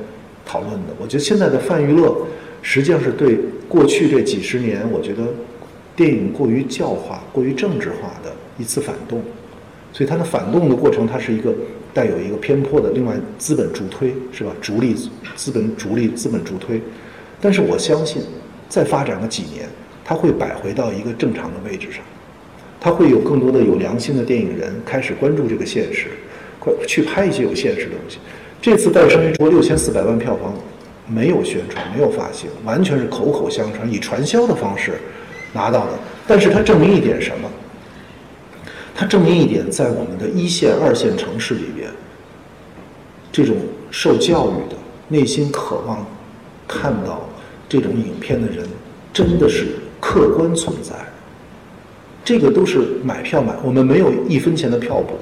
[0.45, 2.15] 讨论的，我觉得现在的泛娱乐
[2.61, 5.23] 实际上是对过去这几十年，我觉得
[5.97, 9.23] 电影过于教化、过于政治化的一次反动，
[9.91, 11.55] 所以它的反动的过程，它是一个
[11.99, 12.91] 带有一个偏颇的。
[12.91, 14.53] 另外，资本助推是吧？
[14.61, 14.95] 逐利
[15.35, 16.81] 资本逐利资本助推，
[17.41, 18.23] 但是我相信，
[18.69, 19.69] 再发展个几年，
[20.05, 22.01] 它会摆回到一个正常的位置上，
[22.81, 26.07] 它会有更多的有良心的电影人开始关注这个现实。
[26.61, 28.19] 快去拍一些有现实的东西。
[28.63, 30.55] 这次《诞生》说六千四百万票房，
[31.09, 34.93] 没有宣传，没有发行，完全是口口相传，以传销的方式
[35.53, 35.99] 拿到的。
[36.29, 37.51] 但是它证明一点什么？
[38.95, 41.63] 它证明一点，在我们的一线、二线城市里，
[43.39, 43.55] 这种
[43.93, 46.05] 受教育的、内心渴望
[46.67, 47.21] 看到
[47.69, 48.67] 这种影片的人，
[49.13, 49.69] 真的是
[50.01, 50.93] 客观存在。
[52.25, 55.15] 这个都是买票买，我们没有一分钱的票补。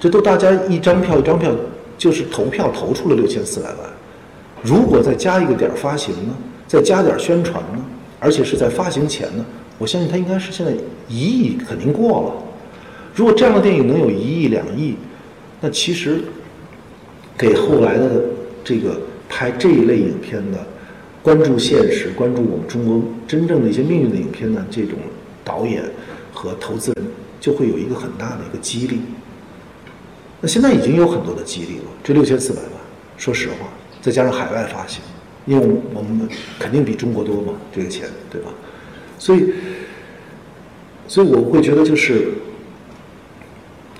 [0.00, 1.54] 这都大家一张票一张票，
[1.96, 3.78] 就是投票投出了六千四百万。
[4.60, 6.34] 如果再加一个点发行呢，
[6.66, 7.78] 再加点宣传呢，
[8.18, 9.46] 而且是在发行前呢，
[9.78, 10.72] 我相信它应该是现在
[11.08, 12.32] 一亿肯定过了。
[13.14, 14.96] 如果这样的电影能有一亿两亿，
[15.60, 16.20] 那其实
[17.38, 18.24] 给后来的
[18.64, 20.66] 这个拍这一类影片的
[21.22, 24.98] 关注现实、关注我们中国真正的一些命运的影片的这种
[25.44, 25.84] 导演
[26.32, 27.06] 和投资人，
[27.40, 29.00] 就会有一个很大的一个激励。
[30.40, 32.70] 那现在已经有很多的激励了，这六千四百万，
[33.16, 33.68] 说实话，
[34.00, 35.02] 再加上海外发行，
[35.46, 36.28] 因为我们
[36.58, 38.50] 肯定比中国多嘛，这个钱，对吧？
[39.18, 39.52] 所以，
[41.08, 42.28] 所以我会觉得就是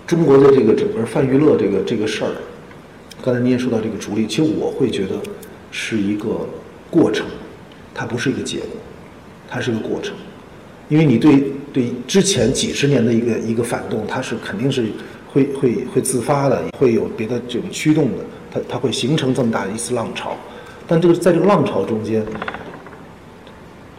[0.06, 2.31] 中国的这个整个泛娱乐这个这个事儿，
[3.23, 5.16] 刚才你也说到这个逐利，其实我会觉得
[5.70, 6.47] 是一个
[6.90, 7.27] 过程，
[7.95, 8.69] 它不是一个结果，
[9.49, 10.15] 它是一个过程，
[10.89, 14.86] 因为你对对之前几十年的一个一个反动，它是肯定是
[15.32, 20.36] 会会会自发的，会有别的这种驱动的，它它会形成这么大的一次浪潮。
[20.86, 22.24] 但这个在这个浪潮中间，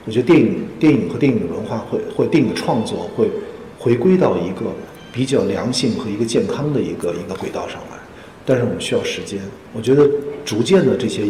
[0.05, 3.29] 我觉得电影、电影和电影文化会，或电影创作会
[3.77, 4.73] 回归到一个
[5.11, 7.79] 比较良性和一个健康的一个一个轨道上。
[8.49, 9.39] 但是我们需要时间，
[9.73, 10.09] 我觉得
[10.43, 11.25] 逐渐的这些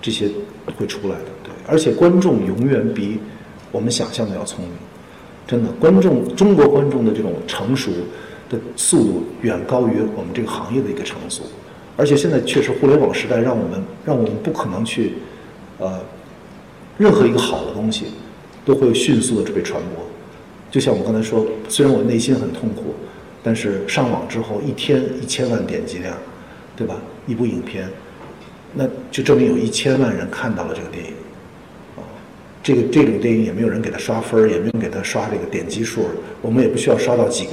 [0.00, 0.30] 这些
[0.78, 1.24] 会出来的。
[1.44, 3.18] 对，而且观众永远比
[3.70, 4.72] 我们想象的要聪明，
[5.46, 7.90] 真的，观众中国观众的这种成熟
[8.48, 11.42] 的速度远高于我们这个行业的一个成熟。
[11.94, 15.12] 而且现在确实互联网时代让我们让我们不可能去，
[15.78, 16.00] 呃，
[16.96, 18.06] 任何一个好的东西
[18.64, 20.02] 都会迅速的被传播。
[20.70, 22.94] 就像我刚才说，虽然我内心很痛苦，
[23.42, 26.16] 但是上网之后一天一千万点击量，
[26.76, 26.94] 对吧？
[27.26, 27.88] 一部影片，
[28.74, 31.12] 那就证明有一千万人看到了这个电影。
[31.96, 32.04] 啊，
[32.62, 36.04] 这个这种电影也没有人给他刷分儿，也没有人给他刷这个点击数，
[36.42, 37.52] 我们也不需要刷到几个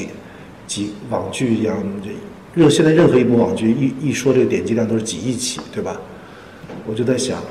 [0.67, 2.09] 几网剧一样这。
[2.53, 5.99] 任现在任何一部网剧一一说这个点击量都是几亿起，对吧？
[6.85, 7.41] 我就在想，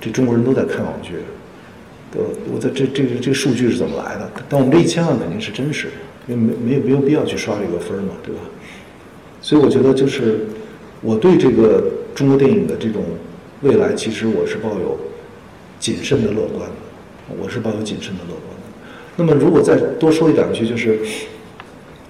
[0.00, 1.16] 这中国人都在看网剧，
[2.14, 4.30] 我我在这这个这个数据是怎么来的？
[4.48, 5.92] 但我们这一千万肯定是真实的，
[6.28, 8.40] 因为没没有没有必要去刷这个分嘛，对吧？
[9.42, 10.46] 所以我觉得就是
[11.04, 13.02] 我对这个中国电影的这种
[13.60, 14.98] 未来，其实我是抱有
[15.78, 18.64] 谨慎的乐观的，我是抱有谨慎的乐观的。
[19.16, 20.98] 那么如果再多说一两句，就是。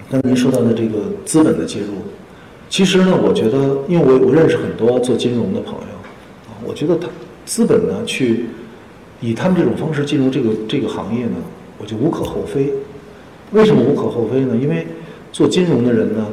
[0.07, 1.87] 刚才您说到的这个资本的介入，
[2.69, 5.95] 其实呢，我觉得，因为我我认识很多做金融的朋友，
[6.47, 7.07] 啊，我觉得他
[7.43, 8.45] 资本呢去
[9.19, 11.37] 以他们这种方式进入这个这个行业呢，
[11.79, 12.71] 我就无可厚非。
[13.51, 14.55] 为什么无可厚非呢？
[14.55, 14.85] 因为
[15.31, 16.27] 做金融的人呢，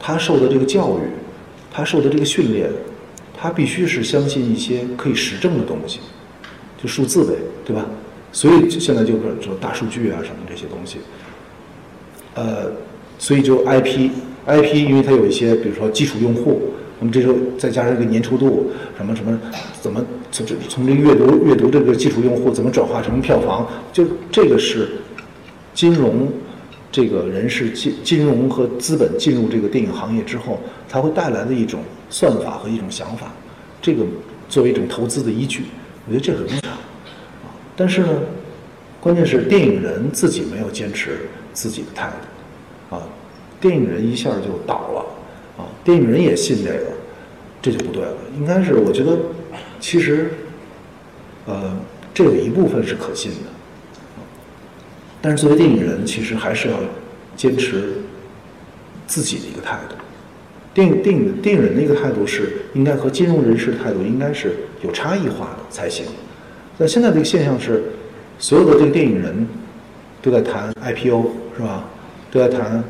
[0.00, 1.02] 他受的这个教育，
[1.70, 2.70] 他受的这个训练，
[3.36, 6.00] 他必须是相信一些可以实证的东西，
[6.82, 7.34] 就数字呗，
[7.64, 7.86] 对吧？
[8.32, 10.98] 所以现在就是说大数据啊什么这些东西，
[12.34, 12.70] 呃。
[13.22, 19.38] 所以就 IP，IP，因为它有一些，比如说基础用户，那么这时候再加上一个粘稠度，什么什么，
[19.78, 20.02] 怎么
[20.32, 24.88] 从这从这阅读阅读这个基础用户怎么转化成票房，就这个是
[25.74, 26.32] 金融
[26.92, 33.32] 这个人士金金融和资本进入这个电影行业之后，它会带来的一种算法和一种想法，
[33.80, 34.04] 这个
[34.48, 35.62] 作为一种投资的依据，
[36.06, 36.78] 我觉得这很正常啊。
[37.76, 38.08] 但是呢，
[39.00, 42.96] 关键是电影人自己没有坚持自己的态度。
[42.96, 43.02] 啊，
[43.60, 46.86] 电影人一下就倒了，啊，电影人也信这个，
[47.62, 48.12] 这就不对了。
[48.36, 49.16] 应该是我觉得，
[49.78, 50.32] 其实，
[51.46, 51.72] 呃，
[52.12, 53.46] 这有一部分是可信的，
[55.22, 56.76] 但是作为电影人，其实还是要
[57.36, 57.92] 坚持
[59.06, 59.94] 自己的一个态度。
[60.72, 66.06] 电影电影电影人的一个态度是应该和金融人士的态度应该是有差异化的才行。
[66.78, 67.82] 那现在这个现象是，
[68.38, 69.46] 所有的这个电影人
[70.22, 71.84] 都在谈 IPO，是吧？
[72.30, 72.82] 都在谈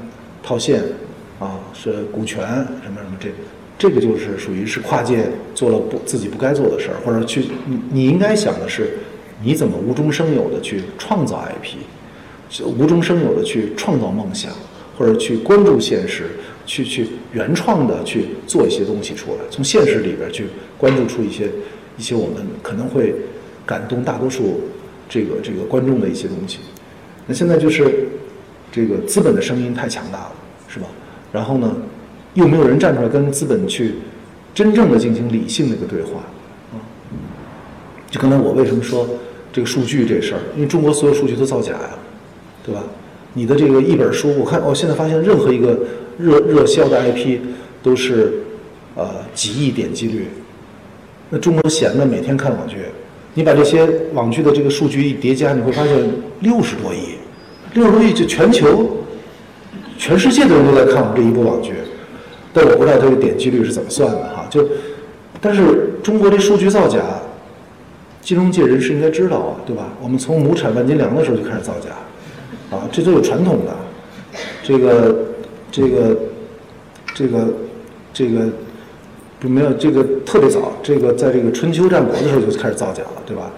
[0.42, 0.82] 套现，
[1.38, 2.46] 啊，是股权
[2.84, 3.30] 什么什么这，
[3.78, 5.24] 这个就是属于是跨界
[5.54, 8.98] 做了不自己不该做的事儿，或者去你你应该想的是，
[9.42, 11.78] 你怎么无中生有的去创造 IP，
[12.64, 14.52] 无中生有的去创造梦想，
[14.98, 16.30] 或者去关注现实，
[16.66, 20.46] 去去原创的去做一些东西出来，从现实里边去
[20.76, 21.48] 关注出一些
[21.96, 23.14] 一些我们可能会
[23.64, 24.60] 感动大多数
[25.08, 26.58] 这个这个观众的一些东西。
[27.26, 28.06] 那现在就是。
[28.72, 30.32] 这个资本的声音太强大了，
[30.68, 30.86] 是吧？
[31.32, 31.74] 然后呢，
[32.34, 33.94] 又没有人站出来跟资本去
[34.54, 36.20] 真正的进行理性的一个对话，
[36.72, 36.78] 啊，
[38.08, 39.04] 就刚才我为什么说
[39.52, 40.40] 这个数据这事儿？
[40.54, 41.98] 因为中国所有数据都造假呀，
[42.64, 42.82] 对吧？
[43.34, 45.78] 你的这个一本书，我看我现在发现任何一个
[46.18, 47.38] 热热销的 IP
[47.82, 48.42] 都是
[48.96, 50.26] 呃几亿点击率，
[51.30, 52.76] 那中国闲的每天看网剧，
[53.34, 55.96] 你把这些网剧的这个数据一叠加，你会发现
[56.40, 57.14] 六十多亿。
[57.74, 59.04] 六十多亿，就全球、
[59.96, 61.74] 全世界的人都在看我们这一部网剧，
[62.52, 64.44] 但我不知道这个点击率是怎么算的哈。
[64.50, 64.66] 就，
[65.40, 66.98] 但是中国这数据造假，
[68.20, 69.92] 金融界人士应该知道啊，对吧？
[70.02, 71.90] 我们从亩产万斤粮的时候就开始造假，
[72.70, 73.76] 啊，这都有传统的。
[74.62, 75.16] 这个、
[75.72, 76.16] 这个、
[77.14, 77.48] 这个、
[78.12, 78.46] 这个，
[79.40, 83.50] 就没有这个特别早，这个在这个春秋战国的时候就开始造假了，对吧？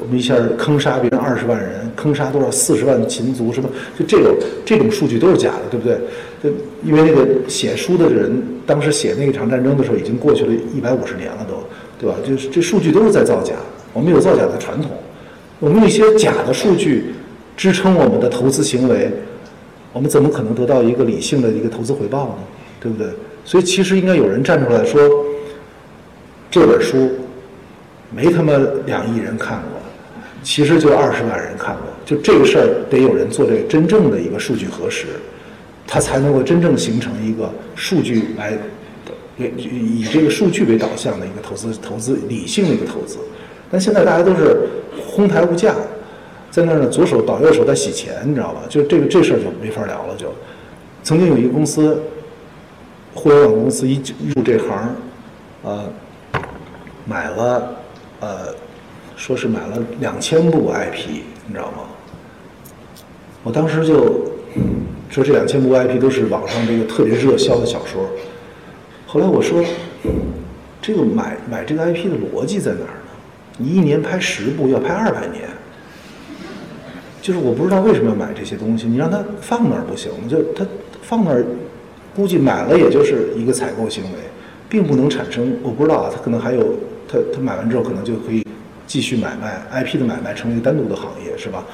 [0.00, 3.68] 我们一下坑杀别人二十万人，坑杀多少四十万秦族什么？
[3.98, 5.98] 就这种这种数据都是假的，对不对？
[6.42, 6.50] 就
[6.84, 11.62] 因为那个写书的人当时写那一场战争的时候，已经过去了一百五十年了，都，
[11.98, 12.16] 对吧？
[12.26, 13.54] 就是这数据都是在造假
[13.92, 14.90] 我们有造假的传统，
[15.60, 17.14] 我们用一些假的数据
[17.56, 19.10] 支撑我们的投资行为，
[19.92, 22.34] 我们怎么可能得到一个理性的一个投资回报呢？
[22.80, 23.08] 对不对？
[23.44, 25.00] 所以其实应该有人站出来说，
[26.50, 27.10] 这本书
[28.14, 28.52] 没他妈
[28.84, 29.80] 两亿人看过，
[30.42, 35.06] 其实就二十万人看过，就这个事儿得有人做这个真正的一个数据核实，
[35.86, 38.52] 它才能够真正形成一个数据来
[39.38, 43.18] 以以这个数据为导向的一个投资投资理性的一个投资。
[43.70, 44.68] 但现在大家都是
[45.06, 45.74] 哄抬物价，
[46.50, 48.62] 在那儿呢，左手倒右手在洗钱，你知道吧？
[48.68, 50.14] 就这个这事儿就没法聊了。
[50.16, 50.32] 就
[51.02, 52.02] 曾经有一个公司，
[53.14, 54.02] 互联网公司一
[54.34, 54.94] 入这行，
[55.62, 55.84] 呃，
[57.04, 57.76] 买了
[58.20, 58.54] 呃，
[59.16, 61.78] 说是买了两千部 IP，你知道吗？
[63.42, 64.26] 我当时就
[65.10, 68.08] 说这两千部 IP 都是网上这个特别热销的小说。
[69.06, 69.62] 后来我说，
[70.82, 73.12] 这个买买这个 IP 的逻辑在哪儿呢？
[73.58, 75.48] 你一年拍十部，要拍二百年，
[77.26, 78.86] 就是我不知道为什么要买这些东西。
[78.86, 80.28] 你让它放那儿不行吗？
[80.30, 80.64] 就它
[81.02, 81.44] 放那儿，
[82.14, 84.18] 估计买了也就是一个采购行为，
[84.68, 85.56] 并不能产生。
[85.60, 86.76] 我不知道啊，它可能还有，
[87.08, 88.46] 它它买完之后可能就可以
[88.86, 91.66] 继续买卖 IP 的买卖，成为一个单独的行业，是吧？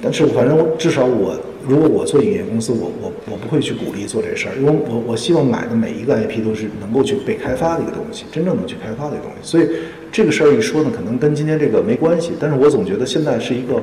[0.00, 1.36] 但是反正至少我，
[1.66, 9.50] 如果我做影业公司，我我我不会去鼓励做这事儿，因为我我希望买的每一个 IP 都是能够去被开发的一个东西，真正能去开发的一个东西。
[9.50, 9.68] 所以
[10.12, 13.82] 这个事儿一说呢，可能跟今天这个没关系，但是我总觉得现在是一个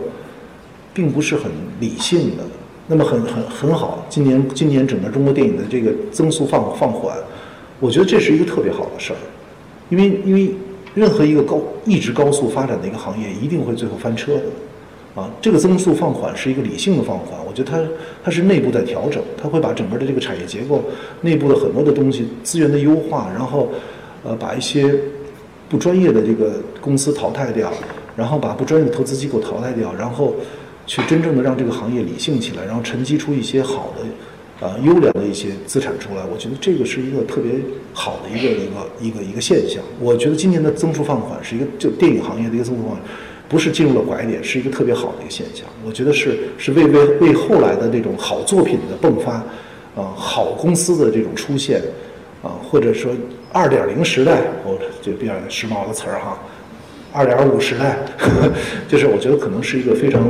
[0.93, 2.43] 并不是很理性的，
[2.87, 4.05] 那么很很很好。
[4.09, 7.15] 今年今年整个中国电影的这个增速放放缓，
[7.79, 9.19] 我觉得这是一个特别好的事儿，
[9.89, 10.53] 因为因为
[10.93, 14.43] 任何一个高一直高速发展的一个行业，一定会最后翻车的。
[15.13, 17.83] 啊，这个增速放缓是一个理性的放缓，我觉得它
[18.23, 20.81] 它是内部在调整，它会把整个的这个产业结构、
[21.19, 23.67] 内部的很多的东西、资源的优化，然后
[24.23, 24.95] 呃把一些
[25.67, 27.69] 不专业的这个公司淘汰掉，
[28.15, 30.33] 然后把不专业的投资机构淘汰掉，然后
[30.91, 36.23] 去真正的让这个行业理性起来，然后沉积出一些好的呃优良的一些资产出来。
[36.29, 37.53] 我觉得这个是一个特别
[37.93, 39.81] 好的一个一个一个一个现象。
[40.01, 42.99] 我觉得今年的增速放缓是一个就电影行业的一个增速放缓。
[43.47, 45.65] 不是进入了拐点，是一个特别好的一个现象。
[45.85, 49.35] 我觉得是是为为为后来的这种好作品的迸发，
[49.95, 51.81] 啊，好公司的这种出现，
[52.43, 53.13] 啊，或者说
[53.53, 56.37] 二点零时代，我这比较时髦的词儿哈，
[57.13, 57.97] 二点五时代，
[58.87, 60.21] 就是我觉得可能是一个非常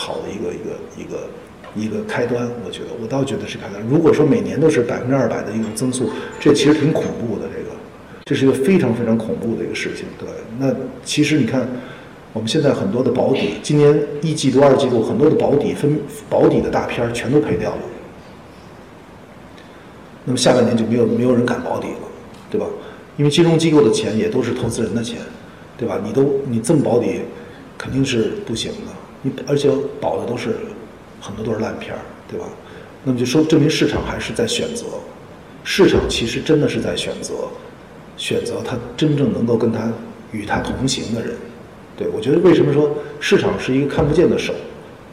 [0.00, 2.48] 好的一个一个一个一个开端。
[2.64, 3.82] 我觉得，我倒觉得是开端。
[3.86, 6.10] 如果说每年都是百分之二百的一种增速，
[6.40, 7.44] 这其实挺恐怖的。
[7.54, 7.76] 这个，
[8.24, 10.06] 这是一个非常非常恐怖的一个事情。
[10.18, 10.28] 对，
[10.58, 10.74] 那
[11.04, 11.68] 其实你看。
[12.32, 15.98] 我们现在很多的保底，今年一季度、二季度很多的保底分
[16.28, 17.82] 保底的大片儿全都赔掉了，
[20.26, 22.06] 那么下半年就没有没有人敢保底了，
[22.48, 22.68] 对吧？
[23.16, 25.18] 因为金融机构的钱也都是投资人的钱，
[25.76, 26.00] 对吧？
[26.04, 27.22] 你都你这么保底，
[27.76, 28.89] 肯定是不行的。
[29.22, 29.70] 你而且
[30.00, 30.56] 保的都是
[31.20, 32.46] 很多都是烂片儿，对吧？
[33.04, 34.84] 那么就说证明市场还是在选择，
[35.64, 37.34] 市场其实真的是在选择，
[38.16, 39.92] 选择他真正能够跟他
[40.32, 41.34] 与他同行的人。
[41.96, 44.54] 对，我觉得为什么说市场是一个看不见的手，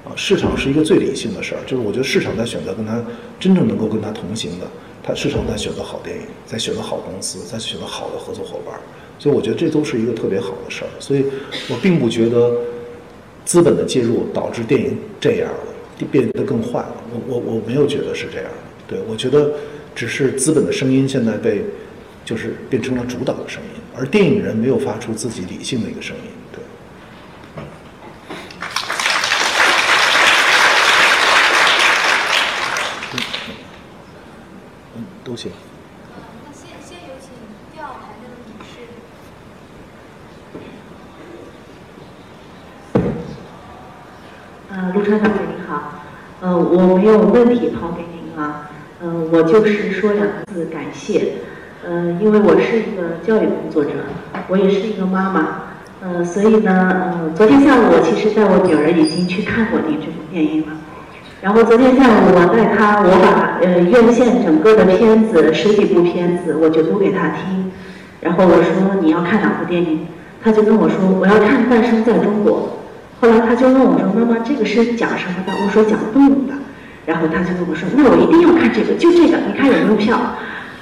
[0.05, 3.03] 啊，市场是一个最理性的事儿，就是我觉得市场在选择跟他
[3.39, 4.65] 真正能够跟他同行的，
[5.03, 8.79] 他市场在选择好电影，在选择好公司，在选择好的合作伙伴，
[9.19, 11.25] 所以我觉得这都是一个特别好的事儿，所以
[11.69, 12.53] 我并不觉得
[13.47, 18.51] 资本的介入导致电影这样了，变得更坏了，我我我没有觉得是这样，
[18.85, 19.53] 对我觉得
[19.95, 21.63] 只是资本的声音现在被
[22.25, 26.23] 就是变成了主导的声音，而电影人没有发出自己理性的一个声音。
[26.51, 26.61] 对
[35.23, 35.49] 都行。
[36.45, 37.29] 那先先有请
[37.73, 38.73] 第二排的女士。
[44.69, 46.03] 呃，陆川导演你好，
[46.47, 48.69] 呃，我没有问题抛给您啊，
[49.01, 51.33] 呃，我就是说两个字感谢，
[51.85, 53.91] 呃，因为我是一个教育工作者，
[54.47, 55.47] 我也是一个妈妈，
[56.01, 60.67] 呃，所以呢，呃，昨天下午我其实带我女儿已经去看过您这部电影了。
[61.41, 67.69] 然后昨天下午我带她，我把呃院线整个的片子十几部片子我就读给她听，
[68.21, 70.07] 然后我说你要看哪部电影，
[70.41, 72.76] 他就跟我说我要看《诞生在中国》，
[73.19, 75.51] 后来他就问我说妈妈这个是讲什么的？
[75.65, 76.53] 我说讲动物的，
[77.05, 80.19] 然后他就跟我说那我一定要看这个，就这个，你看有没有票？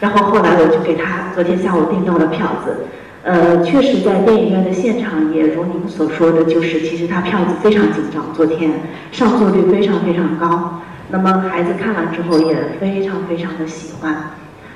[0.02, 2.86] 然后后来我就给他昨天下午订到了票子。
[3.24, 8.70] 呃，确实，在电影院的现场，也如您所说的，就是其实他票子非常紧张，昨天
[9.12, 10.82] 上座率非常非常高。
[11.10, 14.16] 那么孩子看完之后也非常非常的喜欢。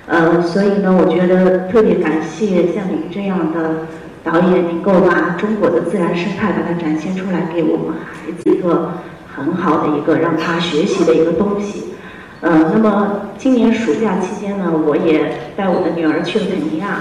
[0.07, 3.85] 呃，所以呢，我觉得特别感谢像您这样的
[4.23, 8.91] 导演能够把中国的自然生态把它展现出来，给我们孩子一个
[9.35, 11.85] 很好的一个让他学习的一个东西。
[12.41, 16.99] 呃，那么今年暑假期间呢，我也带我的女儿去了肯尼亚。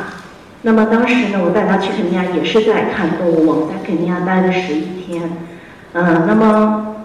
[0.63, 5.31] 那么当时呢，我带她去肯尼亚也是在看动物，我们在肯尼亚待了十一天。
[5.93, 6.97] 呃，那么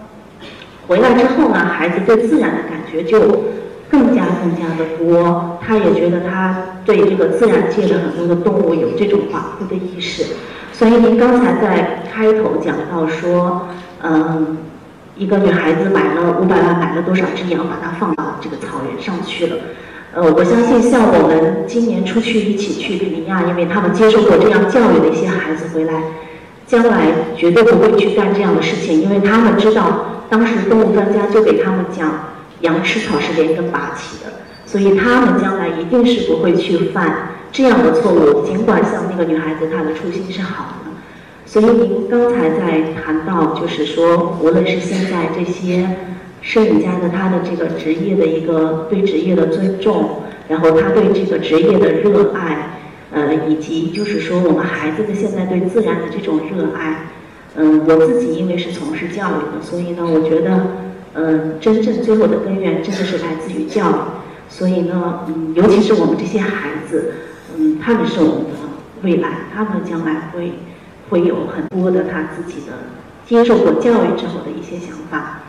[0.88, 3.44] 回来之后呢，孩子对自然的感觉就
[3.94, 10.24] 更加更加的多，他也觉得他对这个自然界的很多的动物有这种保护的意识。
[10.72, 13.68] 所以您刚才在开头讲到说，
[14.02, 14.58] 嗯。
[15.16, 19.56] 一个女孩子买了五百万，买了多少只羊，把它放到这个草原上去了。
[20.12, 25.92] 呃，我相信像我们今年出去一起去肯尼亚，因为他们接受过这样教育的一些孩子回来，
[26.66, 32.10] 将来绝对不会去干这样的事情，因为他们知道当时动物专家就给他们讲，
[32.64, 34.32] 羊吃草是连根拔起的，
[34.66, 38.44] 所以他们将来一定是不会去犯这样的错误。
[38.44, 40.90] 尽管像那个女孩子，她的初心是好的。
[41.46, 45.88] 所以您刚才在谈到，就是说，无论是现在这些
[46.40, 52.70] 摄影家的他的这个职业的一个对职业的尊重，然后他对这个职业的热爱，
[53.12, 57.06] 呃，以及就是说我们孩子的现在对自然的这种热爱，
[57.56, 60.66] 嗯，我自己因为是从事教育的，所以呢，我觉得，
[61.14, 63.94] 嗯，真正最后的根源真的是来自于教育。
[64.48, 67.14] 所以呢，嗯，尤其是我们这些孩子，
[67.56, 68.50] 嗯，他们是我们的
[69.02, 70.52] 未来，他们将来会。
[71.10, 72.72] 会有很多的他自己的
[73.26, 75.42] 接受过教育之后的一些想法，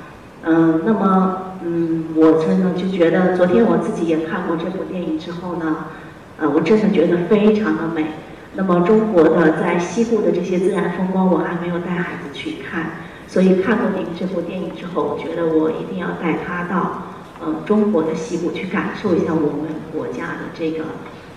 [0.44, 5.86] 嗯，那么嗯，我真的就觉得昨天我自己也看过这部电影之后呢，
[6.38, 8.06] 呃，我真的觉得非常的美。
[8.56, 12.88] 那么中国的在西部的这些自然风光，我还没有带孩子去看，
[13.36, 17.04] 所以看过您这部电影之后，我觉得我一定要带他到
[17.42, 20.86] 呃中国的西部去感受一下我们国家的这个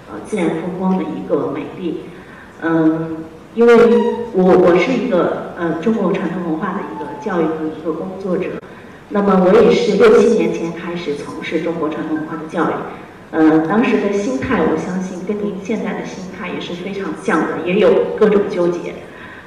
[0.09, 2.03] 呃自然风光的一个美丽，
[2.63, 3.25] 嗯。
[3.55, 3.75] 因为
[4.35, 8.51] 我我是一个呃中国传统文化的一个教育的一个工作者，
[9.09, 12.73] 那么我也是六七年前开始从事中国传统文化的教育，
[13.33, 18.95] 呃，当时的心态我相信跟您现在的心态也是非常像的，也有各种纠结，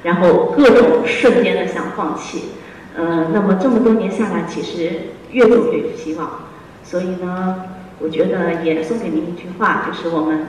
[0.02, 2.50] 然后各种瞬间的想放弃，
[2.96, 4.90] 呃，那么这么多年下来，其实
[5.30, 6.40] 越走越有希望，
[6.82, 7.64] 所以呢，
[8.00, 10.46] 我觉得也送给您一句话，就是我们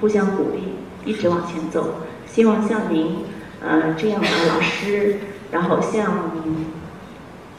[0.00, 0.74] 互相鼓励，
[1.10, 2.00] 一直往前走。
[2.26, 3.24] 希望像您，
[3.60, 5.16] 呃，这样的老师，
[5.50, 6.30] 然后像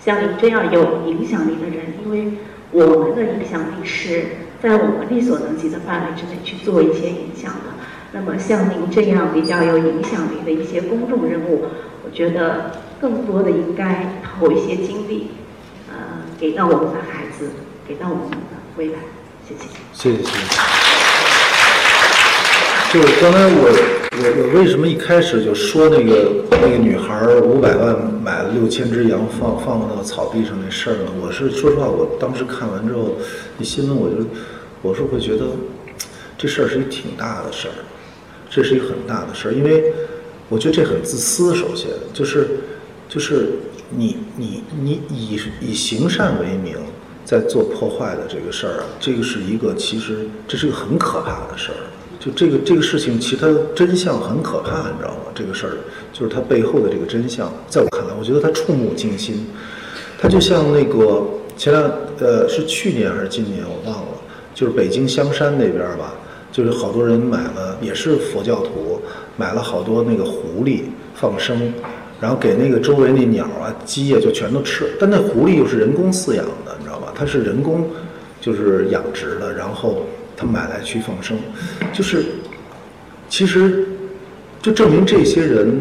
[0.03, 2.33] 像您这样有影响力的人，因为
[2.71, 4.23] 我们的影响力是
[4.61, 7.80] 在我们力所能及的范围之内去做一些影响的。
[8.13, 11.65] 那么像您这样比较有影响力的一些公众人物，
[12.03, 15.31] 我觉得更多的应该投一些精力，
[15.89, 15.95] 呃，
[16.39, 17.51] 给到我们的孩子，
[17.87, 18.37] 给到我们的
[18.75, 18.99] 未来。
[19.47, 19.61] 谢谢。
[19.93, 20.31] 谢谢谢谢。
[22.93, 23.97] 就是刚才我。
[24.13, 31.11] 我我为什么一开始就说那个那个女孩五百万买了六千只羊放放到草地上那事儿呢？
[31.19, 33.15] 我是说实话，我当时看完之后，
[33.57, 34.27] 那新闻我就
[34.83, 35.45] 我是会觉得
[36.37, 37.73] 这事儿是一挺大的事儿，
[38.51, 39.91] 这是一个很大的事儿，因为
[40.49, 41.55] 我觉得这很自私。
[41.55, 42.47] 首先就是
[43.07, 43.53] 就是
[43.89, 46.75] 你你你以以行善为名
[47.23, 51.79] 在做破坏的这个事儿啊，这个是一个其实这是一个很可怕的事儿。
[52.19, 55.31] 就这个这个事情，其实真相很可怕，你知道吗？
[55.33, 55.71] 这个事儿
[56.13, 59.47] 就是它背后的这个真相，在我看来，我觉得它触目惊心。
[60.19, 64.09] 它就像那个前两呃是去年还是今年我忘了，
[64.53, 66.13] 就是北京香山那边吧，
[66.51, 69.01] 就是好多人买了，也是佛教徒，
[69.37, 70.81] 买了好多那个狐狸
[71.15, 71.73] 放生，
[72.19, 77.13] 然后给那个周围那鸟啊鸡啊就全都吃，但那狐狸又是人工饲养的，你知道吧？
[77.15, 77.89] 它是人工
[78.39, 80.03] 就是养殖的，然后。
[80.33, 81.37] 他买来去放生，
[81.93, 82.25] 就是，
[83.29, 83.85] 其实，
[84.59, 85.79] 就证明这些人，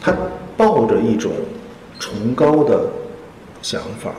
[0.00, 0.16] 他
[0.56, 1.32] 抱着一种
[1.98, 2.84] 崇高的
[3.60, 4.14] 想法，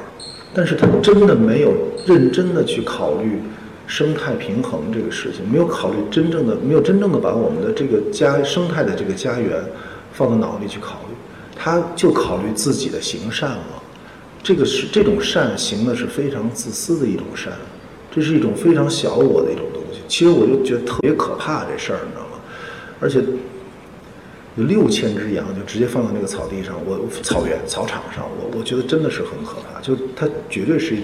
[0.53, 1.71] 但是他真的没有
[2.05, 3.41] 认真的去考虑
[3.85, 9.63] 生态平衡这个事情，没有考虑真正的，没有真正的把我们的这个家生态的这个家园
[10.11, 11.15] 放到脑里去考虑，
[11.55, 13.83] 他就考虑自己的行善了，
[14.41, 17.53] 这个是这种善行的是非常自私的一种善。
[18.11, 22.37] 这是一种非常小我的一种东西，其实我就觉得特别可怕这事儿，你知道吗？
[22.99, 23.19] 而且
[24.55, 30.95] 有六千只羊就直接放到那个草地上，我草原草场上，我我觉得真的是很可怕，就它绝对是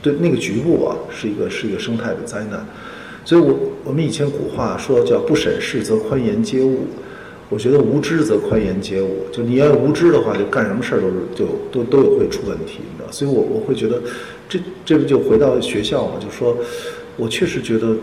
[0.00, 2.66] 对那个局部啊，是一个是一个生态的灾难。
[3.24, 3.54] 所以我
[3.84, 6.86] 我们以前古话说叫不审视则宽严皆误，
[7.48, 13.10] 我觉得无知则宽严皆误，就你要无知的话，就干什么事儿都是就都都有会出问题，你知道？
[13.12, 14.00] 所以我我会觉得。
[14.48, 16.20] 这这不就回到学校嘛？
[16.20, 16.56] 就说，
[17.16, 17.96] 我确实觉得，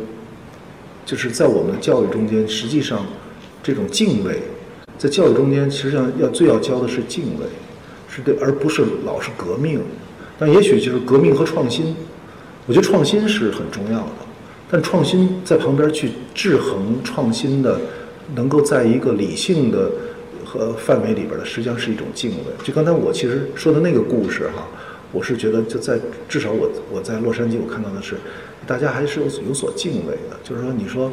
[1.05, 3.05] 就是在我们的教育中间，实际上，
[3.63, 4.39] 这种敬畏，
[5.03, 7.45] 在教育中间，实际上要最要教的是敬畏，
[8.07, 9.81] 是对，而不是老是革命。
[10.39, 11.93] 但也许就是革命和创新，
[12.67, 14.11] 我觉得创新是很重要的，
[14.71, 17.77] 但创新在旁边去制衡创新的，
[18.33, 19.91] 能够在一个理性的
[20.45, 22.63] 和范围里边的，实际上是一种敬畏。
[22.63, 24.65] 就刚才我其实说的那个故事哈，
[25.11, 25.99] 我是觉得就在
[26.29, 28.15] 至少我我在洛杉矶我看到的是，
[28.65, 30.39] 大家还是有有所敬畏的。
[30.45, 31.11] 就是说，你说，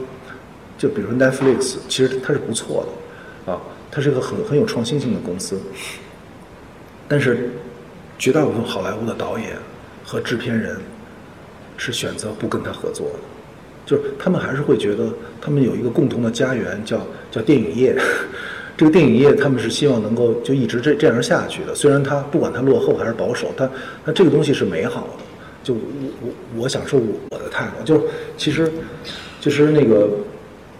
[0.78, 2.86] 就比如说 Netflix，其实它是不错
[3.46, 3.60] 的，啊，
[3.90, 5.60] 它是个很很有创新性的公司，
[7.08, 7.50] 但是。
[8.22, 9.56] 绝大部分好莱坞的导演
[10.04, 10.76] 和制片人
[11.78, 13.18] 是选择不跟他合作的，
[13.86, 15.08] 就是他们还是会觉得
[15.40, 17.00] 他们有一个共同的家园，叫
[17.30, 17.96] 叫电影业。
[18.76, 21.74] 这个电影业他们是希望能够就一直这这样下去的。
[21.74, 23.70] 虽然它不管它落后还是保守，但
[24.04, 25.24] 但这个东西是美好的。
[25.64, 25.80] 就我
[26.20, 27.00] 我我想说
[27.30, 28.06] 我的态度，就
[28.36, 28.70] 其实
[29.40, 30.10] 其实那个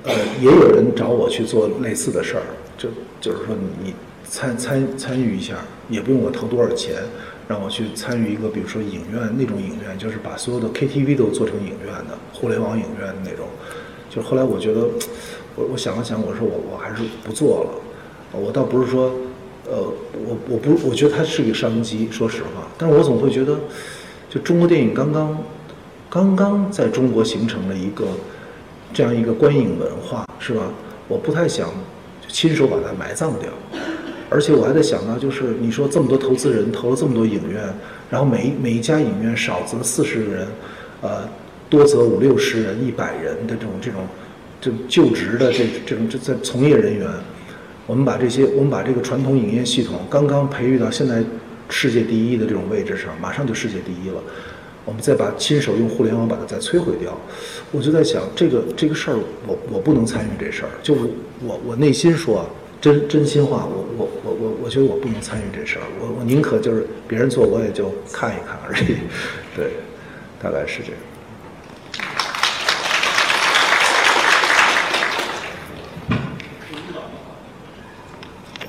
[0.04, 0.12] 呃
[0.42, 2.42] 也有人找我去做类似的事儿，
[2.80, 2.88] 就
[3.20, 3.54] 就是说
[3.84, 3.92] 你
[4.24, 5.56] 参参参与一下，
[5.90, 7.02] 也不用我投多少钱。
[7.46, 13.44] 让我去参与一个，比如说影院那种影院，就是把所有的 KTV 都做成影院的互联网影院的那种。
[14.08, 14.82] 就后来我觉得，
[15.56, 18.38] 我我想了想，我说我我还是不做了。
[18.38, 19.12] 我倒不是说，
[19.68, 19.82] 呃，
[20.24, 22.68] 我我不我觉得它是个商机，说实话。
[22.78, 23.58] 但是我总会觉得，
[24.28, 25.36] 就中国电影刚刚
[26.08, 28.04] 刚刚在中国形成了一个
[28.94, 30.62] 这样一个观影文化，是吧？
[31.08, 31.68] 我不太想
[32.30, 33.48] 亲手把它埋葬掉。
[34.32, 37.62] 而且我还在想呢，就是你说这么多投资人投了这么多影院，
[38.08, 40.46] 然后每一每一家影院少则四十个人，
[41.00, 41.28] 呃，
[41.68, 44.06] 多则五六十人、一百人的这种这种，
[44.60, 47.08] 这就职的这这种这在从业人员，
[47.88, 51.24] 我们把这些我们把这个传统影业系统刚刚培育到现在
[51.68, 54.22] 世界第一的这种位置上，马上就世界第一了，
[54.84, 57.18] 我们再把亲手用互联网把它再摧毁掉，
[57.72, 60.94] 我就在想这个这个事儿，我我不能参与这事儿，就
[61.44, 62.48] 我我内心说。
[62.80, 68.96] 真真心话，我我我我我觉得我不能参与这事儿，我我宁可就是别人做我也就看一看而已，
[69.54, 69.72] 对，
[70.42, 70.98] 大概是这样。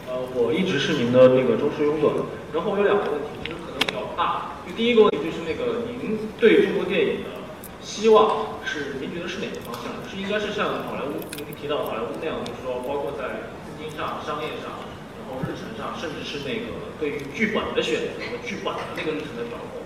[0.09, 2.11] 呃，我一直是您的那个忠实拥趸，
[2.53, 4.59] 然后我有两个问题，其实可能比较大。
[4.67, 7.40] 就第一个问题就是那个您对中国电影的
[7.81, 9.91] 希望是您觉得是哪个方向？
[10.09, 13.81] 是应该是像好莱坞您提到好莱坞那样，就是说包括在资金。
[13.97, 14.71] 上商业上，
[15.19, 19.83] 然后日程上，甚至是那个对于剧本的选择和剧本的那个日程的掌控，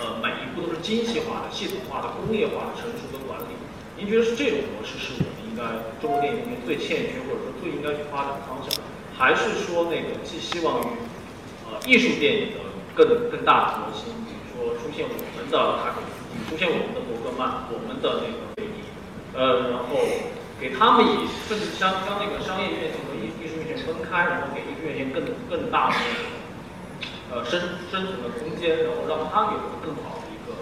[0.00, 3.54] 呃，每一步都是精细化的、系统化的、工业化的、成熟的管理。
[3.98, 5.62] 您觉得是这种模式是我们应该
[6.00, 8.72] 中国电影里面最欠缺或者说最应该去发展的方向，
[9.14, 10.86] 还是说那个寄希望于
[11.68, 16.11] 呃艺术电影的更更大的模型，比如说出现我们的塔可夫斯基，
[16.52, 18.84] 出现我们的伯格曼，我们的那个贝尼，
[19.32, 20.04] 呃，然后
[20.60, 25.96] 给他们以甚至将将那个商业院线和艺艺术院线分开，然后给艺术院线更更大的
[27.32, 27.56] 呃生
[27.88, 30.52] 生存的空间，然后让它有个更好的一个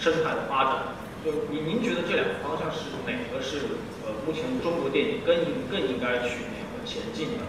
[0.00, 0.96] 生态的发展。
[1.20, 3.76] 就您您觉得这两个方向是哪个是
[4.08, 7.44] 呃目前中国电影更应更应该去那个前进的？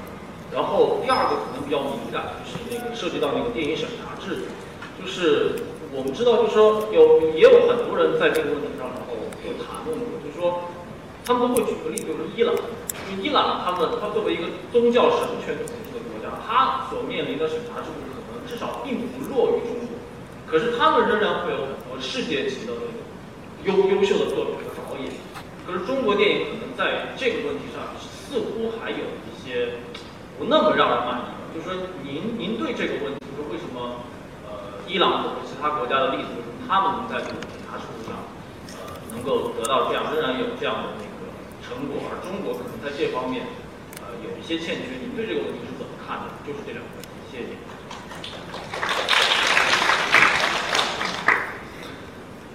[0.51, 4.51] 然后第二个可能比较敏感，就是那个涉及到那个电影审查制度，
[4.99, 5.63] 就是
[5.95, 9.15] 我们知道，就是说有也有很多人在这个问题上，然后
[9.47, 10.67] 有谈论过，就是说
[11.23, 12.51] 他们都会举个例子，就是伊朗。
[12.51, 14.43] 就伊朗，他们他作为一个
[14.75, 19.95] 宗教神权统治的国家，他所面临的审查制度可能至少并不弱于中国，
[20.43, 22.99] 可是他们仍然会有很多世界级的那种
[23.63, 25.07] 优优秀的作品和导演。
[25.63, 29.79] 可是中国电影可能在这个问题上似乎还有一些
[30.37, 31.55] 不那么让人满意。
[31.55, 34.03] 就是说，您您对这个问题，就是为什么
[34.87, 36.29] 伊朗或者其他国家的例子，
[36.67, 38.15] 他们能在这个审查制度上
[38.77, 41.09] 呃能够得到这样，仍然有这样的那个？
[41.67, 43.47] 成果，而中国可能在这方面，
[43.97, 44.83] 呃，有一些欠缺。
[45.01, 46.25] 您对这个问题是怎么看的？
[46.45, 47.57] 就是这两个问题，谢谢。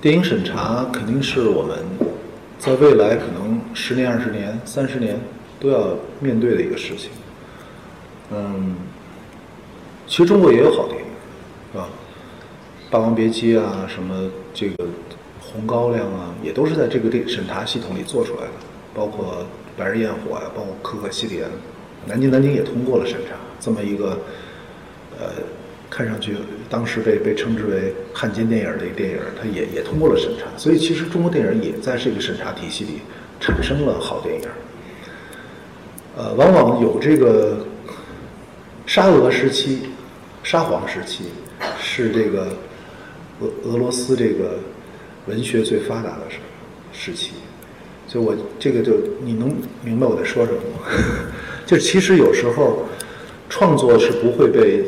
[0.01, 1.85] 电影审查肯定是我们
[2.57, 5.19] 在未来可能十年、二十年、三十年
[5.59, 7.11] 都要面对的一个事情。
[8.31, 8.77] 嗯，
[10.07, 11.05] 其实中国也有好电影，
[12.91, 14.85] 《霸王别姬》啊，什么这个
[15.41, 18.53] 《红高粱》啊，也都是在这个电审查系统里做出来的。
[18.93, 19.47] 包括
[19.79, 21.49] 《白日焰火》啊，包括《可可西里啊》，
[22.09, 24.19] 南京南京也通过了审查，这么一个，
[25.17, 25.27] 呃，
[25.89, 26.35] 看上去
[26.69, 30.47] 当时被被称之为汉奸电影的一个电影，它也也通过了审查。
[30.57, 33.03] 所以其实中国电影也在这个审查体系里
[33.39, 34.49] 产生了好电影。
[36.17, 37.65] 呃，往往有这个
[38.85, 39.83] 沙俄时期、
[40.43, 41.27] 沙皇时期，
[41.81, 42.49] 是这个
[43.41, 44.59] 俄俄罗斯这个
[45.27, 46.37] 文学最发达的时
[46.93, 47.33] 时期。
[48.07, 48.95] 就我这个就
[49.25, 49.55] 你能
[49.85, 50.81] 明白我在说什么吗？
[51.65, 52.85] 就其实有时候
[53.49, 54.85] 创作是不会被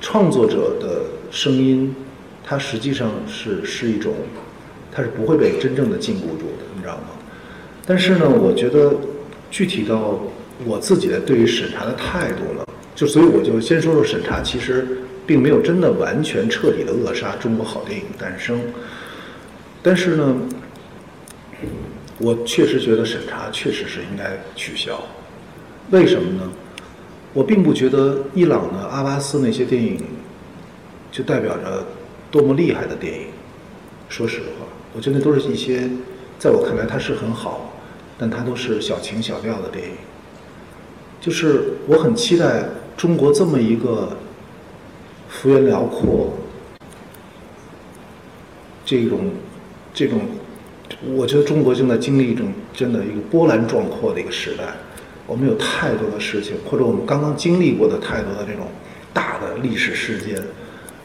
[0.00, 1.94] 创作者的声音，
[2.42, 4.12] 它实际上是是一种，
[4.90, 7.10] 它是不会被真正的禁锢住的，你知道吗？
[7.86, 8.96] 但是呢，我觉得
[9.52, 10.20] 具体到
[10.64, 12.66] 我自己的对于审查的态度呢，
[12.96, 14.84] 就所以我就先说说审查，其实
[15.26, 18.60] 并没有真的完全彻底的扼杀中国好电影诞生。
[19.82, 20.36] 但是呢，
[22.18, 25.00] 我确实觉得审查确实是应该取消。
[25.90, 26.50] 为什么呢？
[27.32, 29.98] 我并不觉得伊朗的阿巴斯那些电影
[31.10, 31.84] 就代表着
[32.30, 33.26] 多么厉害的电影。
[34.08, 35.90] 说实话，我觉得都是一些
[36.38, 37.72] 在我看来它是很好，
[38.16, 39.92] 但它都是小情小调的电影。
[41.20, 42.64] 就是我很期待
[42.96, 44.16] 中国这么一个
[45.34, 46.32] 幅员辽阔、
[48.84, 49.30] 这种
[49.92, 50.20] 这种，
[51.14, 54.64] 我觉得中国正在经历一种真的一个波澜壮阔的一个时代。
[55.26, 58.66] 我们有太多的事情，或者我们刚刚经历过的太多的这种
[59.12, 60.38] 大的历史事件，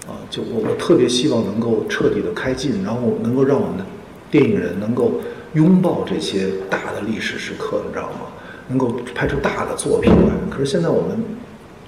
[0.08, 3.86] 啊，就我我特别希望能够彻底的开进，然后能够让我们的
[4.30, 5.20] 电影人能够
[5.54, 8.28] 拥抱这些大的历史时刻，你知道吗？
[8.68, 10.34] 能够拍出大的作品来。
[10.50, 11.24] 可是现在我们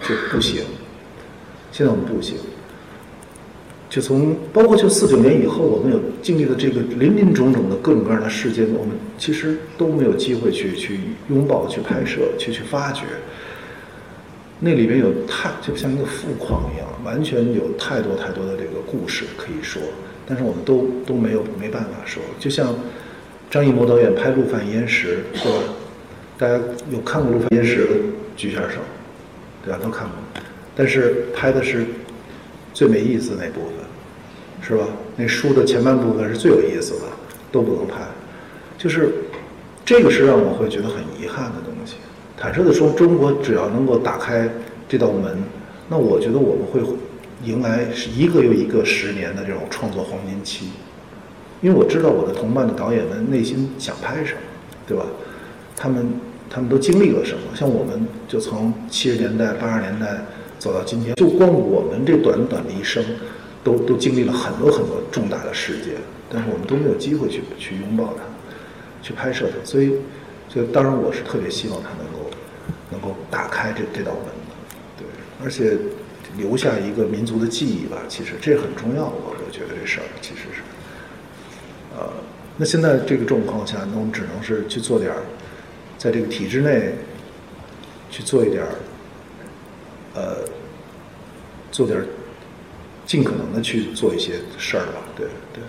[0.02, 0.64] 就不行，
[1.72, 2.38] 现在我们不行。
[3.90, 11.00] 就从包括就四九年以后，我们有经历的这个林林种种的各种各样的事件，我们其实都没有机会去去
[11.30, 13.04] 拥抱、去拍摄、去去发掘。
[14.62, 19.82] 那里面有太就像一个富矿一样，完全有太多太多的这个故事可以说，
[20.26, 22.24] 但是我们都都没有没办法说。
[22.40, 22.74] 就像
[23.50, 25.58] 张艺谋导演拍《陆犯焉识》，对吧？
[26.38, 26.58] 大家
[26.92, 27.96] 有看过《陆犯焉识》的
[28.38, 28.80] 举一下手，
[29.66, 29.80] 对吧？
[29.84, 30.16] 都看过，
[30.76, 31.86] 但是拍的是
[32.74, 33.76] 最没意思那部分。
[34.64, 34.86] 是吧？
[35.16, 37.08] 那书的前半部分是最有意思的，
[37.52, 37.96] 都不能拍，
[38.78, 39.12] 就是
[39.84, 41.96] 这个是让我会觉得很遗憾的东西。
[42.38, 44.48] 坦率的说，中国只要能够打开
[44.88, 45.36] 这道门，
[45.90, 46.80] 那我觉得我们会
[47.44, 50.68] 迎来是一个又一个十年的这种创作黄金期。
[51.60, 54.40] 因为我知道我的同伴的导演们内心想拍什么，
[54.86, 55.04] 对吧？
[55.76, 56.06] 他们
[56.52, 57.42] 他们都经历了什么？
[57.56, 60.24] 像我们就从七十年代、八十年代
[60.62, 63.04] 走到今天，就光我们这短短的一生。
[63.64, 65.94] 都都经历了很多很多重大的事件，
[66.28, 68.24] 但是我们都没有机会去去拥抱它，
[69.04, 69.64] 去拍摄它。
[69.64, 69.94] 所以，
[70.50, 72.32] 所以当然我是特别希望它能够
[72.90, 75.06] 能够打开这这道门的，对，
[75.44, 75.78] 而且
[76.40, 78.00] 留下一个民族的记忆吧。
[78.10, 80.64] 其实这很重要，我我觉得这事儿其实是，
[81.96, 82.12] 呃，
[82.58, 85.22] 那现在这个状况下，那我们只能是去做点儿，
[86.00, 86.96] 在这个体制内
[88.10, 88.70] 去做一点儿，
[90.16, 90.38] 呃，
[91.72, 92.04] 做点。
[93.04, 95.62] 尽可能的去做一些事儿吧，对对，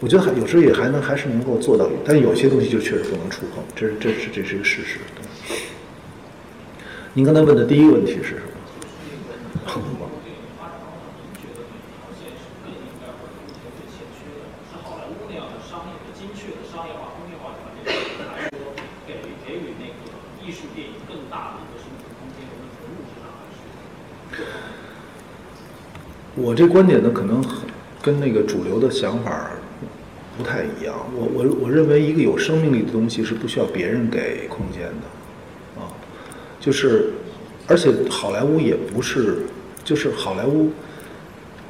[0.00, 4.98] 我觉得还有时候也还能还是能够做到，但有些东西就确实不能触碰，这是这是这是一个事实。
[7.12, 8.34] 您刚才问的第一个问题是什
[9.78, 9.82] 么？
[26.42, 27.40] 我这观点呢，可能
[28.02, 29.48] 跟那个主流的想法
[30.36, 30.92] 不太一样。
[31.16, 35.86] 我我我认为一个有生命力的东西是不需要别人给空间的，啊，
[36.58, 37.12] 就是，
[37.68, 39.44] 而且好莱坞也不是，
[39.84, 40.72] 就是好莱坞，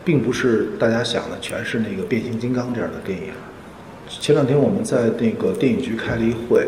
[0.06, 3.26] 并不是大家想的全是那个变形金刚这样的电影。
[4.08, 6.66] 前两天我们在那个电影局开了一会，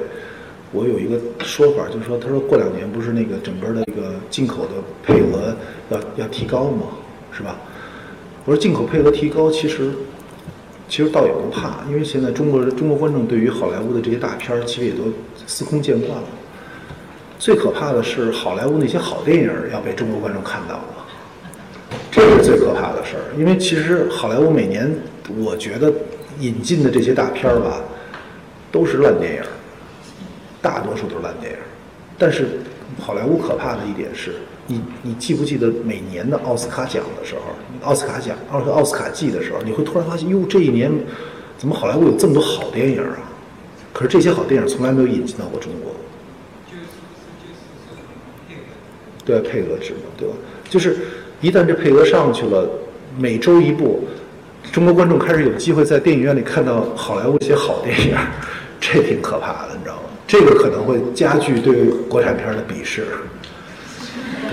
[0.73, 4.73] 我有一个说法，就是说，他说过两年不是那个整个的这个进口的
[5.03, 5.57] 配额
[5.89, 6.89] 要要提高吗？
[7.33, 7.57] 是吧？
[8.45, 9.91] 我说进口配额提高，其实
[10.87, 15.05] 其实倒也不怕，因为现在中国中国观众对于好莱坞的这些大片儿，其实也都
[15.47, 16.29] 司空见惯了。
[17.39, 21.07] 最可怕的是好莱坞那些好电影要被中国观众看到了，
[22.11, 23.33] 这是最可怕的事儿。
[23.39, 24.95] 因为其实好莱坞每年，
[25.43, 25.91] 我觉得
[26.41, 27.81] 引进的这些大片儿吧，
[28.71, 29.43] 都是烂电影，
[30.61, 31.59] 大多数都是烂电影。
[32.19, 32.61] 但是
[33.01, 34.35] 好莱坞可怕的一点是。
[34.67, 40.91] 你你记不记得每年的奥斯卡奖的时候，奥斯卡奖奥斯奥斯卡季的时候，你会突然发现，哟，这一年
[41.59, 43.19] 怎么好莱坞有这么多好电影啊？
[43.93, 45.93] 可是这些好电影从来没有引进到过中国。
[49.25, 50.35] 对，配额制嘛，对吧？
[50.69, 50.99] 就是
[51.41, 52.69] 一旦这配额上去了，
[53.19, 54.05] 每周一部，
[54.73, 58.17] 中国观众开始有机会在电影院里看到好莱坞一些好电影，
[58.81, 60.03] 这挺可怕的，你知道吗？
[60.27, 63.07] 这个可能会加剧对国产片的鄙视。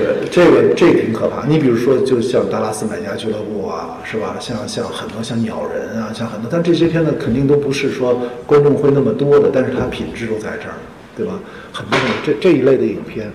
[0.02, 1.46] 对，这个这挺可怕。
[1.46, 4.38] 你比如说，就像《达拉斯买家俱乐部》啊，是吧？
[4.40, 10.76] 像像很多像《鸟人》啊，像很多，但这些片子肯定都不是说观众会那么多的，但是它品质都在这儿，
[11.16, 11.40] 对吧？
[11.72, 13.32] 很多这这一类的影片，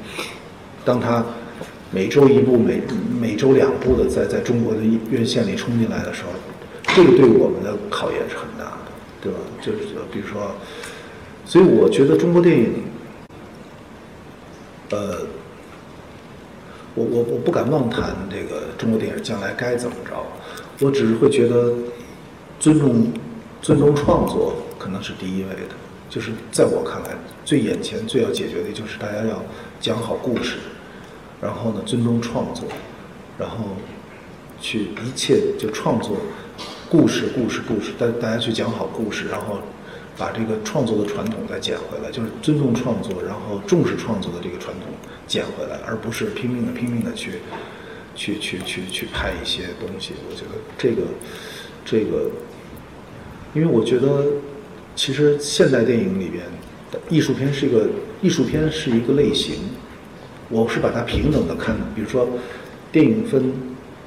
[0.85, 1.25] 当它
[1.91, 2.83] 每周一部、每
[3.21, 4.81] 每周两部的在在中国的
[5.11, 6.31] 院线里冲进来的时候，
[6.95, 8.91] 这个对我们的考验是很大的，
[9.23, 9.39] 对吧？
[9.61, 9.79] 就是
[10.11, 10.51] 比如说，
[11.45, 12.73] 所以我觉得中国电影，
[14.91, 15.19] 呃，
[16.97, 20.27] 我我我不敢妄谈这个中国电影将来该怎么着，
[20.81, 21.73] 我只是会觉得
[22.59, 23.07] 尊重
[23.63, 25.77] 尊重创作可能是第一位的，
[26.11, 29.41] 就是在我看来，最眼前最要解决的就是大家要
[29.81, 30.57] 讲好故事。
[31.39, 32.65] 然后呢，尊重创作，
[33.39, 33.59] 然后
[34.59, 36.17] 去一切就创作
[36.89, 39.59] 故事，故事，故事，大大家去讲好故事，然后
[40.17, 44.89] 把这个创作的传统再捡回来，就是尊重创作，然后重视创作的这个传统
[45.27, 47.33] 捡回来，而不是拼命的拼命的去
[48.15, 50.13] 去去去去拍一些东西。
[50.29, 51.03] 我觉得这个
[51.85, 52.31] 这个，
[53.55, 54.25] 因为我觉得
[54.95, 56.45] 其实现代电影里边，
[57.09, 57.89] 艺术片是一个
[58.23, 59.57] 艺术片是一个类型。
[60.49, 62.29] 我是把它平等的看的，比如说，
[62.93, 63.53] 电影分，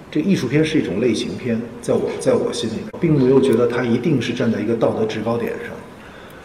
[0.09, 5.75] 这艺术片是一种类型片，在我在我心里，并没有觉得它一定是站在一个道德制高点上，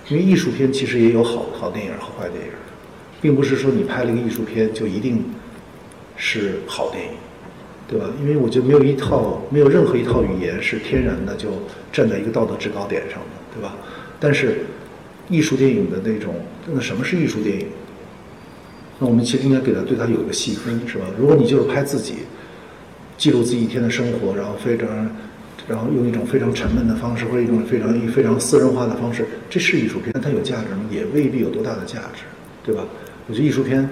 [0.08, 2.50] 因为艺术片其实也有好好电影和坏电影，
[3.24, 5.24] 并不是说你拍了一个艺术片就一定
[6.14, 7.10] 是好电影，
[7.88, 8.04] 对吧？
[8.20, 11.48] 因为我觉得没有一套没有任何一套语言是天然的就
[11.90, 13.76] 站在一个道德制高点上的，对吧？
[14.20, 14.58] 但是
[15.30, 16.34] 艺术电影的那种，
[16.70, 17.66] 那什么是艺术电影？
[18.98, 21.06] 那我们其实应该给它对它有一个细分，是吧？
[21.18, 22.16] 如果你就是拍自己，
[23.16, 24.86] 记录自己一天的生活，然后非常，
[25.66, 30.84] 然后用一种非常沉闷的方式，或者一种非常非常私人化的方式，这是艺术片，但它有价值吗？
[30.90, 32.24] 也未必有多大的价值，
[32.62, 32.84] 对吧？
[33.26, 33.88] 我觉得艺术片，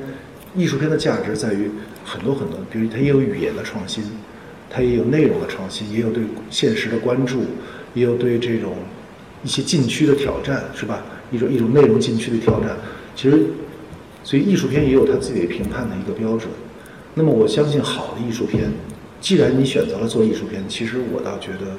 [0.54, 1.70] 艺术片的价值在于
[2.04, 4.04] 很多很多，比如它也有语言的创新，
[4.68, 7.42] 它也有内容的创新，也有对现实的关注，
[7.94, 8.76] 也有对这种
[9.44, 11.02] 一些禁区的挑战，是吧？
[11.30, 12.76] 一种一种内容禁区的挑战，
[13.14, 13.42] 其实。
[14.24, 16.48] 所以艺术片也有它自己评判的一个标准，
[17.14, 18.70] 那么我相信好的艺术片，
[19.20, 21.76] 既然你选择了做艺术片，其实我倒觉得，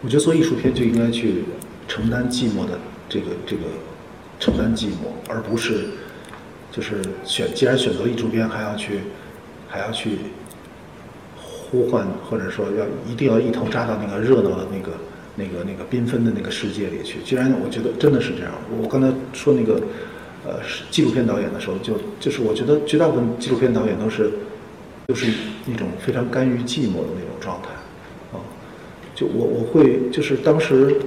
[0.00, 1.44] 我觉得做艺术片就应该去
[1.86, 2.80] 承担寂寞的
[3.10, 3.62] 这个这个
[4.44, 5.86] 承担寂寞，而不是
[6.70, 9.00] 就是选既然选择艺术片还要去
[9.66, 10.18] 还要去
[11.34, 14.92] 呼唤或者说要一定要一头扎到那个热闹的那个。
[15.36, 19.82] 那个那个缤纷的那个世界里去，既然我觉得真的是这样，我刚才说那个，
[20.46, 20.60] 呃，
[20.92, 24.30] 纪录片导演的时候，就就是我觉得绝大部分纪录片导演都是，
[25.08, 25.26] 都是
[25.66, 27.70] 一种非常甘于寂寞的那种状态，
[28.32, 28.38] 啊，
[29.16, 31.00] 就我我会就是当时，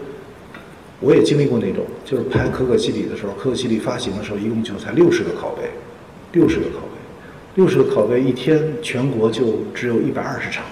[1.00, 5.70] 我也经历过那种，就是拍《可可西里》的时候，《可可西里》发行的时候，一共就才六十个拷贝，
[6.32, 6.98] 六十个拷贝，
[7.56, 10.66] 六十个拷贝，一天全国就只有一百二十场，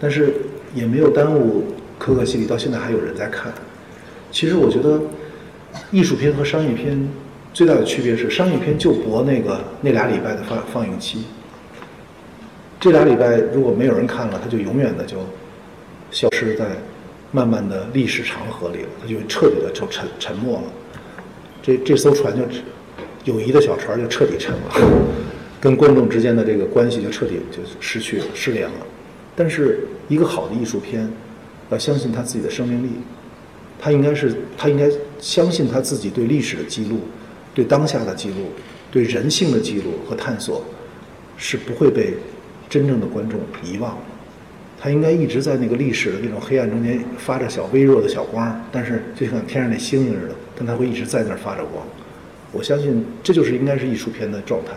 [0.00, 0.34] 但是
[0.74, 1.64] 也没有耽误。
[1.96, 3.52] 可可西里到现在还有人在看。
[4.32, 5.00] 其实我觉得，
[5.92, 7.08] 艺术片和商业片
[7.52, 11.24] 最大的区别是，商业片就博那个那俩礼拜的放放映期。
[12.80, 15.18] 这俩礼拜如果没有人看了，它就永远的就
[16.10, 16.66] 消失在
[17.34, 20.72] 慢慢的历史长河里了，它就彻底的就沉沉没了。
[21.60, 22.42] 这这艘船就
[23.24, 25.04] 友谊的小船就彻底沉了，
[25.60, 28.86] 跟观众之间的这个关系就彻底就失去了失联了。
[29.34, 31.10] 但是一个好的艺术片。
[31.70, 32.90] 要相信他自己的生命力，
[33.80, 34.88] 他应该是他应该
[35.18, 37.00] 相信他自己对历史的记录，
[37.54, 38.50] 对当下的记录，
[38.92, 40.62] 对人性的记录和探索，
[41.38, 42.14] 是不会被
[42.68, 44.03] 真正的观众遗忘的。
[44.84, 51.82] 他应该一直在那个历史的那种黑暗中间发着小微弱的小光，但是就像天上那星星似的，但他会一直在那儿发着光。
[52.52, 54.72] 我相信这就是应该是艺术片的状态。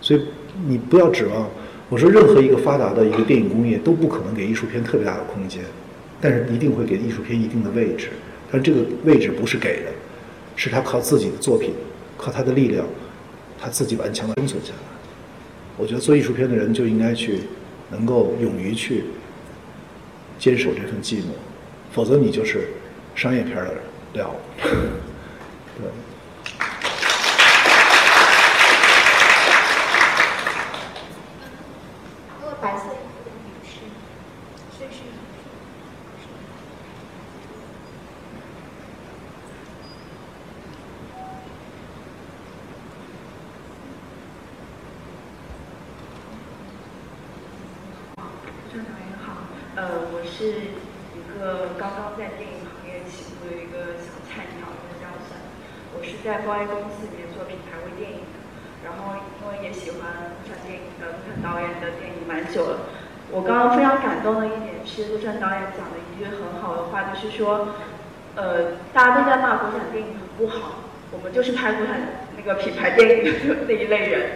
[0.00, 0.22] 所以
[0.66, 1.46] 你不要指望
[1.90, 5.62] 我说任何一个发达的一个电影工业都不可能给艺术片特别大的空间。
[6.18, 8.08] 但是一定会给艺术片一定的位置，
[8.50, 9.90] 但这个位置不是给的，
[10.56, 11.74] 是他靠自己的作品，
[12.16, 12.86] 靠他的力量，
[13.60, 14.78] 他自己顽强的生存下来。
[15.76, 17.40] 我觉得做艺术片的人就应该去，
[17.90, 19.04] 能够勇于去
[20.38, 21.32] 坚守这份寂寞，
[21.92, 22.68] 否则你就是
[23.14, 23.74] 商业片的
[24.12, 24.30] 料。
[24.62, 25.90] 对。
[56.24, 58.18] 在报业公司里面做品牌微电影，
[58.84, 62.90] 然后因为也喜欢陆川电影的陆川导演的电影蛮久了。
[63.30, 67.68] 我刚刚非常感动的一点是陆川导演讲了一句很好的话，就是说，
[68.34, 70.82] 呃，大家都在骂国产电影很不好，
[71.12, 72.00] 我们就是拍国产
[72.36, 74.30] 那个品牌电影的那一类人。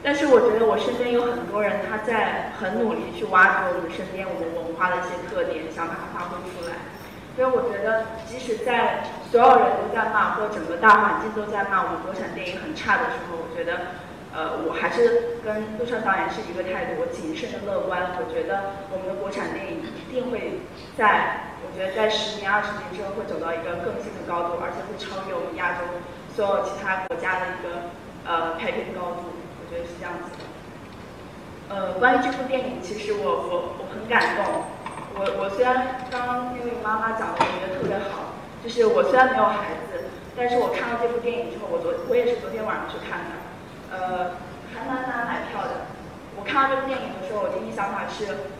[0.00, 6.78] 但是我觉得我身边有很多人，他在很努力去挖掘我们身边我们文化的一些特点，想把它发挥出来。
[7.34, 13.98] 所以我觉得，即使在所有人都在骂，或者整个大环境都在骂我们国产电影很差的时候，我觉得，
[14.36, 18.20] 呃，我还是跟陆川导演是一个态度，我谨慎的乐观。
[18.20, 20.60] 我觉得我们的国产电影一定会
[20.92, 25.88] 在，我觉得在十年、二十年之后会走到一个更新的高度，而且会超越我们亚洲
[26.36, 27.88] 所有其他国家的一个
[28.28, 29.32] 呃拍片高度。
[29.32, 30.44] 我觉得是这样子的。
[31.72, 34.68] 呃，关于这部电影，其实我我我很感动。
[35.16, 43.45] 我我虽然刚刚那位妈妈讲的，我觉得特别好，就是我虽然没有孩子，但是我看到这部电影之后，我昨我也是昨天晚上去看的，
[43.90, 44.32] 呃，
[44.74, 45.86] 还蛮难买票的。
[46.38, 48.50] 我看到这部电影的时候，我第一想法是，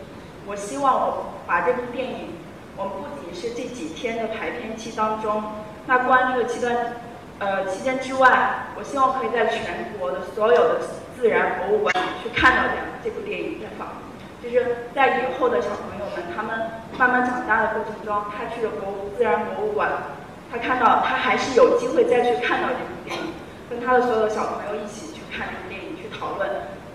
[0.46, 2.34] 我希望我把这部电影，
[2.76, 5.42] 我们不仅是这几天的排片期当中，
[5.86, 6.94] 那关这个期间，
[7.38, 10.80] 呃期间之外，我希望可以在全国的所有的
[11.16, 13.88] 自然博物馆去看到这样这部电影在放，
[14.42, 19.90] 就是在以后的小朋友们他们慢慢长大的过程中，他去了博物自然博物馆，
[20.50, 23.34] 他看到他还是有机会再去看到这部电影，
[23.68, 26.48] 跟他的所有的小朋友一起看这部电影，去讨论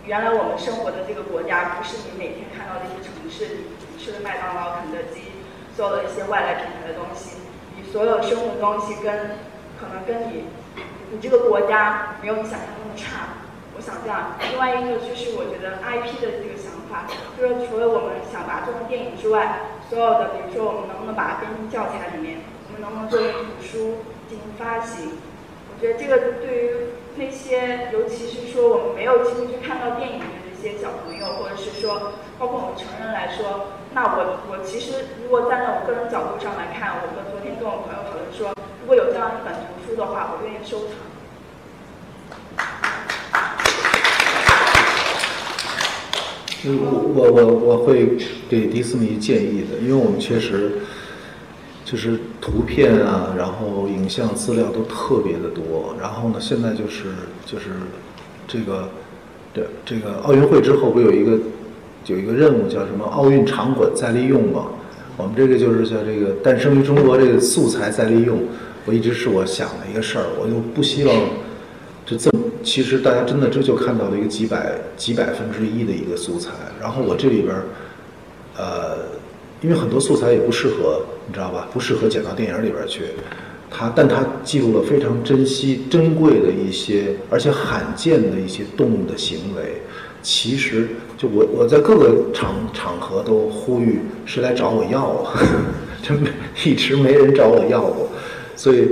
[0.06, 5.30] 原来我们生活的这个国家不是你每天看到的一些城市，你吃的麦当劳、肯德基，
[5.78, 7.38] 所有的一些外来品牌的东西，
[7.78, 9.38] 你所有生活的东西跟
[9.78, 10.50] 可能跟你
[11.14, 13.38] 你这个国家没有你想象中的差。
[13.78, 17.08] 我想这样，另外一个就是我觉得 IP 的这个想法，
[17.38, 25.14] 就是除了我们想把它做成电影之外，所有的比如说我们能不能把它编进教材里面，我们能不能作为图书进行发行？
[25.72, 26.70] 我觉得这个对于
[27.18, 40.96] 那些尤其是说我们没有机会去看到电影的这些小朋友，或者是说包括我们成人来说，那我我其实如果站在我个人角度上来看，我们昨天跟我朋友讨论说，如果有这样一本图书的话，我愿意收藏。
[46.64, 46.70] 我
[47.16, 48.18] 我我我会
[48.48, 50.74] 给迪士尼建议的，因为我们确实
[51.92, 55.94] 就是图片啊，然后影像资料都特别的多。
[56.00, 57.10] 然后呢，现在就是
[57.46, 57.66] 就是
[58.48, 58.88] 这个
[59.52, 61.38] 对这个奥运会之后，不有一个
[62.06, 64.68] 有一个任务叫什么奥运场馆再利用嘛？
[65.18, 68.40] 我们这个就是叫这个诞生于中国这个素材再利用，
[68.86, 71.16] 我一直是我想的一个事儿，我就不希望
[72.06, 72.40] 就这么。
[72.64, 77.64] 其实大家真的这就看到了一个几百几百分之一的一个素材，然后我这里边儿，
[78.56, 78.98] 呃，
[79.62, 81.68] 因为很多素材也不适合，你知道吧？
[81.74, 83.04] 不适合剪到电影里边去。
[83.70, 89.82] 它，但它记录了非常珍惜、珍贵的一些，而且罕见的一些动物的行为。
[90.22, 95.40] 其实，就我我在各个场场合都呼吁，谁来找我要啊？
[96.04, 96.20] 真
[96.66, 98.10] 一直没人找我要过，
[98.56, 98.88] 所以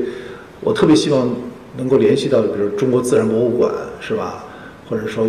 [0.61, 1.29] 我特别希望。
[1.77, 3.71] 能够联系到，比如中国自然博物馆，
[4.01, 4.43] 是吧？
[4.89, 5.25] 或者说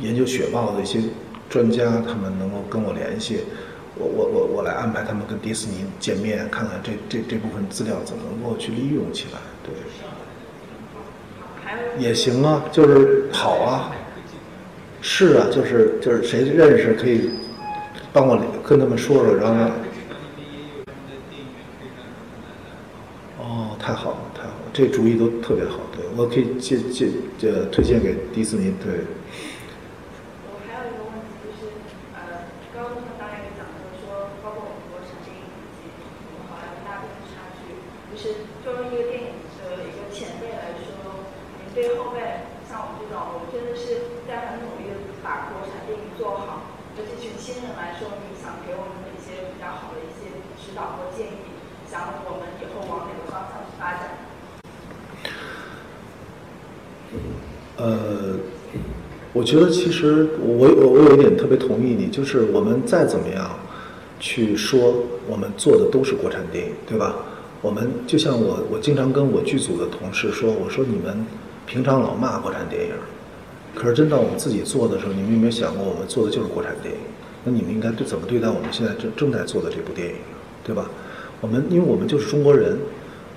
[0.00, 1.00] 研究雪豹的一些
[1.50, 3.40] 专家，他们能够跟我联系，
[3.98, 9.72] 我我我我来安排他们跟迪士尼见面，看看这这这部分资料怎么能够去利用起来，对。
[11.98, 13.92] 也行啊，就是好啊。
[15.00, 17.30] 是啊，就是就是谁认识可以
[18.12, 19.70] 帮我跟他们说说，然后。
[23.38, 24.18] 哦，太好了。
[24.34, 29.02] 太好了这主意都特别好，对我可以借借这推荐给迪士尼，对。
[30.46, 31.66] 我还有一个问题就是，
[32.14, 35.90] 呃，刚刚导演也讲到说，包括我们国产电影以及
[36.30, 37.74] 我们好莱坞大片的差距，
[38.14, 41.26] 就是作为一个电影的一个前辈来说，
[41.58, 46.70] 您对后辈像我们这种，我们真的是在很努力的把国产电影做好。
[46.94, 51.50] 对这群新人来说，你想给我们的一些比较好的一些指导或建议，
[51.90, 54.14] 想我们以后往哪个方向去发展？
[57.78, 58.36] 呃，
[59.32, 63.58] 我我觉得其实我我我有一点特别同意你，就是我们再怎么样
[64.20, 64.94] 去说，
[65.26, 67.16] 我们做的都是国产电影，对吧？
[67.62, 71.24] 我们就像我我经常跟我剧组的同事说，我说你们
[71.64, 72.90] 平常老骂国产电影，
[73.74, 77.00] 可是真到我们自己做的时候，你们有没有想过，我们做的就是国产电影？
[77.44, 80.14] 那你们应该对怎么对待我们现在正正在做的这部电影，
[80.62, 80.90] 对吧？
[81.40, 82.76] 我们因为我们就是中国人，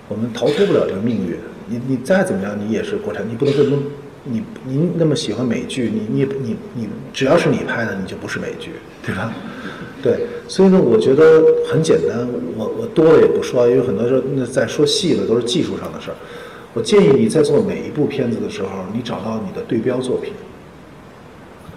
[0.09, 1.37] 我们逃脱不了这个命运。
[1.69, 3.77] 你你再怎么样，你也是国产，你不能说说。
[4.23, 8.71] 你您那么喜欢美剧，你你你你，只要是你拍的，你就不是美剧，
[9.03, 9.33] 对吧？
[10.03, 16.15] 对，所以呢，我觉得很简单，我我多了也不说，因为很多时候那在说细了都是技术上的事儿。
[16.73, 20.33] 我建议你在做每一部片子的时候，你找到你的对标作品，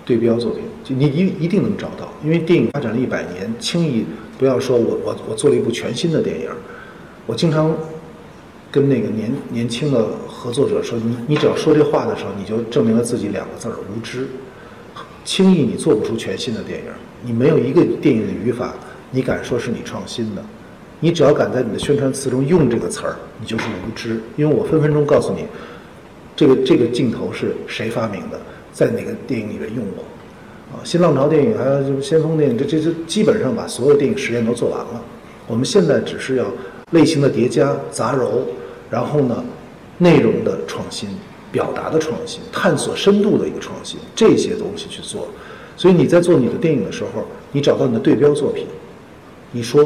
[0.05, 4.05] 对标作品，就你一一定能找到，因为电影发展了一百年，轻易
[4.39, 6.51] 不要说我我我做了一部全新的电影，
[7.25, 7.75] 我经常。
[8.71, 10.05] 跟那个年年轻的
[10.45, 14.27] 合作者说，你你只要说这话的时候，你就证明了自己两个字儿无知。
[15.25, 16.85] 轻易你做不出全新的电影，
[17.23, 18.75] 你没有一个电影的语法，
[19.11, 20.43] 你敢说是你创新的？
[21.01, 24.21] 你只要敢在你的宣传词中用这个词儿，你就是无知。
[24.37, 25.47] 因为我分分钟告诉你，
[26.37, 28.39] 这个这个镜头是谁发明的，
[28.71, 30.05] 在哪个电影里面用过。
[30.75, 35.03] 啊，新浪潮电影还有先锋电影，这这这基本上把所有电影实验都做完了。
[35.47, 36.45] 我们现在只是要
[36.91, 38.43] 类型的叠加杂糅，
[38.91, 39.43] 然后呢，
[39.99, 41.09] 内容的创新、
[41.53, 45.29] 表达的创新、探索深度的一个创新，这些东西去做。
[45.77, 48.67] 所以你在做你的电影的时候，你找到你的对标作品，
[49.53, 49.85] 你说，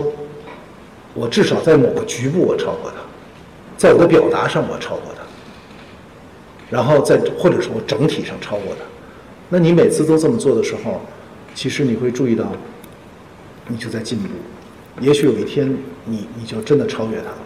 [1.14, 2.97] 我至少在某个局部我超过他，
[3.76, 5.22] 在我的表达上我超过他，
[6.68, 8.85] 然后在或者说我整体上超过他。
[9.48, 11.01] 那你每次都这么做的时候，
[11.55, 12.52] 其实你会注意到，
[13.66, 14.28] 你就在进步。
[15.01, 15.74] 也许有一天，
[16.05, 17.39] 你你就真的超越他了。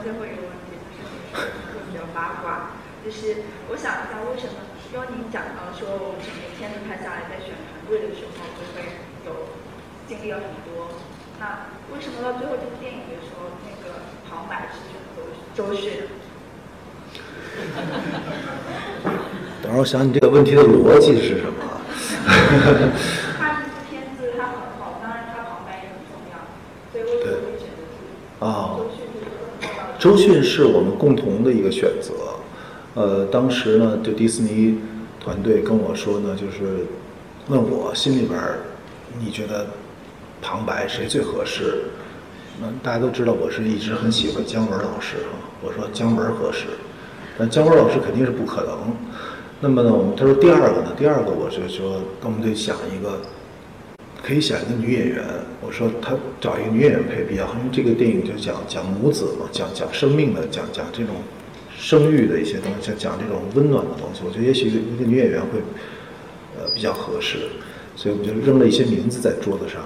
[0.00, 0.78] 最后一个问题，
[1.34, 1.42] 就
[1.74, 2.72] 是比较八卦，
[3.04, 4.54] 就是我想一下，为什么？
[4.92, 8.84] 因为您讲到说，我们整个片子拍下来，在选团队的时候，就会
[9.24, 9.48] 有
[10.06, 10.92] 经历了很多。
[11.40, 15.24] 那为什么到最后这部电影的时候，那个旁白是选周
[15.56, 16.04] 周迅？
[19.62, 21.80] 等会儿我想你这个 问题的逻辑是什么？
[23.40, 26.36] 他这部片子他很好，当然他旁白也很重要，
[26.92, 27.80] 所以为什么会选择
[28.44, 28.76] 啊，
[30.02, 30.42] 周迅？
[30.42, 32.12] 是我们共同的一个选择。
[32.94, 34.80] 呃，当时呢，就迪士尼
[35.20, 36.86] 团队跟我说呢，就是
[37.46, 38.36] 问我心里边，
[39.20, 39.64] 你觉得
[40.42, 41.84] 旁白谁最合适？
[42.60, 45.38] 那大家都知道，我是一直很喜欢姜文老师哈。
[45.62, 46.64] 我说姜文合适，
[47.38, 48.76] 但姜文老师肯定是不可能。
[49.60, 53.20] 那么呢，我们他说第二个呢，第二个我就说，我们得想一个，
[54.22, 55.24] 可以想一个女演员。
[55.60, 61.16] 我说他找一个女演员配比较好，因为这个电影就讲讲母子嘛，讲讲生命的，讲讲这种
[61.76, 64.22] 生育的一些东西，讲讲这种温暖的东西。
[64.24, 65.58] 我觉得也许一个一个女演员会
[66.58, 67.38] 呃比较合适，
[67.96, 69.82] 所以我们就扔了一些名字在桌子上，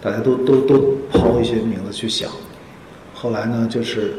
[0.00, 2.30] 大家都都都抛一些名字去想。
[3.14, 4.12] 后来呢，就是。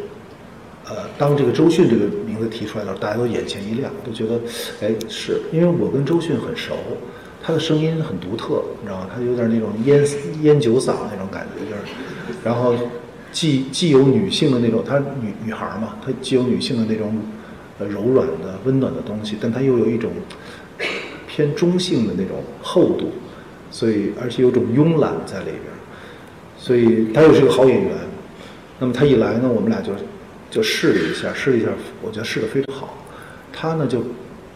[0.90, 4.40] 呃，当这个周迅这个名字提出来的时候，大家都眼前一亮，都觉得，
[4.80, 6.78] 哎，是因为我跟周迅很熟，
[7.48, 9.10] 她的声音很独特，你知道吗？
[9.16, 10.06] 她有点那种烟
[10.42, 11.94] 烟酒嗓那种感觉，就是，
[12.44, 12.76] 然后
[13.32, 17.18] 既既有女性的那种，她女女孩嘛，她既有女性的那种
[17.80, 20.12] 呃柔软的温暖的东西，但她又有一种
[21.26, 23.12] 偏中性的那种厚度，
[23.72, 25.62] 所以而且有种慵懒在里边，
[26.58, 27.92] 所以她又是个好演员。
[28.78, 29.94] 那么她一来呢，我们俩就。
[30.50, 31.68] 就试了一下，试了一下，
[32.02, 32.98] 我觉得试的非常好。
[33.52, 34.00] 她呢，就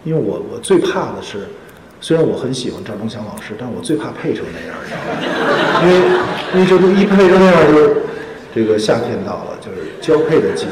[0.06, 1.48] 因为我我最怕的是，
[2.04, 5.82] 虽然我很喜欢赵忠祥老师，但我最怕配成那样，你知道吗？
[5.84, 5.96] 因为
[6.56, 7.96] 因为这都一配成那样，就是
[8.56, 10.72] 这个夏天到了，就是交配的季节，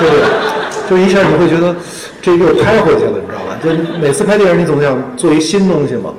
[0.00, 1.76] 对，就一下你会觉得
[2.20, 3.56] 这又拍回去了，你知道吧？
[3.62, 3.70] 就
[4.00, 6.12] 每次拍电影，你总想做一新东西嘛。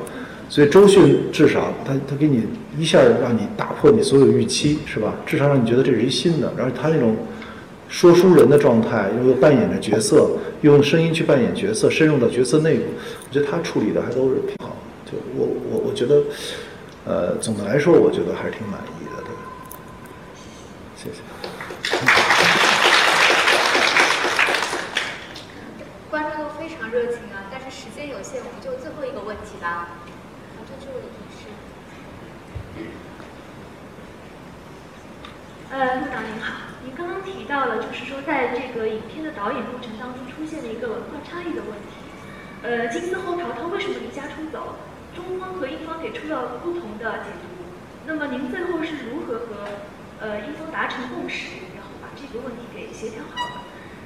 [0.47, 2.47] 所以周迅至少他他给你
[2.77, 5.13] 一下让你打破你所有预期，是吧？
[5.25, 7.13] 至少让你觉得这是一新的，然后他那种。
[7.89, 12.85] 说书人的状态，又扮演着角色，用声音去扮演角色，深入到角色内部，
[13.27, 14.77] 我觉得他处理的还都是挺好。
[15.05, 16.21] 就我我我觉得，
[17.03, 19.33] 呃，总的来说，我觉得还是挺满意的，对。
[20.95, 21.23] 谢谢。
[26.11, 29.89] 观众都非常热情啊，但是时间有限，我们就最后一个问题吧。
[30.55, 31.49] 好，这这位女士。
[35.71, 36.68] 呃，陆导您好。
[36.83, 41.99] 您刚刚提到了，就是说在这个影片的导演过程当中出现了一个文化差异的问题。
[42.63, 44.75] 呃，金丝猴淘淘为什么离家出走？
[45.15, 47.47] 中方和英方给出了不同的解读。
[48.05, 49.67] 那么您最后是如何和
[50.19, 53.61] 呃英方达成共识，然后把这个问题给协调好的？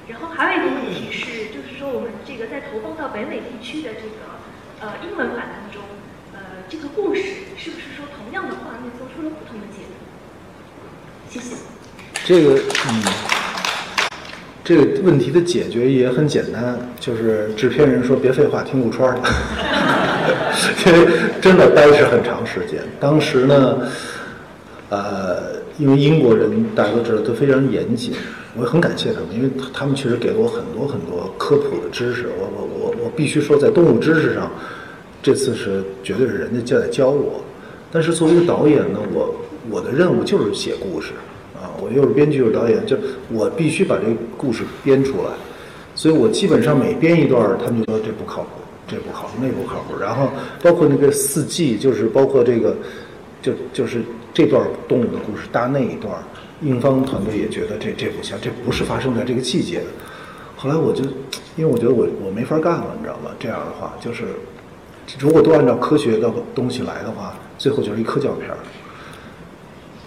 [0.08, 4.42] 然后还有一个问题是，就是说我们这个在投放到北美地区的这个
[4.80, 5.82] 呃英文版当中，
[6.32, 7.22] 呃这个故事
[7.56, 11.30] 是不是说同样的画面做出了不同的解读？
[11.30, 11.56] 谢谢。
[12.26, 13.02] 这个嗯，
[14.64, 19.28] 这个问题的解决也很简单，就是制片人说别废话，听陆川的，
[20.86, 21.06] 因为
[21.42, 22.80] 真的待是很长时间。
[22.98, 23.78] 当时呢，
[24.88, 28.14] 呃，因为英国人大家都知道都非常严谨，
[28.56, 32.30] 我很感谢他们，因为他们确实给了我很多很多科普的知识。
[32.38, 34.50] 我我我我必须说，在动物知识上，
[35.22, 37.44] 这次是绝对是人家在教我。
[37.92, 39.34] 但是作为一个导演呢，我
[39.68, 41.12] 我的任务就是写故事。
[41.80, 42.96] 我又是编剧又是导演，就
[43.30, 45.30] 我必须把这个故事编出来，
[45.94, 48.48] 所以我基本上每编一段，他们就说这不靠谱，
[48.86, 49.98] 这不靠谱，那不靠谱。
[50.00, 50.28] 然后
[50.62, 52.76] 包括那个四季，就是包括这个，
[53.42, 54.02] 就就是
[54.32, 56.12] 这段动物的故事搭那一段，
[56.62, 59.86] 英方团队也觉得这这不行，这不是发生在这个季节的。
[60.56, 61.04] 后来我就，
[61.56, 63.30] 因为我觉得我我没法干了，你知道吗？
[63.38, 64.24] 这样的话，就是
[65.18, 68.48] 如果都按照科学的东西来的话，最后就是一科教片。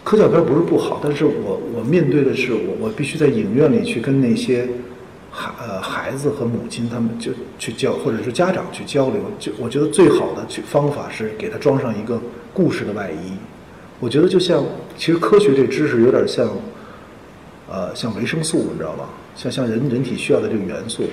[0.08, 4.66] 科教片不是不好，但是我我面对的是我我必须在影院里去跟那些
[5.30, 9.20] 孩呃孩子和母亲他们就去交，或者是家长去交流。
[9.38, 12.22] 就我觉得最好的去方法是给他装上一个
[12.54, 13.34] 故事的外衣。
[14.00, 14.64] 我觉得就像
[14.98, 16.50] 其实科学这知识有点像，
[17.70, 19.10] 呃，像维生素，你知道吗？
[19.36, 21.04] 像像人人体需要的这个元素。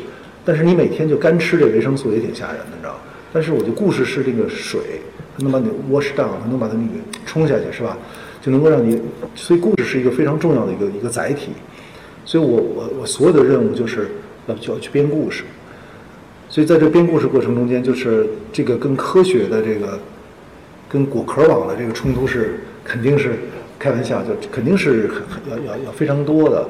[0.44, 2.94] 但是你每天就干吃这维生素也挺吓人的，你知道
[3.32, 4.80] 但是我的故事是这个水，
[5.36, 7.98] 它能把你 wash down，它能把它那个冲下去，是吧？
[8.44, 9.00] 就能够让你，
[9.34, 11.52] 所以故事是一个非常重要的一个一个载体。
[12.26, 14.08] 所以我我我所有的任务就是
[14.46, 15.44] 要就要去编故事。
[16.50, 19.98] 所以在这编故事过程中间，就是这个跟科学的这个
[20.90, 23.30] 跟果壳网的这个冲突是肯定是
[23.78, 25.08] 开玩笑，就肯定是
[25.50, 26.68] 要要要非常多的。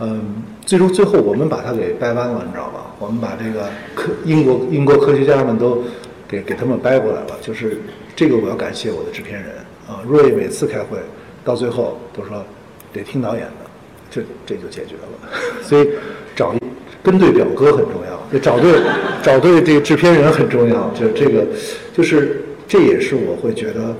[0.00, 2.94] 嗯，最终最后我们把它给掰弯了，你知道吧？
[2.98, 5.84] 我们把这个科英国英国科学家们都
[6.26, 7.36] 给给他们掰过来了。
[7.42, 7.78] 就是
[8.16, 9.50] 这个我要感谢我的制片人
[9.86, 10.98] 啊，瑞每次开会
[11.44, 12.44] 到最后都说
[12.92, 13.70] 得听导演的，
[14.10, 15.30] 这这就解决了。
[15.62, 15.88] 所以
[16.34, 16.54] 找
[17.02, 18.80] 跟对表哥很重要，就找对
[19.22, 20.88] 找对这个制片人很重要。
[20.90, 21.46] 就这个
[21.92, 23.94] 就是这也是我会觉得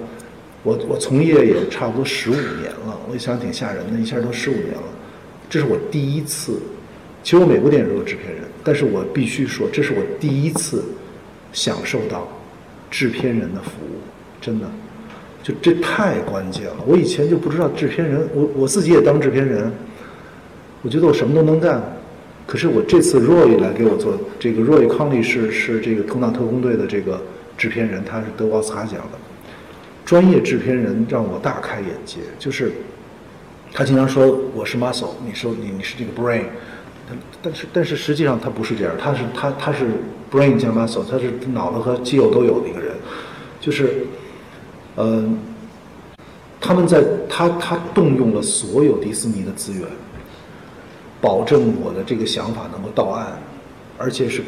[0.62, 4.82] 我我从业也差不多十五年了，我想挺吓人的，一下都十五年了。
[5.51, 6.59] 这是我第一次，
[7.23, 10.82] 其实我每部电影都有制片人，但是我必须说，这是我第一次
[11.52, 12.27] 享受到
[12.90, 14.01] 制片人的服务，
[14.40, 14.66] 真的，
[15.45, 16.77] 就这太关键了。
[16.85, 19.71] 我以前就不知道制片人，我我自己也当制片人，
[20.83, 21.81] 我觉得我什么都能干，
[22.47, 27.23] 可是我这次 Roy 来给我做这个 Roy 康利是是这个《头脑特工队》的这个
[27.57, 29.19] 制片人，他是得奥斯卡奖的
[30.05, 32.73] 专业制片人，让我大开眼界，就是。
[33.77, 36.45] 他经常说我是 muscle，你说你你是这个 brain，
[37.09, 39.85] 但但是但是实际上他不是这样，他是他他是
[40.31, 42.95] brain 加 muscle，他是脑子和肌肉都有的一个人，
[43.61, 44.07] 就是，
[44.97, 45.39] 嗯，
[46.61, 49.83] 他们在他他动用了所有迪士尼的资源，
[51.21, 53.39] 保证我的这个想法能够到岸，
[53.99, 54.43] 而且是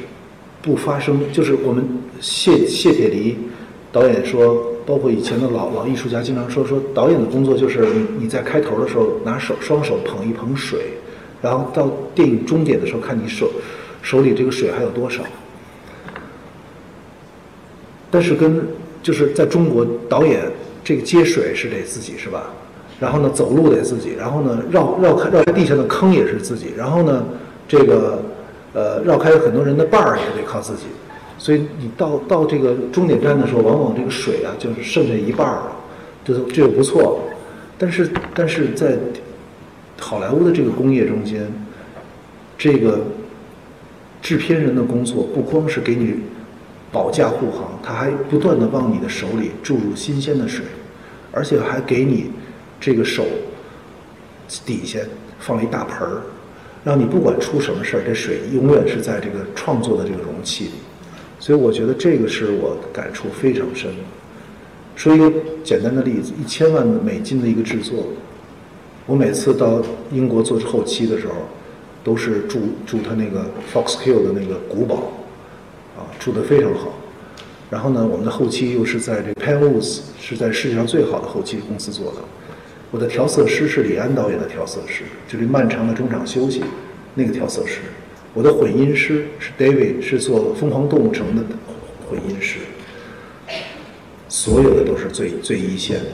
[0.62, 1.86] 不发生，就是我们
[2.20, 3.34] 谢谢铁骊
[3.92, 4.72] 导演说。
[4.86, 10.78] 包括以前的老老艺术家经常说说导演的工作就是你你在开头的时候拿手双手捧一捧水，
[11.42, 13.50] 然后到电影终点的时候看你手
[14.00, 15.24] 手里这个水还有多少。
[18.12, 18.64] 但是跟
[19.06, 20.42] 就是在中国导演
[20.82, 22.50] 这个接水是得自己是吧？
[22.98, 27.24] 然后呢走路得自己，然后呢绕绕开绕开地下的坑也是自己，然后呢
[27.68, 28.20] 这个
[28.72, 30.86] 呃绕开很多人的伴儿也得靠自己。
[31.38, 35.70] 所以你到到这个终点站的时候，往往这个水啊，就是剩下一半了，
[36.24, 37.20] 这这就不错。
[37.78, 38.98] 但是但是在
[40.00, 41.46] 好莱坞的这个工业中间，
[42.58, 42.98] 这个
[44.20, 46.16] 制片人的工作不光是给你
[46.92, 50.64] 保驾护航，他还不断的往你的手里注入新鲜的水，
[51.32, 52.30] 而且还给你
[52.80, 53.24] 这个手
[54.64, 54.98] 底下
[55.38, 56.22] 放了一大盆儿，
[56.84, 60.70] 让你不管出什么事儿，这水永远是在这个创作的这个容器里。
[61.38, 64.02] 所以我觉得这个是我感触非常深的。
[64.94, 65.30] 说一个
[65.62, 68.06] 简单的例子，一千万美金的一个制作，
[69.04, 71.34] 我每次到英国做后期的时候，
[72.02, 75.12] 都是住住他那个 Fox Hill 的那个古堡，
[76.18, 76.92] 住得非常好。
[77.70, 82.18] 然后呢，我们的后期又是在这 Penwoods，是在世界上最好的后期公司做的。
[82.92, 86.62] 我的调色师是李安导演的调色师，就这漫长的中场休息，
[87.14, 87.80] 那个调色师。
[88.32, 91.42] 我的混音师是 David，是做《疯狂动物城》的
[92.08, 92.58] 混音师，
[94.28, 96.10] 所有的都是最最一线的，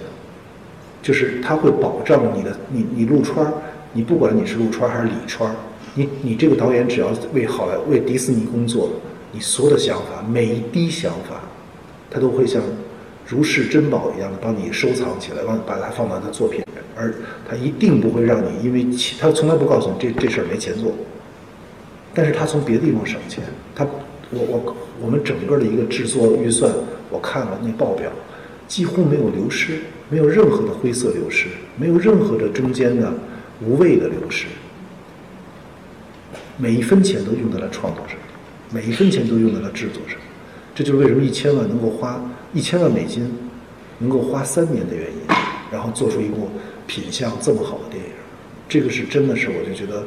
[1.02, 3.52] 就是他会保障你的，你你陆川，
[3.92, 5.54] 你不管你是陆川还是李川，
[5.94, 8.88] 你你这个导演只要为好莱为迪士尼工作，
[9.32, 11.40] 你所有的想法每一滴想法，
[12.10, 12.62] 他都会像
[13.26, 17.14] 如是珍宝一样的帮你收藏起来，帮把它放到他作品里，而
[17.48, 18.86] 他一定不会让你因为
[19.18, 20.92] 他从来不告诉你这这事儿没钱做。
[22.14, 23.42] 但是他从别的地方省钱，
[23.74, 23.86] 他，
[24.30, 26.70] 我我我们整个的一个制作预算，
[27.08, 28.12] 我看了那报表，
[28.68, 29.78] 几乎没有流失，
[30.10, 31.46] 没有任何的灰色流失，
[31.78, 33.10] 没有任何的中间的
[33.64, 34.44] 无谓的流失，
[36.58, 38.18] 每一分钱都用在了创作上，
[38.72, 40.16] 每一分钱都用在了制作上，
[40.74, 42.20] 这就是为什么一千万能够花
[42.54, 43.30] 一千万美金，
[43.98, 45.18] 能够花三年的原因，
[45.70, 46.48] 然后做出一部
[46.86, 48.10] 品相这么好的电影，
[48.68, 50.04] 这个是真的是我就觉得。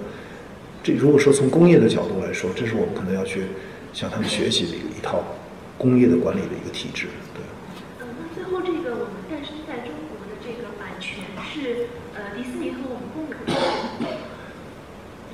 [0.83, 3.43] 这如果说从工业的角度来说，这是我们可能要去
[3.91, 5.23] 向他们学习的一一套
[5.77, 7.07] 工业的管理的一个体制。
[7.33, 7.41] 对。
[8.01, 13.53] 嗯，那最后这个我们诞生在中国的这个版迪士尼和我们共有的，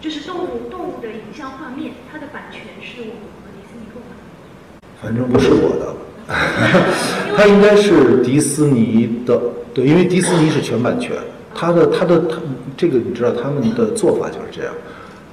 [0.02, 4.88] 就是动物动物的影像画面，它的版权是我们和迪士尼购买的。
[5.00, 5.96] 反正不是我的，
[7.38, 9.40] 它应该是迪士尼的，
[9.76, 11.16] 对，因为迪士尼是全版权，
[11.54, 12.42] 它的它的它
[12.76, 14.74] 这个你知道他们的做法就是这样，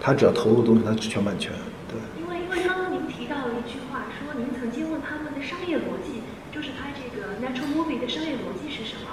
[0.01, 1.51] 他只要投入东西，它是全版权，
[1.89, 1.97] 对。
[2.21, 6.21] 因为因为刚刚您提到了一句话，说您曾经问他们的商业逻辑，
[6.53, 9.09] 就是拍这个 natural movie 的商业逻辑是什么？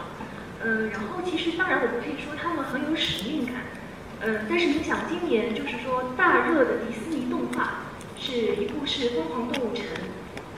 [0.66, 2.15] 嗯，然后其实当然我们可以
[4.28, 7.86] 嗯，但是你想今年就是说大热的迪士尼动画，
[8.18, 9.86] 是一部是《疯狂动物城》，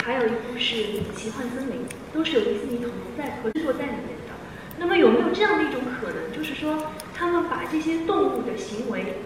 [0.05, 0.75] 还有一部是
[1.13, 1.75] 《奇幻森林》，
[2.13, 4.33] 都是有迪士尼同在合作在里面的。
[4.79, 9.17] 那么有没有这样的一种可能，就是说他们把这些动物的行为，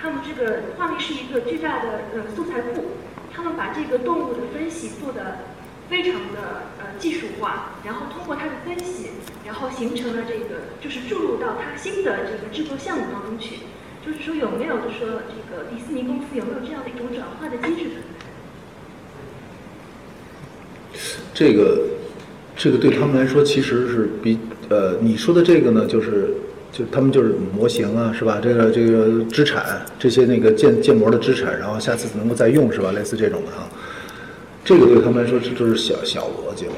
[0.00, 2.92] 他们这个画面是一个巨大的呃素材库，
[3.34, 5.38] 他们把这个动物的分析做的
[5.92, 9.10] 非常的呃技术化，然后通过它的分析，
[9.44, 13.56] 然后形成了这个就是注入到它新的这个制作项目当中去。
[14.04, 18.02] 就是说有没有就说这个迪士尼公司有没有这样的一种转化的机制存
[20.94, 21.00] 在？
[21.34, 21.82] 这个，
[22.56, 24.38] 这个对他们来说其实是比
[24.70, 26.34] 呃你说的这个呢，就是
[26.72, 28.40] 就他们就是模型啊，是吧？
[28.42, 32.92] 这个这个资产，这些那个建建模的资产，然后下次能够再用，是吧？
[32.92, 33.68] 类似这种的啊。
[34.64, 36.72] 这个对他们来说这都是小小逻辑了，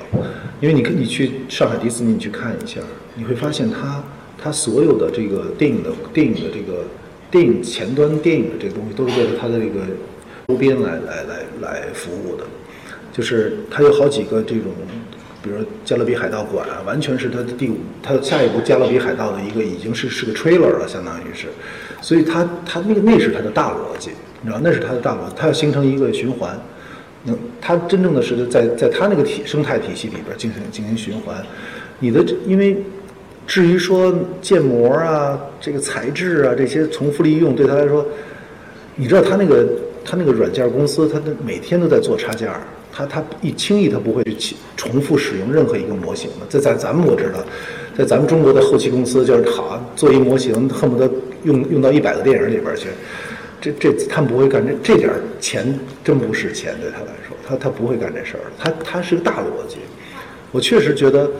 [0.60, 2.80] 因为你看你去上海迪士尼你去看一下，
[3.14, 4.02] 你会发现它
[4.42, 6.84] 它所有的这个电影的电影的这个
[7.30, 9.80] 电影前端电影的这个东西，都是为了它的这个
[10.48, 12.44] 周边来来来来服务的。
[13.12, 14.72] 就是它有好几个这种，
[15.42, 21.46] 比如说《加勒比海盗馆》啊，完全是它的第五，它下一部《加勒比海盗》的一个已经是是个 trailer 了，相当于是，
[22.00, 26.58] 所以它它那个那是它的大逻辑，你知道那是它的大逻辑，它要形成一个循环，
[27.24, 31.36] 能它真正的是在在它那个体生态体系里边进行进行循环，
[31.98, 32.76] 你的因为
[33.46, 38.06] 至于说建模啊，这个材质啊这些重复利用对他来说，
[38.96, 39.66] 你知道他那个
[40.04, 42.60] 他那个软件公司，他的每天都在做插件儿。
[42.96, 47.40] 他他一轻易他不会去重复使用任何一个模型的，在在咱们我知道，
[47.98, 51.10] 在咱们中国的后期公司就是好做一模型，恨不得
[51.42, 52.86] 用用到一百个电影里边去，
[53.72, 55.10] 这这他们不会干这这点
[55.40, 59.78] 钱真不是钱对他来说，他他不会干这事儿，他他是个大逻辑。
[60.52, 61.30] 我确实觉得，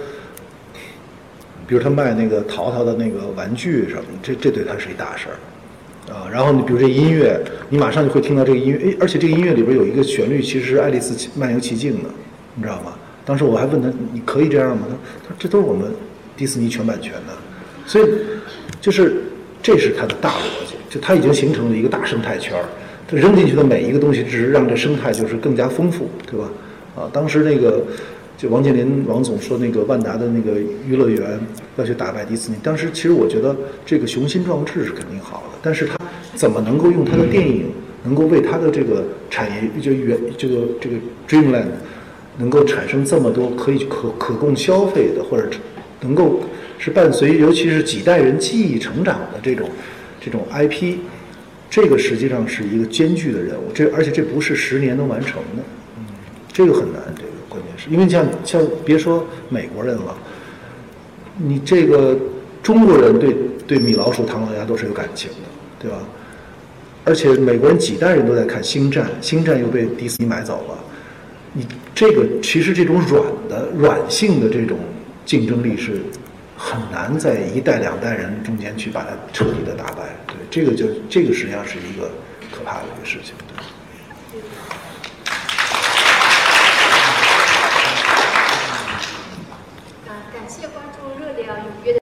[1.66, 5.36] 比如他卖那个淘淘的那个玩具什么，这这对他是一大事儿。
[6.12, 12.09] 啊，然后你比如这音乐，你马上就会听到这个音乐，哎，而且这个音乐里边有一个旋律，其实是《爱丽丝漫游奇境》的，
[12.55, 12.94] 你知道吗？
[13.24, 14.86] 当时我还问他，你可以这样吗？
[14.88, 15.90] 他他说这都是我们
[16.36, 17.34] 迪士尼全版权的，
[17.86, 18.06] 所以
[18.82, 19.22] 就是
[19.62, 22.64] 这是他的大逻辑，就它已经形成了一个大生态圈儿，
[23.08, 26.48] 它扔进去的每一个东西，只是让这生态就是更加丰富，对吧？
[26.94, 27.82] 啊，当时那个
[28.38, 31.40] 就王健林王总说那个万达的那个娱乐园
[31.76, 35.58] 要去打败迪士尼，当时其实我觉得这个雄心壮志是肯定好的。
[35.60, 35.98] 但是他
[36.36, 37.72] 怎么能够用他的电影，
[38.04, 40.96] 能够为他的这个产业就原这个这个
[41.28, 41.72] Dreamland，
[42.38, 45.48] 能够产生这么多可以可可供消费的，或者
[46.02, 46.38] 能够
[46.78, 49.68] 是伴随尤其是几代人记忆成长的这种
[50.24, 50.98] 这种 IP，
[51.68, 53.70] 这个实际上是一个艰巨的任务。
[53.74, 55.62] 这而且这不是十年能完成的，
[55.98, 56.05] 嗯，
[56.52, 57.02] 这个很难。
[57.16, 60.16] 这个关键是因为像像别说美国人了，
[61.36, 62.18] 你这个
[62.62, 63.36] 中国人对
[63.66, 65.36] 对米老鼠、唐老鸭都是有感情的。
[65.84, 65.98] 对吧？
[67.05, 70.78] 而且美国人几代人都在看《星战》，《星战》又被迪士尼买走了。
[71.52, 74.78] 你这个其实这种软的、软性的这种
[75.26, 76.01] 竞争力是
[76.65, 80.16] 很难在一代两代人中间去把它彻底的打败。
[80.27, 82.11] 对，这个就这个实际上是一个
[82.51, 83.35] 可怕的一个事情。
[84.32, 84.41] 对，
[90.32, 92.01] 感谢关注热烈而踊跃的。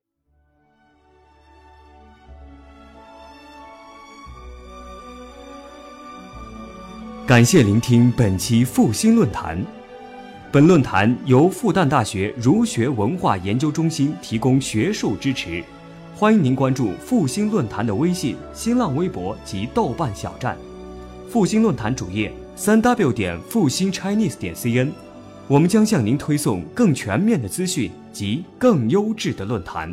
[7.27, 9.61] 感谢聆听本期复兴论坛。
[10.53, 15.65] 本论坛由复旦大学儒学文化研究中心提供学术支持，
[16.15, 20.55] 欢迎您关注复兴论坛的微信、新浪微博及豆瓣小站。
[21.27, 24.91] 复兴论坛主页：三 w 点复兴 Chinese 点 cn。
[25.49, 29.91] 我们将向您推送更全面的资讯及更优质的论坛。